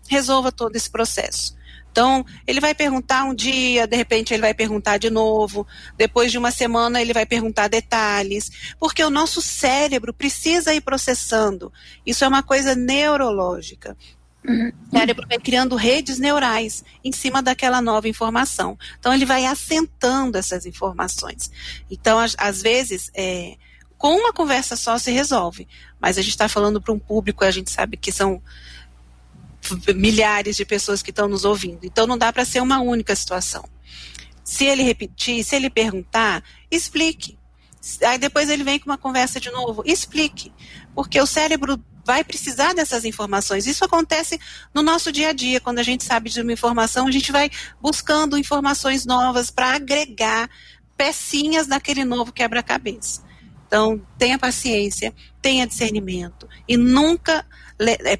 resolva 0.07 0.51
todo 0.51 0.75
esse 0.75 0.89
processo. 0.89 1.57
Então, 1.97 2.23
ele 2.45 2.59
vai 2.59 2.75
perguntar 2.75 3.23
um 3.23 3.33
dia, 3.33 3.87
de 3.87 3.97
repente 3.97 4.31
ele 4.31 4.41
vai 4.41 4.53
perguntar 4.53 4.97
de 4.97 5.09
novo, 5.09 5.65
depois 5.97 6.31
de 6.31 6.37
uma 6.37 6.51
semana 6.51 7.01
ele 7.01 7.11
vai 7.11 7.25
perguntar 7.25 7.67
detalhes, 7.67 8.51
porque 8.79 9.03
o 9.03 9.09
nosso 9.09 9.41
cérebro 9.41 10.13
precisa 10.13 10.75
ir 10.75 10.81
processando. 10.81 11.73
Isso 12.05 12.23
é 12.23 12.27
uma 12.27 12.43
coisa 12.43 12.75
neurológica. 12.75 13.97
O 14.47 14.97
cérebro 14.97 15.27
vai 15.27 15.37
criando 15.37 15.75
redes 15.75 16.19
neurais 16.19 16.83
em 17.03 17.11
cima 17.11 17.41
daquela 17.41 17.81
nova 17.81 18.07
informação. 18.07 18.77
Então, 18.99 19.13
ele 19.13 19.25
vai 19.25 19.45
assentando 19.45 20.37
essas 20.37 20.65
informações. 20.65 21.51
Então, 21.91 22.17
às, 22.17 22.35
às 22.37 22.61
vezes, 22.61 23.11
é, 23.13 23.57
com 23.97 24.15
uma 24.15 24.31
conversa 24.31 24.75
só 24.75 24.97
se 24.97 25.11
resolve. 25.11 25.67
Mas 25.99 26.17
a 26.17 26.21
gente 26.21 26.31
está 26.31 26.47
falando 26.47 26.81
para 26.81 26.93
um 26.93 26.99
público, 26.99 27.43
a 27.43 27.51
gente 27.51 27.71
sabe 27.71 27.97
que 27.97 28.11
são 28.11 28.41
milhares 29.95 30.55
de 30.55 30.65
pessoas 30.65 31.01
que 31.01 31.09
estão 31.09 31.27
nos 31.27 31.43
ouvindo. 31.43 31.83
Então 31.83 32.07
não 32.07 32.17
dá 32.17 32.31
para 32.31 32.45
ser 32.45 32.61
uma 32.61 32.79
única 32.79 33.15
situação. 33.15 33.67
Se 34.43 34.65
ele 34.65 34.83
repetir, 34.83 35.43
se 35.43 35.55
ele 35.55 35.69
perguntar, 35.69 36.43
explique. 36.71 37.37
Aí 38.05 38.17
depois 38.17 38.49
ele 38.49 38.63
vem 38.63 38.79
com 38.79 38.89
uma 38.89 38.97
conversa 38.97 39.39
de 39.39 39.51
novo, 39.51 39.83
explique. 39.85 40.53
Porque 40.95 41.19
o 41.19 41.25
cérebro 41.25 41.83
vai 42.07 42.23
precisar 42.23 42.73
dessas 42.73 43.03
informações. 43.03 43.67
Isso 43.67 43.83
acontece 43.83 44.39
no 44.73 44.81
nosso 44.81 45.11
dia 45.11 45.29
a 45.29 45.33
dia. 45.33 45.59
Quando 45.59 45.79
a 45.79 45.83
gente 45.83 46.05
sabe 46.05 46.29
de 46.29 46.41
uma 46.41 46.53
informação, 46.53 47.05
a 47.05 47.11
gente 47.11 47.33
vai 47.33 47.51
buscando 47.81 48.37
informações 48.37 49.05
novas 49.05 49.51
para 49.51 49.75
agregar 49.75 50.49
pecinhas 50.95 51.67
naquele 51.67 52.05
novo 52.05 52.31
quebra-cabeça. 52.31 53.21
Então, 53.67 54.01
tenha 54.17 54.39
paciência, 54.39 55.13
tenha 55.41 55.67
discernimento 55.67 56.47
e 56.65 56.77
nunca 56.77 57.45
é, 57.77 58.17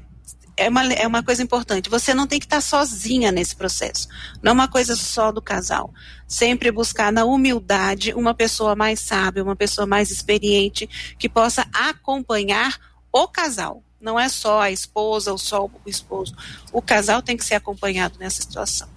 é 0.58 0.68
uma, 0.68 0.84
é 0.92 1.06
uma 1.06 1.22
coisa 1.22 1.42
importante. 1.42 1.88
Você 1.88 2.12
não 2.12 2.26
tem 2.26 2.38
que 2.38 2.44
estar 2.44 2.60
sozinha 2.60 3.32
nesse 3.32 3.56
processo. 3.56 4.06
Não 4.42 4.50
é 4.50 4.52
uma 4.52 4.68
coisa 4.68 4.94
só 4.96 5.32
do 5.32 5.40
casal. 5.40 5.94
Sempre 6.26 6.70
buscar 6.70 7.10
na 7.10 7.24
humildade 7.24 8.12
uma 8.12 8.34
pessoa 8.34 8.76
mais 8.76 9.00
sábia, 9.00 9.42
uma 9.42 9.56
pessoa 9.56 9.86
mais 9.86 10.10
experiente, 10.10 10.86
que 11.18 11.26
possa 11.26 11.66
acompanhar 11.72 12.78
o 13.12 13.26
casal. 13.28 13.82
Não 14.00 14.18
é 14.18 14.28
só 14.28 14.60
a 14.60 14.70
esposa 14.70 15.32
ou 15.32 15.38
só 15.38 15.64
o 15.64 15.70
esposo. 15.86 16.34
O 16.72 16.80
casal 16.80 17.20
tem 17.20 17.36
que 17.36 17.44
ser 17.44 17.56
acompanhado 17.56 18.18
nessa 18.18 18.40
situação. 18.42 18.88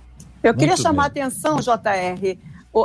Eu 0.44 0.54
queria 0.54 0.70
Muito 0.70 0.82
chamar 0.82 1.10
bem. 1.10 1.24
a 1.24 1.28
atenção, 1.28 1.60
JR, 1.60 2.38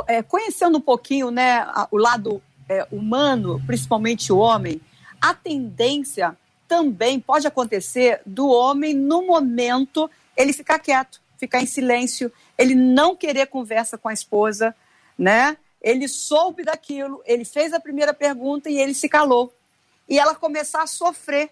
é, 0.07 0.21
conhecendo 0.21 0.77
um 0.77 0.81
pouquinho 0.81 1.31
né, 1.31 1.65
o 1.91 1.97
lado 1.97 2.41
é, 2.69 2.87
humano, 2.91 3.61
principalmente 3.65 4.31
o 4.31 4.37
homem, 4.37 4.81
a 5.21 5.33
tendência 5.33 6.35
também 6.67 7.19
pode 7.19 7.47
acontecer 7.47 8.21
do 8.25 8.49
homem, 8.49 8.93
no 8.93 9.25
momento, 9.25 10.09
ele 10.35 10.53
ficar 10.53 10.79
quieto, 10.79 11.21
ficar 11.37 11.61
em 11.61 11.65
silêncio, 11.65 12.31
ele 12.57 12.75
não 12.75 13.15
querer 13.15 13.47
conversa 13.47 13.97
com 13.97 14.09
a 14.09 14.13
esposa, 14.13 14.75
né? 15.17 15.57
Ele 15.81 16.07
soube 16.07 16.63
daquilo, 16.63 17.21
ele 17.25 17.45
fez 17.45 17.71
a 17.73 17.79
primeira 17.79 18.13
pergunta 18.13 18.69
e 18.69 18.77
ele 18.77 18.93
se 18.93 19.07
calou. 19.07 19.53
E 20.07 20.19
ela 20.19 20.35
começar 20.35 20.83
a 20.83 20.87
sofrer, 20.87 21.49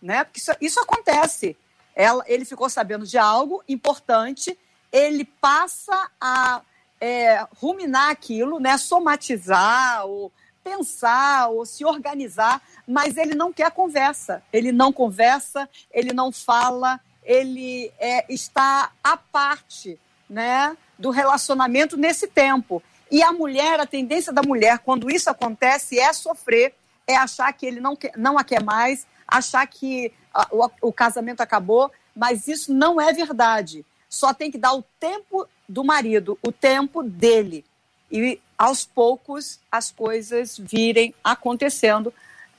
né? 0.00 0.24
Porque 0.24 0.40
isso, 0.40 0.52
isso 0.60 0.80
acontece. 0.80 1.56
Ela, 1.94 2.24
ele 2.26 2.44
ficou 2.44 2.68
sabendo 2.68 3.06
de 3.06 3.18
algo 3.18 3.62
importante, 3.68 4.58
ele 4.92 5.24
passa 5.24 6.10
a 6.20 6.62
é, 7.00 7.46
ruminar 7.60 8.10
aquilo, 8.10 8.58
né? 8.58 8.76
Somatizar 8.78 10.06
ou 10.06 10.32
pensar 10.62 11.48
ou 11.48 11.64
se 11.64 11.84
organizar, 11.84 12.60
mas 12.86 13.16
ele 13.16 13.34
não 13.34 13.52
quer 13.52 13.70
conversa. 13.70 14.42
Ele 14.52 14.70
não 14.70 14.92
conversa, 14.92 15.68
ele 15.90 16.12
não 16.12 16.30
fala, 16.30 17.00
ele 17.24 17.90
é, 17.98 18.24
está 18.32 18.92
à 19.02 19.16
parte 19.16 19.98
né, 20.28 20.76
do 20.98 21.10
relacionamento 21.10 21.96
nesse 21.96 22.26
tempo. 22.26 22.82
E 23.10 23.22
a 23.22 23.32
mulher, 23.32 23.80
a 23.80 23.86
tendência 23.86 24.32
da 24.32 24.42
mulher, 24.42 24.80
quando 24.80 25.10
isso 25.10 25.30
acontece, 25.30 25.98
é 25.98 26.12
sofrer, 26.12 26.74
é 27.08 27.16
achar 27.16 27.50
que 27.54 27.64
ele 27.64 27.80
não, 27.80 27.96
quer, 27.96 28.12
não 28.16 28.38
a 28.38 28.44
quer 28.44 28.62
mais, 28.62 29.06
achar 29.26 29.66
que 29.66 30.12
a, 30.32 30.46
o, 30.52 30.70
o 30.82 30.92
casamento 30.92 31.40
acabou, 31.40 31.90
mas 32.14 32.46
isso 32.46 32.72
não 32.72 33.00
é 33.00 33.12
verdade. 33.12 33.84
Só 34.10 34.34
tem 34.34 34.50
que 34.50 34.58
dar 34.58 34.74
o 34.74 34.84
tempo 35.00 35.48
do 35.66 35.82
marido, 35.82 36.38
o 36.42 36.52
tempo 36.52 37.02
dele. 37.02 37.64
E 38.12 38.38
aos 38.56 38.84
poucos 38.84 39.58
as 39.72 39.90
coisas 39.90 40.58
virem 40.58 41.14
acontecendo, 41.24 42.12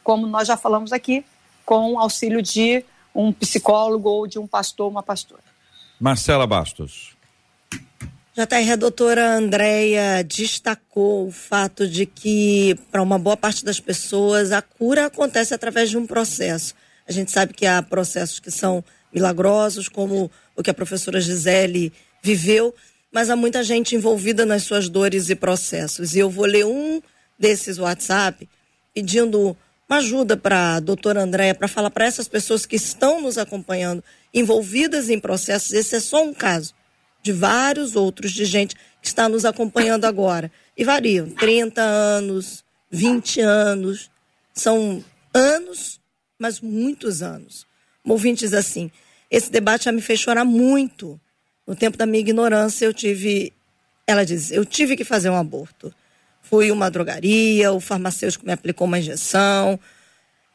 como 0.04 0.26
nós 0.26 0.48
já 0.48 0.58
falamos 0.58 0.92
aqui, 0.92 1.24
com 1.66 1.94
o 1.94 2.00
auxílio 2.00 2.42
de 2.42 2.84
um 3.14 3.32
psicólogo 3.32 4.10
ou 4.10 4.28
de 4.28 4.40
um 4.40 4.48
pastor 4.48 4.90
uma 4.90 5.04
pastora. 5.04 5.44
Marcela 6.00 6.48
Bastos. 6.48 7.16
JR, 8.40 8.72
a 8.72 8.76
doutora 8.78 9.36
Andréia 9.36 10.24
destacou 10.24 11.28
o 11.28 11.32
fato 11.32 11.86
de 11.86 12.06
que, 12.06 12.74
para 12.90 13.02
uma 13.02 13.20
boa 13.20 13.36
parte 13.36 13.66
das 13.66 13.82
pessoas, 13.82 14.54
a 14.54 14.62
cura 14.62 15.08
acontece 15.08 15.54
através 15.54 15.90
de 15.90 15.98
um 15.98 16.08
processo. 16.08 16.74
A 17.06 17.12
gente 17.12 17.32
sabe 17.32 17.54
que 17.54 17.66
há 17.66 17.84
processos 17.84 18.40
que 18.40 18.50
são 18.50 18.82
milagrosos, 19.14 19.90
como 19.90 20.32
o 20.56 20.64
que 20.64 20.70
a 20.70 20.74
professora 20.74 21.20
Gisele 21.20 21.92
viveu, 22.24 22.74
mas 23.12 23.30
há 23.30 23.36
muita 23.36 23.62
gente 23.62 23.94
envolvida 23.94 24.46
nas 24.46 24.64
suas 24.64 24.88
dores 24.88 25.30
e 25.30 25.36
processos. 25.36 26.16
E 26.16 26.20
eu 26.20 26.30
vou 26.30 26.46
ler 26.46 26.66
um 26.66 27.02
desses 27.38 27.78
WhatsApp 27.78 28.48
pedindo 28.94 29.58
uma 29.90 29.98
ajuda 29.98 30.38
para 30.38 30.76
a 30.76 30.80
doutora 30.80 31.24
Andréia 31.24 31.54
para 31.54 31.68
falar 31.68 31.90
para 31.90 32.06
essas 32.06 32.30
pessoas 32.30 32.66
que 32.66 32.78
estão 32.78 33.20
nos 33.20 33.38
acompanhando, 33.38 34.02
envolvidas 34.34 35.10
em 35.10 35.20
processos. 35.20 35.74
Esse 35.74 35.98
é 35.98 36.00
só 36.00 36.24
um 36.24 36.34
caso 36.34 36.79
de 37.22 37.32
vários 37.32 37.96
outros, 37.96 38.32
de 38.32 38.46
gente 38.46 38.76
que 39.02 39.08
está 39.08 39.28
nos 39.28 39.46
acompanhando 39.46 40.06
agora. 40.06 40.52
E 40.78 40.84
variam: 40.84 41.30
30 41.30 41.82
anos, 41.82 42.64
20 42.90 43.42
anos. 43.42 44.10
São 44.54 45.04
anos, 45.34 46.00
mas 46.38 46.60
muitos 46.60 47.22
anos. 47.22 47.66
Um 48.06 48.12
ouvinte 48.12 48.40
diz 48.42 48.54
assim: 48.54 48.92
esse 49.30 49.52
debate 49.52 49.86
já 49.86 49.92
me 49.92 50.02
fez 50.02 50.20
chorar 50.20 50.44
muito. 50.44 51.20
No 51.68 51.76
tempo 51.76 51.98
da 51.98 52.06
minha 52.06 52.20
ignorância, 52.20 52.86
eu 52.86 52.94
tive. 52.94 53.54
Ela 54.08 54.26
diz: 54.26 54.52
eu 54.52 54.66
tive 54.66 54.98
que 54.98 55.04
fazer 55.04 55.30
um 55.30 55.36
aborto. 55.36 55.94
Fui 56.42 56.72
uma 56.72 56.90
drogaria, 56.90 57.72
o 57.72 57.80
farmacêutico 57.80 58.46
me 58.46 58.52
aplicou 58.52 58.88
uma 58.88 58.98
injeção. 58.98 59.80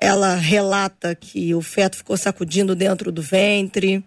Ela 0.01 0.35
relata 0.35 1.15
que 1.15 1.55
o 1.55 1.62
feto 1.62 1.97
ficou 1.97 2.17
sacudindo 2.17 2.75
dentro 2.75 3.12
do 3.12 3.23
ventre. 3.23 4.05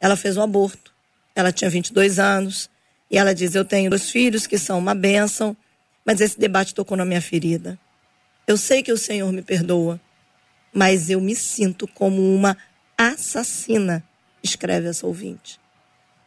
Ela 0.00 0.16
fez 0.16 0.36
um 0.36 0.42
aborto. 0.42 0.94
Ela 1.38 1.52
tinha 1.52 1.70
22 1.70 2.18
anos. 2.18 2.68
E 3.08 3.16
ela 3.16 3.32
diz: 3.32 3.54
Eu 3.54 3.64
tenho 3.64 3.88
dois 3.88 4.10
filhos 4.10 4.44
que 4.44 4.58
são 4.58 4.76
uma 4.76 4.92
bênção, 4.92 5.56
mas 6.04 6.20
esse 6.20 6.36
debate 6.36 6.74
tocou 6.74 6.96
na 6.96 7.04
minha 7.04 7.22
ferida. 7.22 7.78
Eu 8.44 8.56
sei 8.56 8.82
que 8.82 8.92
o 8.92 8.98
Senhor 8.98 9.32
me 9.32 9.40
perdoa, 9.40 10.00
mas 10.72 11.08
eu 11.08 11.20
me 11.20 11.36
sinto 11.36 11.86
como 11.86 12.20
uma 12.34 12.56
assassina, 12.96 14.02
escreve 14.42 14.88
essa 14.88 15.06
ouvinte. 15.06 15.60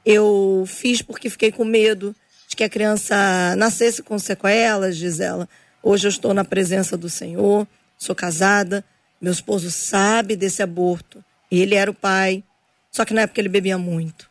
Eu 0.05 0.63
fiz 0.65 1.01
porque 1.01 1.29
fiquei 1.29 1.51
com 1.51 1.65
medo 1.65 2.15
de 2.47 2.55
que 2.55 2.63
a 2.63 2.69
criança 2.69 3.53
nascesse 3.57 4.01
com 4.01 4.17
sequelas, 4.17 4.95
diz 4.95 5.19
ela. 5.19 5.49
Hoje 5.83 6.07
eu 6.07 6.09
estou 6.09 6.33
na 6.33 6.45
presença 6.45 6.95
do 6.95 7.09
Senhor, 7.09 7.67
sou 7.97 8.15
casada, 8.15 8.81
meu 9.19 9.33
esposo 9.33 9.69
sabe 9.69 10.37
desse 10.37 10.63
aborto. 10.63 11.21
Ele 11.51 11.75
era 11.75 11.91
o 11.91 11.93
pai, 11.93 12.45
só 12.89 13.03
que 13.03 13.13
na 13.13 13.23
época 13.23 13.41
ele 13.41 13.49
bebia 13.49 13.77
muito. 13.77 14.30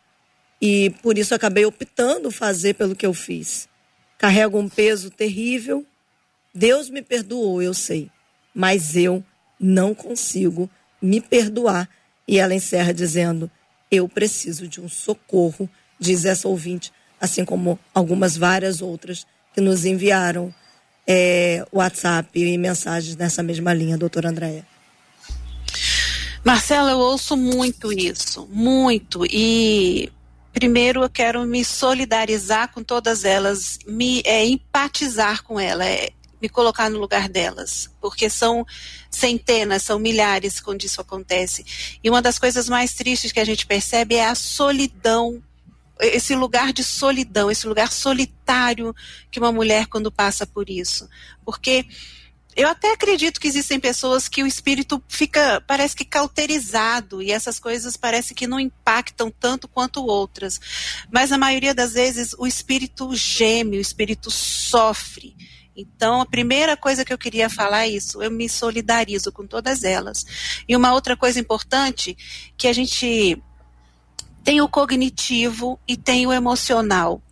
E 0.60 0.90
por 1.02 1.16
isso 1.16 1.34
acabei 1.34 1.64
optando 1.64 2.30
fazer 2.30 2.74
pelo 2.74 2.94
que 2.94 3.06
eu 3.06 3.14
fiz. 3.14 3.68
Carrego 4.18 4.58
um 4.58 4.68
peso 4.68 5.10
terrível. 5.10 5.86
Deus 6.54 6.90
me 6.90 7.00
perdoou, 7.00 7.62
eu 7.62 7.72
sei, 7.72 8.10
mas 8.54 8.96
eu 8.96 9.24
não 9.58 9.94
consigo 9.94 10.68
me 11.00 11.20
perdoar. 11.20 11.88
E 12.28 12.38
ela 12.38 12.54
encerra 12.54 12.92
dizendo: 12.92 13.50
Eu 13.90 14.08
preciso 14.08 14.68
de 14.68 14.80
um 14.80 14.88
socorro, 14.88 15.68
diz 15.98 16.24
essa 16.24 16.48
ouvinte, 16.48 16.92
assim 17.20 17.44
como 17.44 17.78
algumas 17.94 18.36
várias 18.36 18.82
outras 18.82 19.26
que 19.54 19.60
nos 19.60 19.84
enviaram 19.84 20.54
é, 21.06 21.64
WhatsApp 21.72 22.38
e 22.38 22.58
mensagens 22.58 23.16
nessa 23.16 23.42
mesma 23.42 23.72
linha, 23.72 23.96
doutora 23.96 24.28
Andréia. 24.28 24.66
Marcela, 26.44 26.90
eu 26.90 26.98
ouço 26.98 27.36
muito 27.36 27.92
isso, 27.92 28.46
muito. 28.50 29.24
E 29.26 30.10
primeiro 30.52 31.02
eu 31.02 31.10
quero 31.10 31.44
me 31.46 31.64
solidarizar 31.64 32.72
com 32.72 32.82
todas 32.82 33.24
elas, 33.24 33.78
me 33.86 34.22
é, 34.24 34.44
empatizar 34.44 35.42
com 35.42 35.58
elas, 35.58 35.86
é, 35.86 36.10
me 36.40 36.48
colocar 36.48 36.88
no 36.88 36.98
lugar 36.98 37.28
delas, 37.28 37.90
porque 38.00 38.30
são 38.30 38.66
centenas, 39.10 39.82
são 39.82 39.98
milhares 39.98 40.60
quando 40.60 40.84
isso 40.84 41.00
acontece. 41.00 41.98
E 42.02 42.08
uma 42.08 42.22
das 42.22 42.38
coisas 42.38 42.68
mais 42.68 42.94
tristes 42.94 43.32
que 43.32 43.40
a 43.40 43.44
gente 43.44 43.66
percebe 43.66 44.14
é 44.14 44.26
a 44.26 44.34
solidão, 44.34 45.42
esse 46.00 46.34
lugar 46.34 46.72
de 46.72 46.82
solidão, 46.82 47.50
esse 47.50 47.66
lugar 47.66 47.92
solitário 47.92 48.94
que 49.30 49.38
uma 49.38 49.52
mulher 49.52 49.86
quando 49.86 50.10
passa 50.10 50.46
por 50.46 50.70
isso. 50.70 51.06
Porque 51.44 51.84
eu 52.56 52.68
até 52.68 52.92
acredito 52.92 53.40
que 53.40 53.46
existem 53.46 53.78
pessoas 53.78 54.28
que 54.28 54.42
o 54.42 54.46
espírito 54.46 55.02
fica, 55.08 55.62
parece 55.66 55.94
que 55.94 56.04
cauterizado 56.04 57.22
e 57.22 57.30
essas 57.30 57.58
coisas 57.60 57.96
parece 57.96 58.34
que 58.34 58.46
não 58.46 58.58
impactam 58.58 59.30
tanto 59.30 59.68
quanto 59.68 60.04
outras. 60.04 60.60
Mas 61.12 61.30
na 61.30 61.38
maioria 61.38 61.74
das 61.74 61.92
vezes 61.92 62.34
o 62.38 62.46
espírito 62.46 63.14
geme, 63.14 63.78
o 63.78 63.80
espírito 63.80 64.30
sofre. 64.30 65.36
Então, 65.76 66.20
a 66.20 66.26
primeira 66.26 66.76
coisa 66.76 67.04
que 67.04 67.12
eu 67.12 67.18
queria 67.18 67.48
falar 67.48 67.84
é 67.84 67.90
isso, 67.90 68.22
eu 68.22 68.30
me 68.30 68.48
solidarizo 68.48 69.32
com 69.32 69.46
todas 69.46 69.84
elas. 69.84 70.26
E 70.68 70.76
uma 70.76 70.92
outra 70.92 71.16
coisa 71.16 71.38
importante, 71.38 72.16
que 72.56 72.66
a 72.66 72.72
gente 72.72 73.40
tem 74.42 74.60
o 74.60 74.68
cognitivo 74.68 75.78
e 75.86 75.96
tem 75.96 76.26
o 76.26 76.32
emocional. 76.32 77.22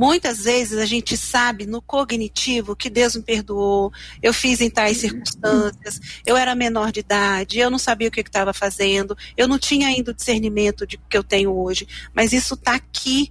Muitas 0.00 0.44
vezes 0.44 0.78
a 0.78 0.86
gente 0.86 1.14
sabe 1.14 1.66
no 1.66 1.82
cognitivo 1.82 2.74
que 2.74 2.88
Deus 2.88 3.14
me 3.16 3.22
perdoou, 3.22 3.92
eu 4.22 4.32
fiz 4.32 4.62
em 4.62 4.70
tais 4.70 4.96
circunstâncias, 4.96 6.00
eu 6.24 6.38
era 6.38 6.54
menor 6.54 6.90
de 6.90 7.00
idade, 7.00 7.58
eu 7.58 7.68
não 7.68 7.78
sabia 7.78 8.08
o 8.08 8.10
que 8.10 8.22
estava 8.22 8.54
fazendo, 8.54 9.14
eu 9.36 9.46
não 9.46 9.58
tinha 9.58 9.88
ainda 9.88 10.10
o 10.10 10.14
discernimento 10.14 10.86
de 10.86 10.96
que 10.96 11.18
eu 11.18 11.22
tenho 11.22 11.54
hoje, 11.54 11.86
mas 12.14 12.32
isso 12.32 12.54
está 12.54 12.76
aqui 12.76 13.30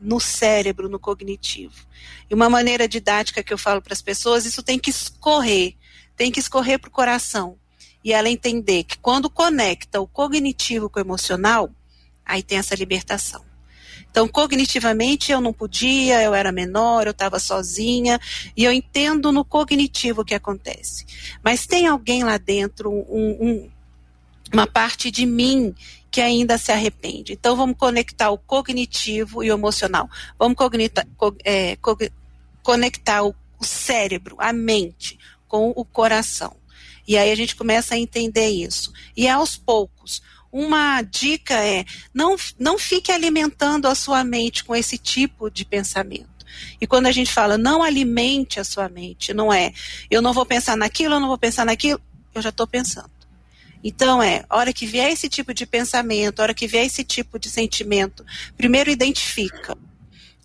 no 0.00 0.18
cérebro, 0.18 0.88
no 0.88 0.98
cognitivo. 0.98 1.74
E 2.30 2.32
uma 2.34 2.48
maneira 2.48 2.88
didática 2.88 3.42
que 3.42 3.52
eu 3.52 3.58
falo 3.58 3.82
para 3.82 3.92
as 3.92 4.00
pessoas, 4.00 4.46
isso 4.46 4.62
tem 4.62 4.78
que 4.78 4.88
escorrer, 4.88 5.74
tem 6.16 6.32
que 6.32 6.40
escorrer 6.40 6.78
para 6.78 6.88
o 6.88 6.90
coração. 6.90 7.58
E 8.02 8.14
ela 8.14 8.30
entender 8.30 8.84
que 8.84 8.96
quando 8.96 9.28
conecta 9.28 10.00
o 10.00 10.08
cognitivo 10.08 10.88
com 10.88 11.00
o 11.00 11.02
emocional, 11.02 11.70
aí 12.24 12.42
tem 12.42 12.56
essa 12.56 12.74
libertação. 12.74 13.47
Então, 14.10 14.26
cognitivamente 14.26 15.30
eu 15.30 15.40
não 15.40 15.52
podia, 15.52 16.22
eu 16.22 16.34
era 16.34 16.50
menor, 16.50 17.06
eu 17.06 17.12
estava 17.12 17.38
sozinha, 17.38 18.18
e 18.56 18.64
eu 18.64 18.72
entendo 18.72 19.30
no 19.30 19.44
cognitivo 19.44 20.22
o 20.22 20.24
que 20.24 20.34
acontece. 20.34 21.06
Mas 21.42 21.66
tem 21.66 21.86
alguém 21.86 22.24
lá 22.24 22.36
dentro, 22.38 22.90
um, 22.90 23.36
um, 23.40 23.70
uma 24.52 24.66
parte 24.66 25.10
de 25.10 25.26
mim 25.26 25.74
que 26.10 26.20
ainda 26.20 26.56
se 26.58 26.72
arrepende. 26.72 27.34
Então, 27.34 27.54
vamos 27.54 27.76
conectar 27.76 28.30
o 28.30 28.38
cognitivo 28.38 29.44
e 29.44 29.50
o 29.50 29.54
emocional. 29.54 30.08
Vamos 30.38 30.56
cognita, 30.56 31.06
co, 31.16 31.34
é, 31.44 31.76
co, 31.76 31.96
conectar 32.62 33.22
o, 33.22 33.34
o 33.60 33.64
cérebro, 33.64 34.36
a 34.38 34.52
mente, 34.52 35.18
com 35.46 35.72
o 35.76 35.84
coração. 35.84 36.56
E 37.06 37.16
aí 37.16 37.30
a 37.30 37.34
gente 37.34 37.56
começa 37.56 37.94
a 37.94 37.98
entender 37.98 38.48
isso. 38.48 38.92
E 39.16 39.26
aos 39.28 39.56
poucos, 39.56 40.22
uma 40.52 41.02
dica 41.02 41.54
é: 41.54 41.84
não, 42.12 42.36
não 42.58 42.78
fique 42.78 43.12
alimentando 43.12 43.86
a 43.86 43.94
sua 43.94 44.24
mente 44.24 44.64
com 44.64 44.74
esse 44.74 44.98
tipo 44.98 45.50
de 45.50 45.64
pensamento. 45.64 46.38
E 46.80 46.86
quando 46.86 47.06
a 47.06 47.12
gente 47.12 47.32
fala 47.32 47.58
não 47.58 47.82
alimente 47.82 48.58
a 48.58 48.64
sua 48.64 48.88
mente, 48.88 49.34
não 49.34 49.52
é 49.52 49.72
eu 50.10 50.22
não 50.22 50.32
vou 50.32 50.46
pensar 50.46 50.76
naquilo, 50.76 51.14
eu 51.14 51.20
não 51.20 51.28
vou 51.28 51.38
pensar 51.38 51.64
naquilo, 51.64 52.00
eu 52.34 52.42
já 52.42 52.48
estou 52.48 52.66
pensando. 52.66 53.10
Então 53.84 54.22
é, 54.22 54.44
hora 54.50 54.72
que 54.72 54.86
vier 54.86 55.12
esse 55.12 55.28
tipo 55.28 55.54
de 55.54 55.66
pensamento, 55.66 56.40
hora 56.40 56.54
que 56.54 56.66
vier 56.66 56.86
esse 56.86 57.04
tipo 57.04 57.38
de 57.38 57.48
sentimento, 57.48 58.24
primeiro 58.56 58.90
identifica. 58.90 59.76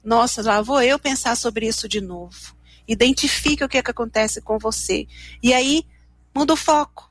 Nossa, 0.03 0.41
lá 0.41 0.61
vou 0.61 0.81
eu 0.81 0.99
pensar 0.99 1.35
sobre 1.35 1.67
isso 1.67 1.87
de 1.87 2.01
novo. 2.01 2.55
Identifica 2.87 3.65
o 3.65 3.69
que, 3.69 3.77
é 3.77 3.83
que 3.83 3.91
acontece 3.91 4.41
com 4.41 4.59
você. 4.59 5.07
E 5.41 5.53
aí, 5.53 5.85
muda 6.35 6.53
o 6.53 6.57
foco. 6.57 7.09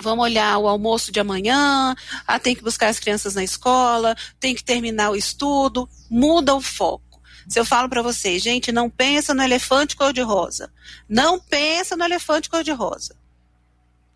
Vamos 0.00 0.24
olhar 0.24 0.58
o 0.58 0.68
almoço 0.68 1.12
de 1.12 1.20
amanhã, 1.20 1.94
ah, 2.26 2.38
tem 2.38 2.54
que 2.54 2.62
buscar 2.62 2.88
as 2.88 2.98
crianças 2.98 3.34
na 3.34 3.44
escola, 3.44 4.16
tem 4.38 4.54
que 4.54 4.64
terminar 4.64 5.10
o 5.10 5.16
estudo, 5.16 5.88
muda 6.10 6.54
o 6.54 6.60
foco. 6.60 7.20
Se 7.48 7.58
eu 7.58 7.64
falo 7.64 7.88
para 7.88 8.02
vocês, 8.02 8.42
gente, 8.42 8.70
não 8.70 8.88
pensa 8.88 9.34
no 9.34 9.42
elefante 9.42 9.96
cor-de-rosa. 9.96 10.72
Não 11.08 11.38
pensa 11.38 11.96
no 11.96 12.04
elefante 12.04 12.48
cor-de-rosa 12.48 13.20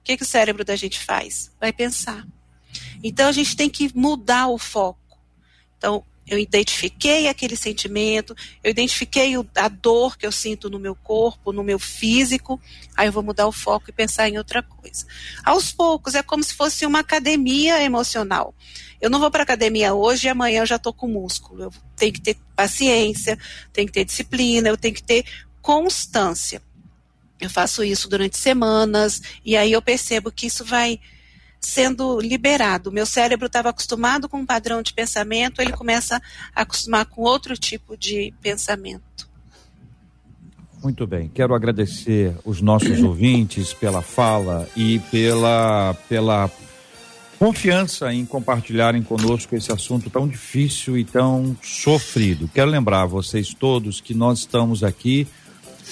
que, 0.05 0.18
que 0.18 0.22
o 0.22 0.26
cérebro 0.26 0.64
da 0.64 0.76
gente 0.76 1.01
faz? 1.01 1.51
Vai 1.59 1.72
pensar. 1.72 2.26
Então 3.03 3.26
a 3.26 3.32
gente 3.32 3.57
tem 3.57 3.70
que 3.70 3.91
mudar 3.97 4.49
o 4.49 4.59
foco. 4.59 5.18
Então, 5.78 6.05
eu 6.26 6.38
identifiquei 6.38 7.28
aquele 7.28 7.56
sentimento, 7.56 8.34
eu 8.62 8.70
identifiquei 8.70 9.36
o, 9.36 9.46
a 9.54 9.68
dor 9.68 10.16
que 10.16 10.26
eu 10.26 10.32
sinto 10.32 10.70
no 10.70 10.78
meu 10.78 10.94
corpo, 10.94 11.52
no 11.52 11.62
meu 11.62 11.78
físico, 11.78 12.60
aí 12.96 13.08
eu 13.08 13.12
vou 13.12 13.22
mudar 13.22 13.46
o 13.46 13.52
foco 13.52 13.90
e 13.90 13.92
pensar 13.92 14.28
em 14.28 14.38
outra 14.38 14.62
coisa. 14.62 15.06
Aos 15.44 15.70
poucos, 15.70 16.14
é 16.14 16.22
como 16.22 16.42
se 16.42 16.54
fosse 16.54 16.86
uma 16.86 17.00
academia 17.00 17.82
emocional. 17.82 18.54
Eu 19.00 19.10
não 19.10 19.20
vou 19.20 19.30
para 19.30 19.42
academia 19.42 19.92
hoje 19.92 20.26
e 20.26 20.30
amanhã 20.30 20.60
eu 20.62 20.66
já 20.66 20.76
estou 20.76 20.92
com 20.92 21.06
músculo. 21.06 21.64
Eu 21.64 21.72
tenho 21.94 22.12
que 22.12 22.22
ter 22.22 22.38
paciência, 22.56 23.38
tenho 23.72 23.86
que 23.86 23.92
ter 23.92 24.04
disciplina, 24.04 24.68
eu 24.68 24.78
tenho 24.78 24.94
que 24.94 25.02
ter 25.02 25.26
constância. 25.60 26.62
Eu 27.38 27.50
faço 27.50 27.84
isso 27.84 28.08
durante 28.08 28.38
semanas 28.38 29.20
e 29.44 29.56
aí 29.56 29.72
eu 29.72 29.82
percebo 29.82 30.32
que 30.32 30.46
isso 30.46 30.64
vai 30.64 30.98
sendo 31.64 32.20
liberado. 32.20 32.92
Meu 32.92 33.06
cérebro 33.06 33.46
estava 33.46 33.70
acostumado 33.70 34.28
com 34.28 34.38
um 34.38 34.46
padrão 34.46 34.82
de 34.82 34.92
pensamento, 34.92 35.60
ele 35.60 35.72
começa 35.72 36.20
a 36.54 36.62
acostumar 36.62 37.06
com 37.06 37.22
outro 37.22 37.56
tipo 37.56 37.96
de 37.96 38.32
pensamento. 38.40 39.28
Muito 40.82 41.06
bem, 41.06 41.30
quero 41.32 41.54
agradecer 41.54 42.36
os 42.44 42.60
nossos 42.60 43.00
ouvintes 43.02 43.72
pela 43.72 44.02
fala 44.02 44.68
e 44.76 44.98
pela, 45.10 45.94
pela 46.08 46.50
confiança 47.38 48.12
em 48.12 48.26
compartilharem 48.26 49.02
conosco 49.02 49.56
esse 49.56 49.72
assunto 49.72 50.10
tão 50.10 50.28
difícil 50.28 50.98
e 50.98 51.04
tão 51.04 51.56
sofrido. 51.62 52.50
Quero 52.52 52.70
lembrar 52.70 53.06
vocês 53.06 53.54
todos 53.54 54.00
que 54.00 54.12
nós 54.12 54.40
estamos 54.40 54.84
aqui 54.84 55.26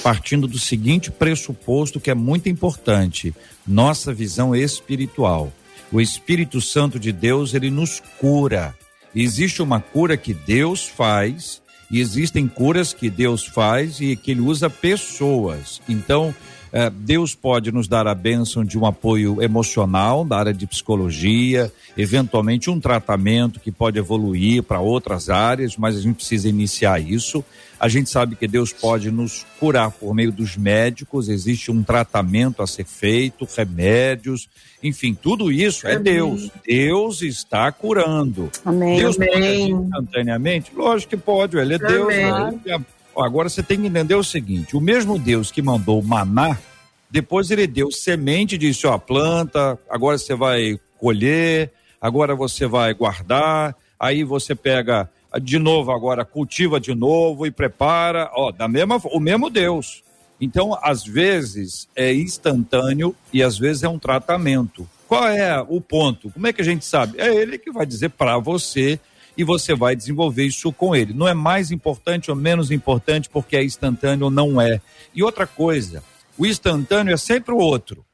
partindo 0.02 0.46
do 0.46 0.58
seguinte 0.58 1.10
pressuposto 1.10 2.00
que 2.00 2.10
é 2.10 2.14
muito 2.14 2.48
importante: 2.48 3.34
nossa 3.66 4.12
visão 4.12 4.54
espiritual. 4.54 5.52
O 5.93 6.01
Espírito 6.01 6.59
Santo 6.59 6.99
de 6.99 7.12
Deus, 7.12 7.53
ele 7.53 7.70
nos 7.70 8.01
cura. 8.18 8.74
Existe 9.14 9.61
uma 9.61 9.78
cura 9.78 10.16
que 10.16 10.32
Deus 10.32 10.88
faz 10.88 11.61
e 11.90 12.01
existem 12.01 12.49
curas 12.49 12.95
que 12.95 13.11
Deus 13.11 13.45
faz 13.45 14.01
e 14.01 14.16
que 14.16 14.30
ele 14.30 14.40
usa 14.40 14.70
pessoas. 14.70 15.82
Então, 15.86 16.34
eh, 16.72 16.90
Deus 16.90 17.34
pode 17.34 17.70
nos 17.70 17.86
dar 17.86 18.07
a 18.07 18.14
bênção 18.14 18.64
de 18.64 18.78
um 18.78 18.86
apoio 18.86 19.43
emocional 19.43 20.24
da 20.24 20.38
área 20.38 20.55
de 20.55 20.66
psicologia, 20.66 21.70
eventualmente 21.95 22.70
um 22.70 22.80
tratamento 22.80 23.61
que 23.61 23.70
pode 23.70 23.99
evoluir 23.99 24.62
para 24.62 24.80
outras 24.80 25.28
áreas, 25.28 25.76
mas 25.76 25.95
a 25.95 26.01
gente 26.01 26.16
precisa 26.16 26.49
iniciar 26.49 26.99
isso. 26.99 27.45
A 27.82 27.88
gente 27.88 28.08
sabe 28.08 28.36
que 28.36 28.46
Deus 28.46 28.72
pode 28.72 29.10
nos 29.10 29.44
curar 29.58 29.90
por 29.90 30.14
meio 30.14 30.30
dos 30.30 30.56
médicos, 30.56 31.28
existe 31.28 31.68
um 31.68 31.82
tratamento 31.82 32.62
a 32.62 32.66
ser 32.68 32.84
feito, 32.84 33.44
remédios, 33.56 34.48
enfim, 34.80 35.12
tudo 35.20 35.50
isso 35.50 35.88
é 35.88 35.98
Deus. 35.98 36.48
Deus 36.64 37.22
está 37.22 37.72
curando. 37.72 38.48
Amém. 38.64 38.98
Deus 38.98 39.16
Amém. 39.16 39.28
pode 39.28 39.44
agir 39.44 39.70
instantaneamente? 39.72 40.72
Lógico 40.72 41.10
que 41.10 41.16
pode, 41.16 41.56
ele 41.56 41.74
é 41.74 41.78
Deus. 41.78 42.14
Amém. 42.14 42.60
Né? 42.64 42.84
Agora 43.16 43.48
você 43.48 43.64
tem 43.64 43.80
que 43.80 43.88
entender 43.88 44.14
o 44.14 44.22
seguinte: 44.22 44.76
o 44.76 44.80
mesmo 44.80 45.18
Deus 45.18 45.50
que 45.50 45.60
mandou 45.60 46.00
maná, 46.00 46.56
depois 47.10 47.50
ele 47.50 47.66
deu 47.66 47.90
semente 47.90 48.54
e 48.54 48.58
disse: 48.58 48.86
ó, 48.86 48.96
planta, 48.96 49.76
agora 49.90 50.16
você 50.16 50.36
vai 50.36 50.78
colher, 51.00 51.72
agora 52.00 52.36
você 52.36 52.64
vai 52.64 52.94
guardar, 52.94 53.74
aí 53.98 54.22
você 54.22 54.54
pega 54.54 55.10
de 55.40 55.58
novo 55.58 55.92
agora, 55.92 56.24
cultiva 56.24 56.80
de 56.80 56.94
novo 56.94 57.46
e 57.46 57.50
prepara, 57.50 58.30
ó, 58.34 58.50
da 58.50 58.68
mesma, 58.68 59.00
o 59.04 59.20
mesmo 59.20 59.48
Deus. 59.48 60.02
Então, 60.40 60.76
às 60.82 61.04
vezes 61.04 61.88
é 61.94 62.12
instantâneo 62.12 63.14
e 63.32 63.42
às 63.42 63.56
vezes 63.56 63.84
é 63.84 63.88
um 63.88 63.98
tratamento. 63.98 64.88
Qual 65.06 65.26
é 65.28 65.60
o 65.68 65.80
ponto? 65.80 66.30
Como 66.30 66.46
é 66.46 66.52
que 66.52 66.60
a 66.60 66.64
gente 66.64 66.84
sabe? 66.84 67.20
É 67.20 67.34
ele 67.34 67.58
que 67.58 67.70
vai 67.70 67.86
dizer 67.86 68.10
para 68.10 68.38
você 68.38 68.98
e 69.36 69.44
você 69.44 69.74
vai 69.74 69.94
desenvolver 69.94 70.44
isso 70.44 70.72
com 70.72 70.94
ele. 70.94 71.12
Não 71.12 71.28
é 71.28 71.34
mais 71.34 71.70
importante 71.70 72.30
ou 72.30 72.36
menos 72.36 72.70
importante 72.70 73.28
porque 73.28 73.56
é 73.56 73.64
instantâneo 73.64 74.24
ou 74.26 74.30
não 74.30 74.60
é. 74.60 74.80
E 75.14 75.22
outra 75.22 75.46
coisa, 75.46 76.02
o 76.36 76.46
instantâneo 76.46 77.14
é 77.14 77.16
sempre 77.16 77.54
o 77.54 77.58
outro. 77.58 78.04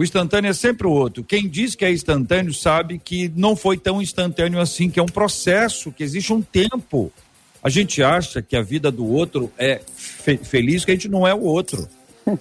O 0.00 0.02
instantâneo 0.02 0.48
é 0.48 0.54
sempre 0.54 0.86
o 0.86 0.90
outro. 0.92 1.22
Quem 1.22 1.46
diz 1.46 1.74
que 1.74 1.84
é 1.84 1.92
instantâneo 1.92 2.54
sabe 2.54 2.98
que 2.98 3.30
não 3.36 3.54
foi 3.54 3.76
tão 3.76 4.00
instantâneo 4.00 4.58
assim, 4.58 4.88
que 4.88 4.98
é 4.98 5.02
um 5.02 5.04
processo, 5.04 5.92
que 5.92 6.02
existe 6.02 6.32
um 6.32 6.40
tempo. 6.40 7.12
A 7.62 7.68
gente 7.68 8.02
acha 8.02 8.40
que 8.40 8.56
a 8.56 8.62
vida 8.62 8.90
do 8.90 9.06
outro 9.06 9.52
é 9.58 9.82
fe 9.94 10.38
feliz, 10.38 10.86
que 10.86 10.90
a 10.90 10.94
gente 10.94 11.06
não 11.10 11.28
é 11.28 11.34
o 11.34 11.42
outro. 11.42 11.86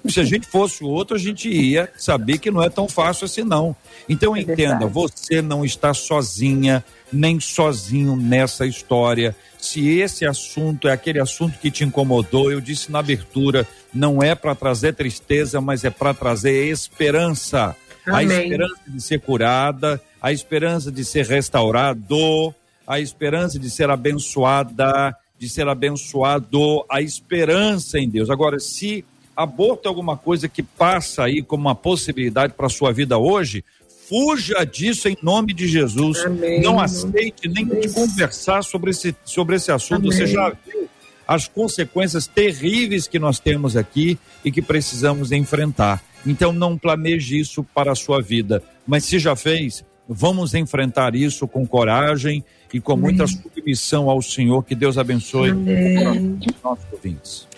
Se 0.08 0.20
a 0.20 0.24
gente 0.24 0.48
fosse 0.48 0.84
o 0.84 0.88
outro, 0.88 1.16
a 1.16 1.20
gente 1.20 1.50
ia 1.50 1.90
saber 1.98 2.38
que 2.38 2.52
não 2.52 2.62
é 2.62 2.70
tão 2.70 2.88
fácil 2.88 3.26
assim, 3.26 3.44
não. 3.44 3.76
Então 4.08 4.36
É 4.36 4.42
entenda, 4.42 4.56
verdade. 4.86 4.94
você 4.94 5.42
não 5.42 5.64
está 5.66 5.94
sozinha, 5.94 6.84
nem 7.12 7.40
sozinho 7.40 8.16
nessa 8.16 8.66
história. 8.66 9.36
Se 9.58 9.88
esse 10.00 10.26
assunto 10.26 10.88
é 10.88 10.92
aquele 10.92 11.20
assunto 11.20 11.58
que 11.60 11.72
te 11.72 11.84
incomodou, 11.84 12.52
eu 12.52 12.62
disse 12.62 12.92
na 12.92 13.00
abertura, 13.00 13.68
não 13.94 14.22
é 14.22 14.36
para 14.36 14.56
trazer 14.56 14.94
tristeza, 14.94 15.60
mas 15.60 15.84
é 15.84 15.90
para 15.90 16.14
trazer 16.14 16.68
esperança. 16.70 17.76
A 18.06 18.20
Amém. 18.20 18.44
esperança 18.44 18.82
de 18.88 19.02
ser 19.02 19.20
curada, 19.22 20.02
a 20.22 20.32
esperança 20.32 20.92
de 20.92 21.04
ser 21.06 21.26
restaurado, 21.26 22.54
a 22.88 23.00
esperança 23.00 23.60
de 23.60 23.70
ser 23.70 23.90
abençoada, 23.90 25.16
de 25.38 25.48
ser 25.50 25.68
abençoado, 25.68 26.84
a 26.90 27.02
esperança 27.02 28.00
em 28.00 28.10
Deus. 28.10 28.30
Agora, 28.30 28.60
se 28.60 29.06
aborto 29.40 29.88
é 29.88 29.90
alguma 29.90 30.18
coisa 30.18 30.50
que 30.50 30.62
passa 30.62 31.24
aí 31.24 31.42
como 31.42 31.62
uma 31.62 31.76
possibilidade 31.76 32.54
para 32.54 32.68
a 32.68 32.70
sua 32.70 32.92
vida 32.92 33.18
hoje, 33.18 33.64
fuja 34.10 34.66
disso 34.66 35.08
em 35.08 35.18
nome 35.22 35.54
de 35.54 35.66
Jesus. 35.66 36.26
Amém. 36.26 36.62
Não 36.62 36.78
aceite 36.78 37.48
nem 37.48 37.66
Isso. 37.80 37.94
conversar 37.94 38.64
sobre 38.64 38.92
esse, 38.92 39.16
sobre 39.24 39.56
esse 39.56 39.72
assunto. 39.72 40.08
Amém. 40.08 40.12
Você 40.12 40.28
já 40.28 40.50
viu 40.50 40.90
as 41.26 41.48
consequências 41.48 42.28
terríveis 42.28 43.08
que 43.08 43.18
nós 43.18 43.40
temos 43.40 43.78
aqui 43.78 44.20
e 44.44 44.52
que 44.52 44.62
precisamos 44.62 45.32
enfrentar. 45.32 46.04
Então 46.26 46.52
não 46.52 46.78
planeje 46.78 47.40
isso 47.40 47.64
para 47.64 47.94
a 47.94 47.96
sua 47.96 48.22
vida, 48.22 48.62
mas 48.86 49.06
se 49.06 49.20
já 49.20 49.38
fez, 49.38 49.86
vamos 50.08 50.54
enfrentar 50.54 51.16
isso 51.16 51.48
com 51.48 51.66
coragem 51.66 52.44
e 52.74 52.82
com 52.82 52.98
muita 52.98 53.26
submissão 53.26 54.10
ao 54.10 54.22
Senhor. 54.22 54.64
Que 54.66 54.76
Deus 54.76 54.98
abençoe 54.98 55.52
os 55.52 56.62
nossos 56.62 56.86
ouvintes. 56.92 57.49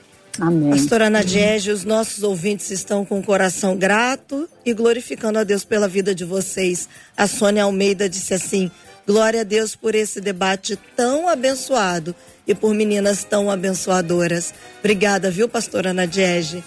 Amém. 0.42 0.72
Pastora 0.72 1.08
Nadiege, 1.08 1.70
os 1.70 1.84
nossos 1.84 2.24
ouvintes 2.24 2.72
estão 2.72 3.06
com 3.06 3.20
o 3.20 3.24
coração 3.24 3.78
grato 3.78 4.50
e 4.66 4.74
glorificando 4.74 5.38
a 5.38 5.44
Deus 5.44 5.64
pela 5.64 5.88
vida 5.88 6.16
de 6.16 6.26
vocês. 6.26 6.90
A 7.16 7.28
Sônia 7.28 7.64
Almeida 7.64 8.10
disse 8.10 8.34
assim: 8.34 8.72
Glória 9.06 9.42
a 9.42 9.44
Deus 9.44 9.76
por 9.76 9.94
esse 9.94 10.20
debate 10.20 10.76
tão 10.96 11.30
abençoado 11.30 12.16
e 12.48 12.56
por 12.56 12.74
meninas 12.74 13.24
tão 13.24 13.52
abençoadoras. 13.52 14.52
Obrigada, 14.80 15.30
viu, 15.30 15.48
pastora 15.48 15.94
Nadiege? 15.94 16.64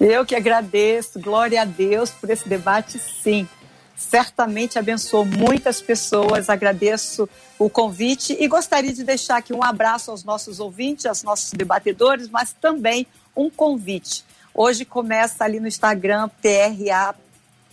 Eu 0.00 0.26
que 0.26 0.34
agradeço, 0.34 1.20
glória 1.20 1.62
a 1.62 1.64
Deus 1.64 2.10
por 2.10 2.28
esse 2.28 2.48
debate, 2.48 2.98
sim. 2.98 3.48
Certamente 3.96 4.78
abençoou 4.78 5.24
muitas 5.24 5.80
pessoas, 5.80 6.50
agradeço 6.50 7.26
o 7.58 7.70
convite 7.70 8.36
e 8.38 8.46
gostaria 8.46 8.92
de 8.92 9.02
deixar 9.02 9.38
aqui 9.38 9.54
um 9.54 9.62
abraço 9.62 10.10
aos 10.10 10.22
nossos 10.22 10.60
ouvintes, 10.60 11.06
aos 11.06 11.22
nossos 11.22 11.50
debatedores, 11.52 12.28
mas 12.28 12.52
também 12.52 13.06
um 13.34 13.48
convite. 13.48 14.22
Hoje 14.52 14.84
começa 14.84 15.44
ali 15.44 15.58
no 15.58 15.66
Instagram, 15.66 16.28
TRA, 16.42 17.14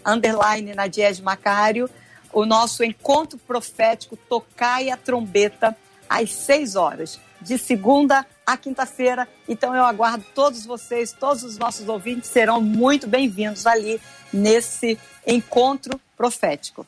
underline 0.06 0.74
Nadiege 0.74 1.22
Macário, 1.22 1.90
o 2.32 2.46
nosso 2.46 2.86
encontro 2.86 3.38
profético 3.38 4.16
Tocai 4.16 4.90
a 4.90 4.98
Trombeta, 4.98 5.76
às 6.10 6.34
6 6.34 6.76
horas, 6.78 7.20
de 7.42 7.58
segunda 7.58 8.26
a 8.46 8.56
quinta-feira. 8.56 9.28
Então 9.48 9.76
eu 9.76 9.84
aguardo 9.84 10.24
todos 10.34 10.66
vocês, 10.66 11.12
todos 11.12 11.44
os 11.44 11.58
nossos 11.58 11.88
ouvintes 11.90 12.30
serão 12.30 12.62
muito 12.62 13.08
bem-vindos 13.08 13.66
ali 13.68 14.00
nesse 14.32 14.98
encontro 15.28 16.00
profético. 16.24 16.88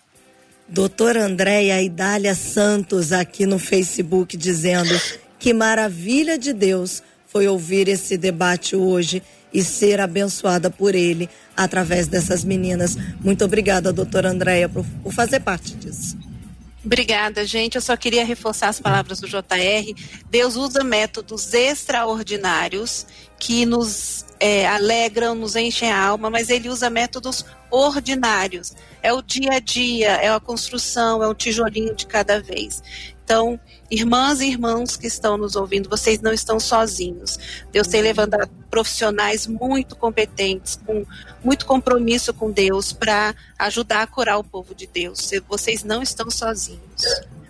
Doutora 0.65 1.25
Andréia 1.25 1.81
Idália 1.81 2.33
Santos 2.33 3.11
aqui 3.11 3.45
no 3.45 3.59
Facebook 3.59 4.37
dizendo 4.37 4.97
que 5.37 5.53
maravilha 5.53 6.37
de 6.37 6.53
Deus 6.53 7.03
foi 7.27 7.45
ouvir 7.49 7.89
esse 7.89 8.15
debate 8.15 8.77
hoje 8.77 9.21
e 9.53 9.61
ser 9.61 9.99
abençoada 9.99 10.69
por 10.69 10.95
ele 10.95 11.29
através 11.55 12.07
dessas 12.07 12.45
meninas. 12.45 12.95
Muito 13.19 13.43
obrigada, 13.43 13.91
doutora 13.91 14.29
Andréia, 14.29 14.69
por, 14.69 14.85
por 15.03 15.13
fazer 15.13 15.41
parte 15.41 15.75
disso. 15.75 16.17
Obrigada, 16.83 17.45
gente. 17.45 17.75
Eu 17.75 17.81
só 17.81 17.97
queria 17.97 18.23
reforçar 18.23 18.69
as 18.69 18.79
palavras 18.79 19.19
do 19.19 19.27
JR. 19.27 19.93
Deus 20.29 20.55
usa 20.55 20.81
métodos 20.83 21.53
extraordinários 21.53 23.05
que 23.37 23.65
nos 23.65 24.24
é, 24.45 24.67
alegram, 24.67 25.33
nos 25.33 25.55
enchem 25.55 25.91
a 25.91 25.99
alma, 25.99 26.29
mas 26.29 26.51
ele 26.51 26.69
usa 26.69 26.87
métodos 26.87 27.43
ordinários. 27.71 28.75
É 29.01 29.11
o 29.11 29.19
dia 29.19 29.53
a 29.53 29.59
dia, 29.59 30.09
é 30.09 30.29
a 30.29 30.39
construção, 30.39 31.23
é 31.23 31.27
o 31.27 31.33
tijolinho 31.33 31.95
de 31.95 32.05
cada 32.05 32.39
vez. 32.39 32.83
Então, 33.23 33.59
irmãs 33.89 34.41
e 34.41 34.45
irmãos 34.45 34.95
que 34.95 35.07
estão 35.07 35.35
nos 35.35 35.55
ouvindo, 35.55 35.89
vocês 35.89 36.21
não 36.21 36.31
estão 36.31 36.59
sozinhos. 36.59 37.39
Deus 37.71 37.87
tem 37.87 38.03
levantado 38.03 38.51
profissionais 38.69 39.47
muito 39.47 39.95
competentes, 39.95 40.79
com 40.85 41.03
muito 41.43 41.65
compromisso 41.65 42.31
com 42.31 42.51
Deus, 42.51 42.93
para 42.93 43.33
ajudar 43.57 44.03
a 44.03 44.07
curar 44.07 44.37
o 44.37 44.43
povo 44.43 44.75
de 44.75 44.85
Deus. 44.85 45.31
Vocês 45.49 45.83
não 45.83 46.03
estão 46.03 46.29
sozinhos. 46.29 47.01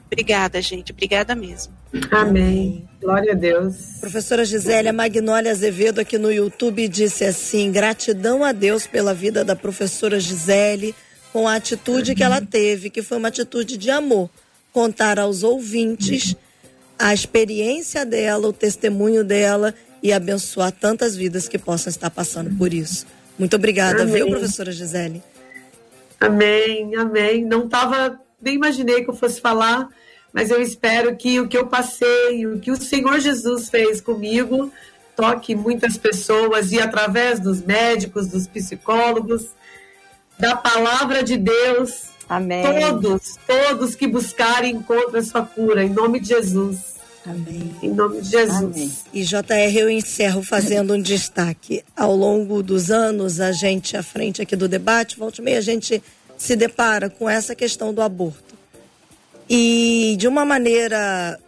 Obrigada, 0.06 0.62
gente. 0.62 0.94
Obrigada 0.94 1.36
mesmo. 1.36 1.74
Amém. 2.10 2.88
Glória 3.06 3.34
a 3.34 3.36
Deus. 3.36 3.76
Professora 4.02 4.44
Gisélia 4.44 4.92
Magnólia 4.92 5.52
Azevedo 5.52 6.00
aqui 6.00 6.18
no 6.18 6.32
YouTube 6.32 6.88
disse 6.88 7.24
assim: 7.24 7.72
gratidão 7.72 8.44
a 8.44 8.52
Deus 8.52 8.88
pela 8.88 9.14
vida 9.14 9.46
da 9.46 9.56
professora 9.56 10.20
Gisele, 10.20 10.96
com 11.32 11.48
a 11.48 11.54
atitude 11.54 12.16
que 12.16 12.24
ela 12.24 12.42
teve, 12.42 12.90
que 12.90 13.04
foi 13.04 13.20
uma 13.20 13.28
atitude 13.28 13.78
de 13.78 13.92
amor. 13.92 14.28
Contar 14.74 15.20
aos 15.20 15.44
ouvintes 15.44 16.36
a 16.98 17.14
experiência 17.14 18.04
dela, 18.04 18.48
o 18.48 18.54
testemunho 18.54 19.24
dela 19.24 19.76
e 20.02 20.12
abençoar 20.12 20.72
tantas 20.72 21.16
vidas 21.16 21.48
que 21.48 21.60
possam 21.60 21.92
estar 21.92 22.10
passando 22.10 22.58
por 22.58 22.74
isso. 22.74 23.06
Muito 23.38 23.56
obrigada, 23.56 24.02
Amém. 24.02 24.16
viu, 24.16 24.30
professora 24.30 24.72
Gisele? 24.72 25.22
Amém, 26.20 26.96
amém. 26.96 27.46
Não 27.46 27.66
estava, 27.66 28.20
nem 28.42 28.56
imaginei 28.56 29.04
que 29.04 29.12
eu 29.12 29.16
fosse 29.16 29.40
falar, 29.40 29.90
mas 30.36 30.52
eu 30.52 30.62
espero 30.62 31.16
que 31.16 31.40
o 31.40 31.48
que 31.48 31.58
eu 31.58 31.66
passei, 31.68 32.46
o 32.46 32.60
que 32.60 32.70
o 32.70 32.76
Senhor 32.76 33.22
Jesus 33.22 33.70
fez 33.70 34.02
comigo, 34.02 34.70
toque 35.16 35.56
muitas 35.56 35.96
pessoas 35.96 36.74
e 36.74 36.80
através 36.82 37.40
dos 37.40 37.62
médicos, 37.62 38.28
dos 38.28 38.46
psicólogos, 38.46 39.52
da 40.38 40.54
palavra 40.54 41.24
de 41.24 41.38
Deus, 41.38 42.08
Amém. 42.28 42.66
todos, 42.66 43.40
todos 43.48 43.96
que 43.96 44.06
buscarem 44.06 44.76
encontrem 44.76 45.22
a 45.22 45.24
sua 45.24 45.42
cura, 45.44 45.86
em 45.86 45.90
nome 45.90 46.20
de 46.20 46.28
Jesus. 46.28 46.96
Amém. 47.26 47.74
Em 47.82 47.94
nome 47.94 48.22
de 48.22 48.30
Jesus. 48.30 48.58
Amém. 48.58 48.92
E 49.14 49.24
JR, 49.24 49.78
eu 49.78 49.90
encerro 49.90 50.44
fazendo 50.44 50.96
um 50.96 51.02
destaque. 51.02 51.82
Ao 51.96 52.14
longo 52.14 52.62
dos 52.62 52.92
anos, 52.92 53.40
a 53.40 53.54
gente, 53.54 53.96
à 53.96 54.04
frente 54.04 54.42
aqui 54.42 54.58
do 54.58 54.68
debate, 54.68 55.18
volta 55.18 55.40
e 55.40 55.46
meia, 55.46 55.60
a 55.60 55.62
gente 55.62 56.04
se 56.38 56.58
depara 56.58 57.10
com 57.10 57.30
essa 57.30 57.56
questão 57.56 57.94
do 57.94 58.02
aborto. 58.02 58.45
E 59.50 60.16
de 60.18 60.28
uma 60.28 60.44
maneira, 60.44 61.40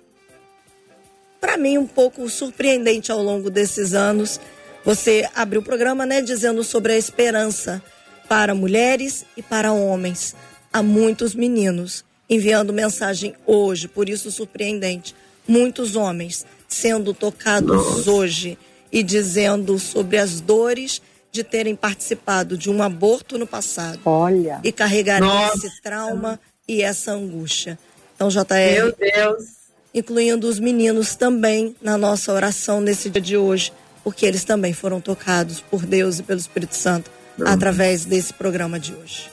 para 1.42 1.58
mim, 1.58 1.78
um 1.78 1.88
pouco 1.88 2.30
surpreendente 2.30 3.12
ao 3.12 3.22
longo 3.22 3.50
desses 3.50 3.94
anos, 3.94 4.40
você 4.86 5.28
abriu 5.36 5.62
o 5.62 5.64
programa 5.64 6.06
né, 6.06 6.22
dizendo 6.22 6.64
sobre 6.64 6.94
a 6.94 6.98
esperança 6.98 7.82
para 8.30 8.54
mulheres 8.54 9.26
e 9.36 9.42
para 9.42 9.72
homens. 9.72 10.36
Há 10.72 10.84
muitos 10.84 11.34
meninos 11.34 12.06
enviando 12.30 12.74
mensagem 12.74 13.34
hoje, 13.46 13.88
por 13.88 14.10
isso 14.10 14.30
surpreendente. 14.32 15.16
Muitos 15.48 15.96
homens 15.96 16.46
sendo 16.68 17.14
tocados 17.14 18.08
hoje 18.08 18.58
e 18.92 19.02
dizendo 19.02 19.80
sobre 19.80 20.18
as 20.18 20.42
dores 20.42 21.02
de 21.32 21.44
terem 21.44 21.76
participado 21.76 22.58
de 22.58 22.70
um 22.70 22.82
aborto 22.82 23.38
no 23.38 23.48
passado 23.48 24.00
Olha. 24.06 24.60
e 24.64 24.72
carregarem 24.72 25.28
Nossa. 25.28 25.68
esse 25.68 25.82
trauma 25.82 26.40
e 26.68 26.82
essa 26.82 27.12
angústia. 27.12 27.78
Então, 28.16 28.30
Meu 28.30 28.44
JR, 28.44 28.96
Deus. 29.00 29.46
incluindo 29.94 30.48
os 30.48 30.60
meninos 30.60 31.16
também 31.16 31.76
na 31.82 31.98
nossa 31.98 32.34
oração 32.34 32.82
nesse 32.82 33.10
dia 33.10 33.22
de 33.22 33.38
hoje, 33.38 33.72
porque 34.04 34.26
eles 34.26 34.44
também 34.44 34.74
foram 34.74 35.00
tocados 35.00 35.62
por 35.62 35.86
Deus 35.86 36.20
e 36.20 36.24
pelo 36.24 36.40
Espírito 36.40 36.76
Santo 36.76 37.12
através 37.46 38.06
desse 38.06 38.34
programa 38.34 38.80
de 38.80 38.94
hoje. 38.94 39.30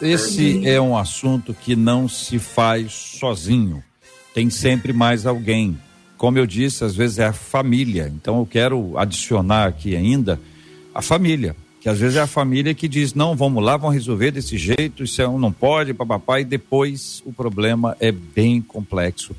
Esse 0.00 0.66
é 0.68 0.80
um 0.80 0.96
assunto 0.96 1.54
que 1.54 1.74
não 1.74 2.08
se 2.08 2.38
faz 2.38 2.92
sozinho. 2.92 3.82
Tem 4.34 4.50
sempre 4.50 4.92
mais 4.92 5.24
alguém. 5.24 5.78
Como 6.18 6.38
eu 6.38 6.46
disse, 6.46 6.84
às 6.84 6.94
vezes 6.94 7.18
é 7.18 7.26
a 7.26 7.32
família. 7.32 8.12
Então 8.14 8.38
eu 8.38 8.46
quero 8.46 8.98
adicionar 8.98 9.66
aqui 9.66 9.96
ainda 9.96 10.38
a 10.94 11.00
família. 11.00 11.56
Que 11.86 11.90
às 11.90 12.00
vezes 12.00 12.16
é 12.16 12.20
a 12.20 12.26
família 12.26 12.74
que 12.74 12.88
diz: 12.88 13.14
não, 13.14 13.36
vamos 13.36 13.62
lá, 13.62 13.76
vamos 13.76 13.94
resolver 13.94 14.32
desse 14.32 14.58
jeito, 14.58 15.04
isso 15.04 15.22
é 15.22 15.28
um 15.28 15.38
não 15.38 15.52
pode, 15.52 15.94
papapá, 15.94 16.40
e 16.40 16.44
depois 16.44 17.22
o 17.24 17.32
problema 17.32 17.96
é 18.00 18.10
bem 18.10 18.60
complexo. 18.60 19.36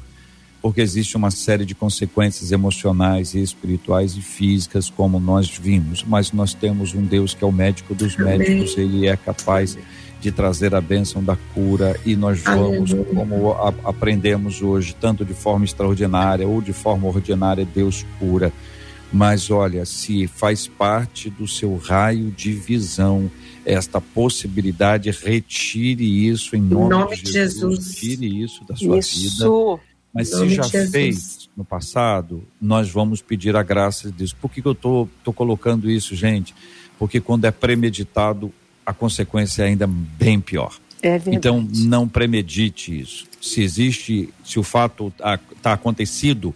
Porque 0.62 0.80
existe 0.80 1.18
uma 1.18 1.30
série 1.30 1.66
de 1.66 1.76
consequências 1.76 2.54
emocionais 2.54 3.34
e 3.34 3.42
espirituais 3.42 4.16
e 4.16 4.22
físicas, 4.22 4.90
como 4.90 5.20
nós 5.20 5.50
vimos. 5.50 6.06
Mas 6.08 6.32
nós 6.32 6.54
temos 6.54 6.94
um 6.94 7.04
Deus 7.04 7.34
que 7.34 7.44
é 7.44 7.48
o 7.48 7.52
médico 7.52 7.94
dos 7.94 8.18
Amém. 8.18 8.38
médicos, 8.38 8.78
ele 8.78 9.08
é 9.08 9.18
capaz 9.18 9.78
de 10.22 10.32
trazer 10.32 10.74
a 10.74 10.80
bênção 10.80 11.22
da 11.22 11.36
cura 11.54 12.00
e 12.06 12.16
nós 12.16 12.40
vamos, 12.40 12.94
Aleluia. 12.94 13.14
como 13.14 13.52
a- 13.52 13.74
aprendemos 13.84 14.62
hoje, 14.62 14.96
tanto 14.98 15.26
de 15.26 15.34
forma 15.34 15.66
extraordinária 15.66 16.48
ou 16.48 16.62
de 16.62 16.72
forma 16.72 17.10
ordinária, 17.10 17.68
Deus 17.76 18.06
cura. 18.18 18.54
Mas 19.12 19.50
olha, 19.50 19.86
se 19.86 20.28
faz 20.28 20.68
parte 20.68 21.30
do 21.30 21.48
seu 21.48 21.76
raio 21.78 22.32
de 22.32 22.52
visão 22.52 23.32
esta 23.66 24.00
possibilidade, 24.00 25.12
retire 25.12 26.30
isso 26.30 26.56
em 26.56 26.62
nome, 26.62 26.90
nome 26.90 27.18
de 27.18 27.32
Jesus. 27.32 27.80
Jesus. 27.80 27.96
Tire 27.96 28.44
isso 28.44 28.66
da 28.66 28.76
sua 28.76 29.00
vida. 29.00 29.00
Isso. 29.00 29.80
Mas 30.14 30.32
Em 30.32 30.50
se 30.50 30.56
já 30.56 30.64
fez 30.64 31.50
no 31.56 31.66
passado, 31.66 32.44
nós 32.62 32.90
vamos 32.90 33.22
pedir 33.22 33.56
a 33.56 33.64
graça 33.64 34.10
de 34.10 34.18
Deus. 34.18 34.34
Por 34.34 34.50
que, 34.50 34.62
que 34.62 34.68
eu 34.68 34.76
tô, 34.76 35.08
tô 35.24 35.34
colocando 35.34 35.92
isso, 35.92 36.16
gente? 36.16 36.56
Porque 36.98 37.20
quando 37.20 37.46
é 37.46 37.52
premeditado, 37.52 38.52
a 38.86 38.94
consequência 38.94 39.64
é 39.64 39.68
ainda 39.68 39.86
bem 39.86 40.40
pior. 40.40 40.78
É. 41.02 41.22
Então, 41.28 41.68
não 41.74 42.08
premedite 42.08 43.00
isso. 43.00 43.26
Se 43.42 43.62
existe, 43.62 44.30
se 44.44 44.58
o 44.58 44.64
fato 44.64 45.14
está 45.56 45.74
acontecido, 45.74 46.56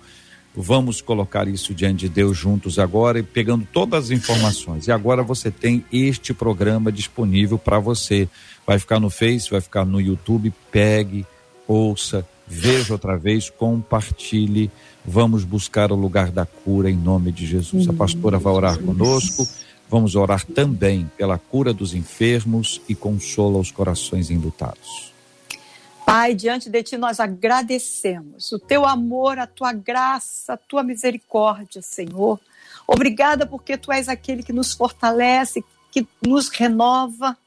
vamos 0.56 1.02
colocar 1.02 1.48
isso 1.48 1.74
diante 1.74 2.02
de 2.02 2.10
Deus 2.10 2.38
juntos 2.38 2.78
agora 2.78 3.20
e 3.20 3.24
pegando 3.24 3.68
todas 3.72 4.06
as 4.06 4.12
informações. 4.12 4.88
E 4.88 4.92
agora 4.92 5.24
você 5.24 5.50
tem 5.50 5.86
este 5.92 6.34
programa 6.34 6.92
disponível 6.92 7.58
para 7.58 7.80
você. 7.80 8.28
Vai 8.66 8.78
ficar 8.78 9.00
no 9.00 9.10
Face, 9.10 9.50
vai 9.50 9.62
ficar 9.62 9.86
no 9.86 10.00
YouTube. 10.00 10.54
Pegue, 10.72 11.26
ouça, 11.68 12.28
veja 12.48 12.94
outra 12.94 13.18
vez, 13.18 13.50
compartilhe. 13.50 14.70
Vamos 15.06 15.44
buscar 15.44 15.92
o 15.92 15.96
lugar 15.96 16.32
da 16.32 16.46
cura 16.46 16.90
em 16.90 16.98
nome 16.98 17.32
de 17.32 17.46
Jesus. 17.46 17.88
A 17.88 17.94
pastora 17.94 18.38
vai 18.38 18.54
orar 18.54 18.78
conosco. 18.78 19.48
Vamos 19.90 20.16
orar 20.16 20.46
também 20.46 21.10
pela 21.18 21.38
cura 21.38 21.74
dos 21.74 21.94
enfermos 21.94 22.82
e 22.88 22.96
consola 22.96 23.58
os 23.58 23.72
corações 23.72 24.30
enlutados. 24.30 25.11
Pai, 26.14 26.36
diante 26.36 26.70
de 26.70 26.84
ti 26.84 26.98
nós 26.98 27.22
agradecemos 27.22 28.52
o 28.52 28.60
teu 28.60 28.86
amor, 28.86 29.40
a 29.40 29.48
tua 29.48 29.72
graça, 29.72 30.56
a 30.56 30.58
tua 30.58 30.84
misericórdia, 30.84 31.82
Senhor. 31.82 32.38
Obrigada 32.86 33.46
porque 33.46 33.78
tu 33.78 33.94
és 33.94 34.10
aquele 34.10 34.44
que 34.44 34.52
nos 34.52 34.74
fortalece, 34.74 35.64
que 35.90 36.06
nos 36.28 36.50
renova, 36.50 37.38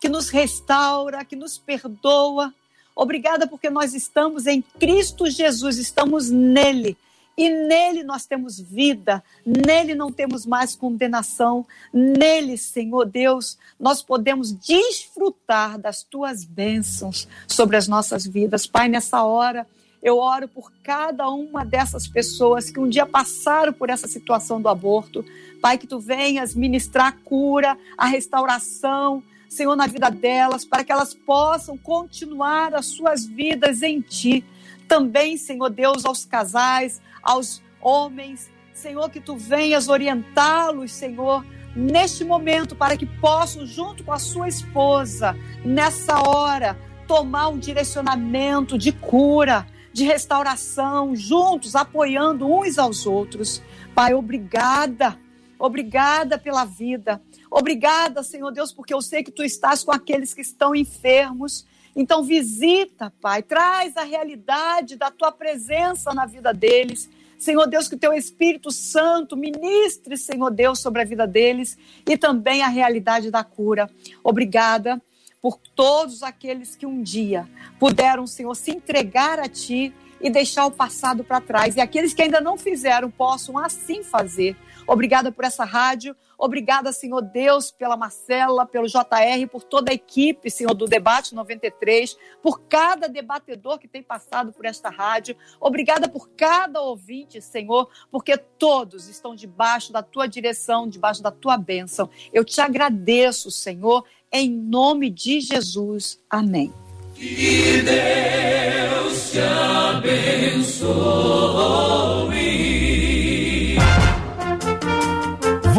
que 0.00 0.08
nos 0.08 0.28
restaura, 0.28 1.24
que 1.24 1.34
nos 1.34 1.58
perdoa. 1.58 2.54
Obrigada 2.94 3.48
porque 3.48 3.68
nós 3.68 3.94
estamos 3.94 4.46
em 4.46 4.62
Cristo 4.62 5.28
Jesus, 5.28 5.76
estamos 5.76 6.30
nele. 6.30 6.96
E 7.36 7.50
nele 7.50 8.04
nós 8.04 8.26
temos 8.26 8.60
vida, 8.60 9.22
nele 9.44 9.94
não 9.94 10.12
temos 10.12 10.46
mais 10.46 10.76
condenação, 10.76 11.66
nele, 11.92 12.56
Senhor 12.56 13.04
Deus, 13.06 13.58
nós 13.78 14.02
podemos 14.02 14.52
desfrutar 14.52 15.78
das 15.78 16.02
tuas 16.02 16.44
bênçãos 16.44 17.26
sobre 17.48 17.76
as 17.76 17.88
nossas 17.88 18.24
vidas. 18.24 18.66
Pai, 18.66 18.88
nessa 18.88 19.24
hora, 19.24 19.66
eu 20.00 20.18
oro 20.18 20.46
por 20.46 20.70
cada 20.82 21.28
uma 21.30 21.64
dessas 21.64 22.06
pessoas 22.06 22.70
que 22.70 22.78
um 22.78 22.88
dia 22.88 23.06
passaram 23.06 23.72
por 23.72 23.88
essa 23.88 24.06
situação 24.06 24.60
do 24.60 24.68
aborto. 24.68 25.24
Pai, 25.62 25.78
que 25.78 25.86
tu 25.86 25.98
venhas 25.98 26.54
ministrar 26.54 27.06
a 27.06 27.12
cura, 27.12 27.76
a 27.96 28.06
restauração, 28.06 29.22
Senhor, 29.48 29.74
na 29.76 29.86
vida 29.86 30.10
delas, 30.10 30.64
para 30.64 30.84
que 30.84 30.92
elas 30.92 31.14
possam 31.14 31.78
continuar 31.78 32.74
as 32.74 32.86
suas 32.86 33.24
vidas 33.24 33.82
em 33.82 34.00
ti. 34.00 34.44
Também, 34.86 35.36
Senhor 35.36 35.70
Deus, 35.70 36.04
aos 36.04 36.24
casais, 36.24 37.00
aos 37.24 37.62
homens, 37.80 38.50
Senhor, 38.72 39.08
que 39.10 39.20
tu 39.20 39.36
venhas 39.36 39.88
orientá-los, 39.88 40.92
Senhor, 40.92 41.44
neste 41.74 42.24
momento, 42.24 42.76
para 42.76 42.96
que 42.96 43.06
possam, 43.06 43.66
junto 43.66 44.04
com 44.04 44.12
a 44.12 44.18
sua 44.18 44.48
esposa, 44.48 45.36
nessa 45.64 46.20
hora, 46.28 46.78
tomar 47.06 47.48
um 47.48 47.58
direcionamento 47.58 48.76
de 48.78 48.92
cura, 48.92 49.66
de 49.92 50.04
restauração, 50.04 51.14
juntos, 51.14 51.76
apoiando 51.76 52.52
uns 52.52 52.78
aos 52.78 53.06
outros. 53.06 53.62
Pai, 53.94 54.12
obrigada, 54.12 55.18
obrigada 55.58 56.36
pela 56.36 56.64
vida. 56.64 57.22
Obrigada, 57.50 58.22
Senhor 58.22 58.50
Deus, 58.50 58.72
porque 58.72 58.92
eu 58.92 59.00
sei 59.00 59.22
que 59.22 59.30
tu 59.30 59.44
estás 59.44 59.84
com 59.84 59.92
aqueles 59.92 60.34
que 60.34 60.40
estão 60.40 60.74
enfermos. 60.74 61.64
Então, 61.94 62.24
visita, 62.24 63.12
Pai, 63.20 63.40
traz 63.40 63.96
a 63.96 64.02
realidade 64.02 64.96
da 64.96 65.12
tua 65.12 65.30
presença 65.30 66.12
na 66.12 66.26
vida 66.26 66.52
deles. 66.52 67.08
Senhor 67.44 67.66
Deus, 67.66 67.86
que 67.86 67.94
o 67.94 67.98
teu 67.98 68.14
Espírito 68.14 68.70
Santo 68.70 69.36
ministre, 69.36 70.16
Senhor 70.16 70.50
Deus, 70.50 70.80
sobre 70.80 71.02
a 71.02 71.04
vida 71.04 71.26
deles 71.26 71.76
e 72.08 72.16
também 72.16 72.62
a 72.62 72.68
realidade 72.68 73.30
da 73.30 73.44
cura. 73.44 73.90
Obrigada 74.22 75.00
por 75.42 75.58
todos 75.74 76.22
aqueles 76.22 76.74
que 76.74 76.86
um 76.86 77.02
dia 77.02 77.46
puderam, 77.78 78.26
Senhor, 78.26 78.54
se 78.54 78.70
entregar 78.70 79.38
a 79.38 79.46
Ti 79.46 79.92
e 80.22 80.30
deixar 80.30 80.64
o 80.64 80.70
passado 80.70 81.22
para 81.22 81.38
trás. 81.38 81.76
E 81.76 81.82
aqueles 81.82 82.14
que 82.14 82.22
ainda 82.22 82.40
não 82.40 82.56
fizeram 82.56 83.10
possam 83.10 83.58
assim 83.58 84.02
fazer. 84.02 84.56
Obrigada 84.86 85.32
por 85.32 85.44
essa 85.44 85.64
rádio. 85.64 86.14
Obrigada, 86.38 86.92
Senhor 86.92 87.22
Deus, 87.22 87.70
pela 87.70 87.96
Marcela, 87.96 88.66
pelo 88.66 88.86
JR, 88.86 89.46
por 89.50 89.62
toda 89.62 89.90
a 89.90 89.94
equipe, 89.94 90.50
Senhor, 90.50 90.74
do 90.74 90.86
Debate 90.86 91.34
93, 91.34 92.16
por 92.42 92.60
cada 92.62 93.08
debatedor 93.08 93.78
que 93.78 93.88
tem 93.88 94.02
passado 94.02 94.52
por 94.52 94.66
esta 94.66 94.90
rádio. 94.90 95.36
Obrigada 95.60 96.08
por 96.08 96.28
cada 96.30 96.80
ouvinte, 96.82 97.40
Senhor, 97.40 97.88
porque 98.10 98.36
todos 98.36 99.08
estão 99.08 99.34
debaixo 99.34 99.92
da 99.92 100.02
tua 100.02 100.26
direção, 100.26 100.88
debaixo 100.88 101.22
da 101.22 101.30
tua 101.30 101.56
bênção. 101.56 102.10
Eu 102.32 102.44
te 102.44 102.60
agradeço, 102.60 103.50
Senhor, 103.50 104.04
em 104.30 104.50
nome 104.50 105.08
de 105.10 105.40
Jesus. 105.40 106.20
Amém. 106.28 106.72
Que 107.14 107.80
Deus 107.82 109.30
te 109.30 109.38
abençoe. 109.40 110.84